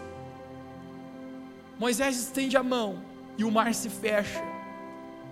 Moisés 1.79 2.15
estende 2.15 2.55
a 2.57 2.63
mão 2.63 3.10
e 3.37 3.43
o 3.43 3.51
mar 3.51 3.73
se 3.73 3.89
fecha. 3.89 4.41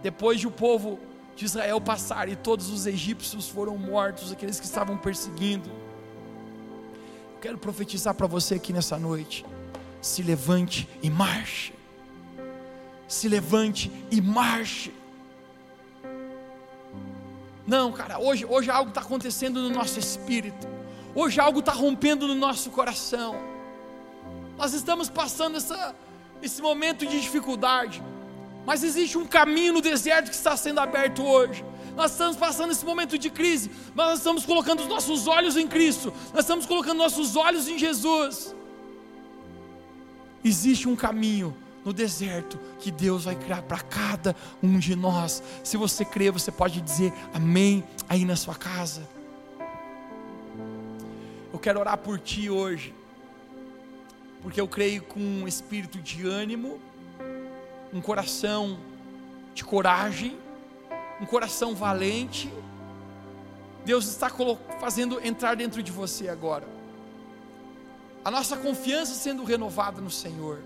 Depois 0.01 0.39
de 0.39 0.47
o 0.47 0.51
povo 0.51 0.99
de 1.35 1.45
Israel 1.45 1.79
passar 1.79 2.27
e 2.27 2.35
todos 2.35 2.69
os 2.69 2.85
egípcios 2.85 3.47
foram 3.47 3.77
mortos, 3.77 4.31
aqueles 4.31 4.59
que 4.59 4.65
estavam 4.65 4.97
perseguindo. 4.97 5.69
Eu 5.69 7.39
quero 7.41 7.57
profetizar 7.57 8.13
para 8.13 8.27
você 8.27 8.55
aqui 8.55 8.73
nessa 8.73 8.97
noite. 8.97 9.45
Se 10.01 10.21
levante 10.21 10.87
e 11.01 11.09
marche. 11.09 11.73
Se 13.07 13.27
levante 13.27 13.91
e 14.11 14.21
marche. 14.21 14.93
Não, 17.65 17.91
cara, 17.91 18.19
hoje, 18.19 18.45
hoje 18.45 18.71
algo 18.71 18.89
está 18.89 19.01
acontecendo 19.01 19.61
no 19.61 19.69
nosso 19.69 19.99
espírito. 19.99 20.67
Hoje 21.13 21.39
algo 21.39 21.59
está 21.59 21.71
rompendo 21.71 22.27
no 22.27 22.35
nosso 22.35 22.69
coração. 22.71 23.35
Nós 24.57 24.73
estamos 24.73 25.09
passando 25.09 25.57
essa, 25.57 25.95
esse 26.41 26.61
momento 26.61 27.05
de 27.05 27.19
dificuldade, 27.19 28.01
mas 28.65 28.83
existe 28.83 29.17
um 29.17 29.25
caminho 29.25 29.73
no 29.73 29.81
deserto 29.81 30.29
que 30.29 30.35
está 30.35 30.55
sendo 30.55 30.79
aberto 30.79 31.23
hoje. 31.23 31.65
Nós 31.95 32.11
estamos 32.11 32.37
passando 32.37 32.71
esse 32.71 32.85
momento 32.85 33.17
de 33.17 33.29
crise, 33.29 33.71
mas 33.93 34.07
nós 34.07 34.17
estamos 34.19 34.45
colocando 34.45 34.81
os 34.81 34.87
nossos 34.87 35.27
olhos 35.27 35.57
em 35.57 35.67
Cristo, 35.67 36.13
nós 36.33 36.41
estamos 36.41 36.65
colocando 36.65 36.97
nossos 36.97 37.35
olhos 37.35 37.67
em 37.67 37.77
Jesus. 37.77 38.55
Existe 40.43 40.87
um 40.87 40.95
caminho 40.95 41.55
no 41.83 41.91
deserto 41.91 42.59
que 42.79 42.91
Deus 42.91 43.25
vai 43.25 43.35
criar 43.35 43.61
para 43.63 43.79
cada 43.79 44.35
um 44.61 44.77
de 44.79 44.95
nós. 44.95 45.43
Se 45.63 45.75
você 45.75 46.05
crê, 46.05 46.31
você 46.31 46.51
pode 46.51 46.79
dizer 46.81 47.13
amém 47.33 47.83
aí 48.07 48.23
na 48.23 48.35
sua 48.35 48.55
casa. 48.55 49.07
Eu 51.51 51.59
quero 51.59 51.79
orar 51.79 51.97
por 51.97 52.19
ti 52.19 52.49
hoje 52.49 52.93
porque 54.41 54.59
eu 54.59 54.67
creio 54.67 55.03
com 55.03 55.19
um 55.19 55.47
espírito 55.47 55.99
de 55.99 56.27
ânimo 56.27 56.79
um 57.93 58.01
coração 58.01 58.79
de 59.53 59.63
coragem, 59.63 60.37
um 61.19 61.25
coração 61.25 61.73
valente. 61.73 62.51
Deus 63.83 64.07
está 64.07 64.31
fazendo 64.79 65.19
entrar 65.25 65.55
dentro 65.55 65.81
de 65.81 65.91
você 65.91 66.29
agora. 66.29 66.67
A 68.23 68.29
nossa 68.29 68.57
confiança 68.57 69.13
sendo 69.13 69.43
renovada 69.43 70.01
no 70.01 70.11
Senhor. 70.11 70.59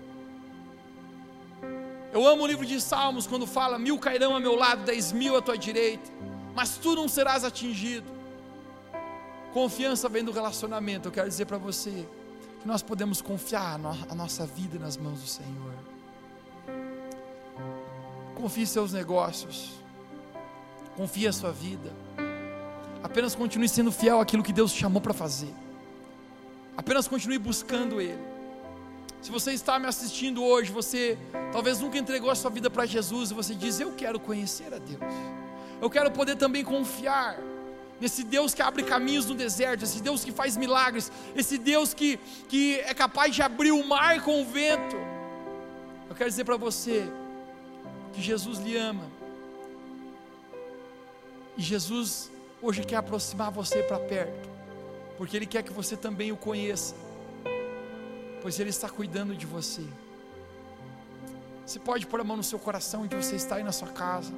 Eu 2.12 2.26
amo 2.26 2.44
o 2.44 2.46
livro 2.46 2.66
de 2.66 2.80
Salmos 2.80 3.26
quando 3.26 3.46
fala: 3.46 3.78
mil 3.78 3.98
cairão 3.98 4.36
a 4.36 4.40
meu 4.40 4.54
lado, 4.54 4.84
dez 4.84 5.12
mil 5.12 5.36
à 5.36 5.42
tua 5.42 5.56
direita, 5.56 6.10
mas 6.54 6.76
tu 6.76 6.94
não 6.94 7.08
serás 7.08 7.44
atingido. 7.44 8.12
Confiança 9.52 10.08
vem 10.08 10.24
do 10.24 10.32
relacionamento. 10.32 11.08
Eu 11.08 11.12
quero 11.12 11.28
dizer 11.28 11.46
para 11.46 11.58
você 11.58 12.06
que 12.64 12.68
nós 12.68 12.82
podemos 12.82 13.20
confiar 13.20 13.78
a 14.08 14.14
nossa 14.14 14.46
vida 14.46 14.78
nas 14.78 14.96
mãos 14.96 15.20
do 15.20 15.26
Senhor. 15.26 15.74
Confie 18.34 18.66
seus 18.66 18.94
negócios. 18.94 19.72
Confie 20.96 21.28
a 21.28 21.32
sua 21.34 21.52
vida. 21.52 21.92
Apenas 23.02 23.34
continue 23.34 23.68
sendo 23.68 23.92
fiel 23.92 24.18
àquilo 24.18 24.42
que 24.42 24.50
Deus 24.50 24.72
te 24.72 24.80
chamou 24.80 25.02
para 25.02 25.12
fazer. 25.12 25.52
Apenas 26.74 27.06
continue 27.06 27.36
buscando 27.36 28.00
Ele. 28.00 28.18
Se 29.20 29.30
você 29.30 29.52
está 29.52 29.78
me 29.78 29.86
assistindo 29.86 30.42
hoje, 30.42 30.72
você 30.72 31.18
talvez 31.52 31.80
nunca 31.80 31.98
entregou 31.98 32.30
a 32.30 32.34
sua 32.34 32.50
vida 32.50 32.70
para 32.70 32.86
Jesus 32.86 33.30
e 33.30 33.34
você 33.34 33.54
diz: 33.54 33.78
Eu 33.78 33.92
quero 33.92 34.18
conhecer 34.18 34.72
a 34.72 34.78
Deus. 34.78 35.00
Eu 35.82 35.90
quero 35.90 36.10
poder 36.10 36.36
também 36.36 36.64
confiar 36.64 37.38
nesse 38.00 38.24
Deus 38.24 38.54
que 38.54 38.62
abre 38.62 38.82
caminhos 38.82 39.26
no 39.26 39.34
deserto, 39.34 39.84
esse 39.84 40.02
Deus 40.02 40.24
que 40.24 40.32
faz 40.32 40.56
milagres, 40.56 41.10
esse 41.34 41.56
Deus 41.58 41.94
que, 41.94 42.18
que 42.48 42.80
é 42.80 42.94
capaz 42.94 43.34
de 43.34 43.42
abrir 43.42 43.72
o 43.72 43.86
mar 43.86 44.20
com 44.22 44.42
o 44.42 44.44
vento. 44.44 44.96
Eu 46.08 46.14
quero 46.14 46.28
dizer 46.28 46.44
para 46.44 46.56
você 46.56 47.08
que 48.12 48.20
Jesus 48.20 48.58
lhe 48.58 48.76
ama, 48.76 49.04
e 51.56 51.62
Jesus 51.62 52.30
hoje 52.60 52.82
quer 52.82 52.96
aproximar 52.96 53.50
você 53.50 53.82
para 53.82 53.98
perto, 53.98 54.48
porque 55.16 55.36
Ele 55.36 55.46
quer 55.46 55.62
que 55.62 55.72
você 55.72 55.96
também 55.96 56.32
o 56.32 56.36
conheça, 56.36 56.94
pois 58.42 58.58
Ele 58.58 58.70
está 58.70 58.88
cuidando 58.88 59.36
de 59.36 59.46
você. 59.46 59.82
Você 61.64 61.78
pode 61.78 62.06
pôr 62.06 62.20
a 62.20 62.24
mão 62.24 62.36
no 62.36 62.44
seu 62.44 62.58
coração 62.58 63.02
onde 63.02 63.16
você 63.16 63.36
está 63.36 63.56
aí 63.56 63.62
na 63.62 63.72
sua 63.72 63.88
casa. 63.88 64.32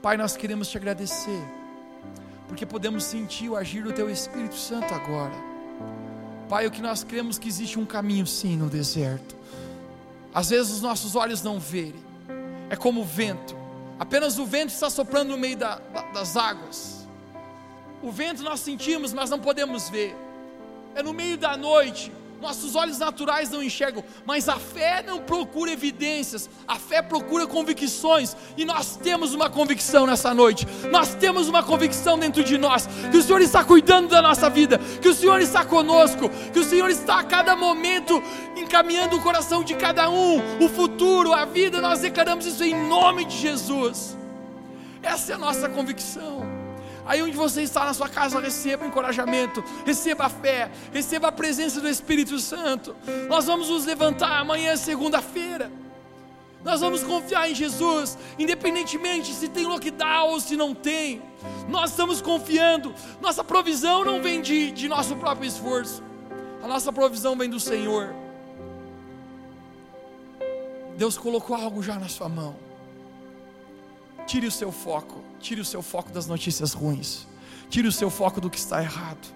Pai, 0.00 0.16
nós 0.16 0.34
queremos 0.34 0.68
te 0.68 0.78
agradecer 0.78 1.59
porque 2.50 2.66
podemos 2.66 3.04
sentir 3.04 3.48
o 3.48 3.54
agir 3.54 3.84
do 3.84 3.92
Teu 3.92 4.10
Espírito 4.10 4.56
Santo 4.56 4.92
agora. 4.92 5.36
Pai, 6.48 6.66
o 6.66 6.70
que 6.72 6.82
nós 6.82 7.04
cremos 7.04 7.38
que 7.38 7.46
existe 7.46 7.78
um 7.78 7.86
caminho 7.86 8.26
sim 8.26 8.56
no 8.56 8.68
deserto. 8.68 9.36
Às 10.34 10.50
vezes 10.50 10.72
os 10.72 10.82
nossos 10.82 11.14
olhos 11.14 11.44
não 11.44 11.60
veem, 11.60 11.94
é 12.68 12.74
como 12.74 13.02
o 13.02 13.04
vento, 13.04 13.56
apenas 14.00 14.36
o 14.36 14.44
vento 14.44 14.70
está 14.70 14.90
soprando 14.90 15.28
no 15.28 15.38
meio 15.38 15.56
da, 15.56 15.76
da, 15.76 16.02
das 16.10 16.36
águas. 16.36 17.06
O 18.02 18.10
vento 18.10 18.42
nós 18.42 18.58
sentimos, 18.58 19.12
mas 19.12 19.30
não 19.30 19.38
podemos 19.38 19.88
ver. 19.88 20.16
É 20.96 21.04
no 21.04 21.12
meio 21.12 21.38
da 21.38 21.56
noite, 21.56 22.10
nossos 22.40 22.74
olhos 22.74 22.98
naturais 22.98 23.50
não 23.50 23.62
enxergam, 23.62 24.02
mas 24.24 24.48
a 24.48 24.56
fé 24.56 25.02
não 25.06 25.18
procura 25.20 25.70
evidências, 25.70 26.48
a 26.66 26.76
fé 26.76 27.02
procura 27.02 27.46
convicções, 27.46 28.36
e 28.56 28.64
nós 28.64 28.96
temos 28.96 29.34
uma 29.34 29.50
convicção 29.50 30.06
nessa 30.06 30.32
noite, 30.32 30.66
nós 30.90 31.14
temos 31.14 31.48
uma 31.48 31.62
convicção 31.62 32.18
dentro 32.18 32.42
de 32.42 32.56
nós, 32.56 32.88
que 33.10 33.16
o 33.16 33.22
Senhor 33.22 33.40
está 33.40 33.62
cuidando 33.62 34.08
da 34.08 34.22
nossa 34.22 34.48
vida, 34.48 34.78
que 35.00 35.08
o 35.08 35.14
Senhor 35.14 35.40
está 35.40 35.64
conosco, 35.64 36.30
que 36.52 36.58
o 36.58 36.64
Senhor 36.64 36.90
está 36.90 37.20
a 37.20 37.24
cada 37.24 37.54
momento 37.54 38.22
encaminhando 38.56 39.16
o 39.16 39.22
coração 39.22 39.62
de 39.62 39.74
cada 39.74 40.08
um, 40.08 40.64
o 40.64 40.68
futuro, 40.68 41.32
a 41.32 41.44
vida, 41.44 41.80
nós 41.80 42.00
declaramos 42.00 42.46
isso 42.46 42.64
em 42.64 42.88
nome 42.88 43.24
de 43.24 43.36
Jesus, 43.36 44.16
essa 45.02 45.32
é 45.32 45.34
a 45.34 45.38
nossa 45.38 45.68
convicção. 45.68 46.49
Aí 47.06 47.22
onde 47.22 47.36
você 47.36 47.62
está 47.62 47.84
na 47.84 47.94
sua 47.94 48.08
casa, 48.08 48.40
receba 48.40 48.86
encorajamento, 48.86 49.62
receba 49.84 50.26
a 50.26 50.28
fé, 50.28 50.70
receba 50.92 51.28
a 51.28 51.32
presença 51.32 51.80
do 51.80 51.88
Espírito 51.88 52.38
Santo. 52.38 52.94
Nós 53.28 53.46
vamos 53.46 53.68
nos 53.68 53.86
levantar 53.86 54.38
amanhã, 54.38 54.76
segunda-feira. 54.76 55.70
Nós 56.62 56.80
vamos 56.80 57.02
confiar 57.02 57.50
em 57.50 57.54
Jesus, 57.54 58.18
independentemente 58.38 59.32
se 59.32 59.48
tem 59.48 59.64
lockdown 59.64 60.30
ou 60.30 60.40
se 60.40 60.56
não 60.56 60.74
tem. 60.74 61.22
Nós 61.68 61.90
estamos 61.90 62.20
confiando. 62.20 62.94
Nossa 63.20 63.42
provisão 63.42 64.04
não 64.04 64.20
vem 64.20 64.42
de, 64.42 64.70
de 64.70 64.88
nosso 64.88 65.16
próprio 65.16 65.48
esforço, 65.48 66.02
a 66.62 66.68
nossa 66.68 66.92
provisão 66.92 67.36
vem 67.36 67.48
do 67.48 67.58
Senhor. 67.58 68.14
Deus 70.96 71.16
colocou 71.16 71.56
algo 71.56 71.82
já 71.82 71.98
na 71.98 72.08
sua 72.08 72.28
mão. 72.28 72.69
Tire 74.30 74.46
o 74.46 74.52
seu 74.52 74.70
foco, 74.70 75.24
tire 75.40 75.60
o 75.60 75.64
seu 75.64 75.82
foco 75.82 76.12
das 76.12 76.28
notícias 76.28 76.72
ruins, 76.72 77.26
tire 77.68 77.88
o 77.88 77.90
seu 77.90 78.08
foco 78.08 78.40
do 78.40 78.48
que 78.48 78.58
está 78.58 78.80
errado, 78.80 79.26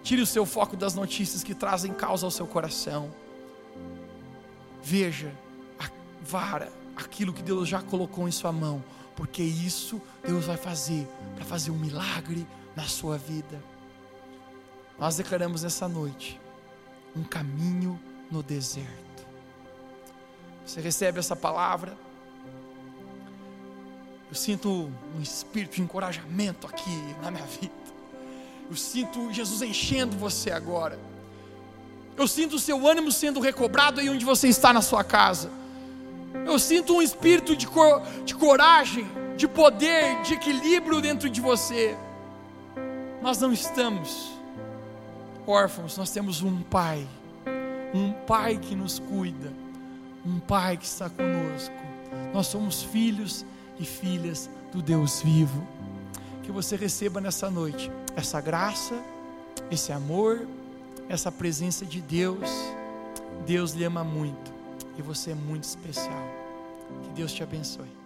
tire 0.00 0.22
o 0.22 0.26
seu 0.26 0.46
foco 0.46 0.76
das 0.76 0.94
notícias 0.94 1.42
que 1.42 1.56
trazem 1.56 1.92
causa 1.92 2.24
ao 2.24 2.30
seu 2.30 2.46
coração. 2.46 3.12
Veja, 4.80 5.34
a 5.76 5.90
vara, 6.22 6.72
aquilo 6.94 7.32
que 7.32 7.42
Deus 7.42 7.68
já 7.68 7.82
colocou 7.82 8.28
em 8.28 8.30
sua 8.30 8.52
mão, 8.52 8.80
porque 9.16 9.42
isso 9.42 10.00
Deus 10.24 10.44
vai 10.44 10.56
fazer 10.56 11.04
para 11.34 11.44
fazer 11.44 11.72
um 11.72 11.76
milagre 11.76 12.46
na 12.76 12.84
sua 12.84 13.18
vida. 13.18 13.60
Nós 14.96 15.16
declaramos 15.16 15.64
nessa 15.64 15.88
noite 15.88 16.40
um 17.16 17.24
caminho 17.24 18.00
no 18.30 18.40
deserto. 18.40 19.26
Você 20.64 20.80
recebe 20.80 21.18
essa 21.18 21.34
palavra? 21.34 21.98
Eu 24.28 24.34
sinto 24.34 24.90
um 25.16 25.22
espírito 25.22 25.76
de 25.76 25.82
encorajamento 25.82 26.66
aqui 26.66 27.14
na 27.22 27.30
minha 27.30 27.44
vida. 27.44 27.72
Eu 28.68 28.76
sinto 28.76 29.32
Jesus 29.32 29.62
enchendo 29.62 30.16
você 30.16 30.50
agora. 30.50 30.98
Eu 32.16 32.26
sinto 32.26 32.56
o 32.56 32.58
seu 32.58 32.86
ânimo 32.86 33.10
sendo 33.12 33.40
recobrado 33.40 34.00
aí 34.00 34.08
onde 34.08 34.24
você 34.24 34.48
está 34.48 34.72
na 34.72 34.80
sua 34.80 35.04
casa. 35.04 35.50
Eu 36.46 36.58
sinto 36.58 36.96
um 36.96 37.02
espírito 37.02 37.56
de, 37.56 37.66
cor, 37.66 38.02
de 38.24 38.34
coragem, 38.34 39.06
de 39.36 39.46
poder, 39.46 40.20
de 40.22 40.34
equilíbrio 40.34 41.00
dentro 41.00 41.28
de 41.28 41.40
você. 41.40 41.96
Nós 43.22 43.38
não 43.38 43.52
estamos 43.52 44.32
órfãos, 45.46 45.96
nós 45.96 46.10
temos 46.10 46.42
um 46.42 46.62
Pai, 46.62 47.06
um 47.94 48.12
Pai 48.26 48.58
que 48.58 48.74
nos 48.74 48.98
cuida, 48.98 49.52
um 50.24 50.38
Pai 50.40 50.76
que 50.76 50.86
está 50.86 51.08
conosco. 51.08 51.74
Nós 52.32 52.46
somos 52.46 52.82
filhos 52.82 53.44
e 53.78 53.84
filhas 53.84 54.48
do 54.72 54.82
Deus 54.82 55.22
vivo. 55.22 55.66
Que 56.42 56.52
você 56.52 56.76
receba 56.76 57.20
nessa 57.20 57.50
noite 57.50 57.90
essa 58.16 58.40
graça, 58.40 58.94
esse 59.70 59.92
amor, 59.92 60.46
essa 61.08 61.30
presença 61.32 61.84
de 61.84 62.00
Deus. 62.00 62.48
Deus 63.46 63.72
lhe 63.72 63.84
ama 63.84 64.04
muito 64.04 64.52
e 64.98 65.02
você 65.02 65.32
é 65.32 65.34
muito 65.34 65.64
especial. 65.64 66.22
Que 67.02 67.10
Deus 67.10 67.32
te 67.32 67.42
abençoe. 67.42 68.03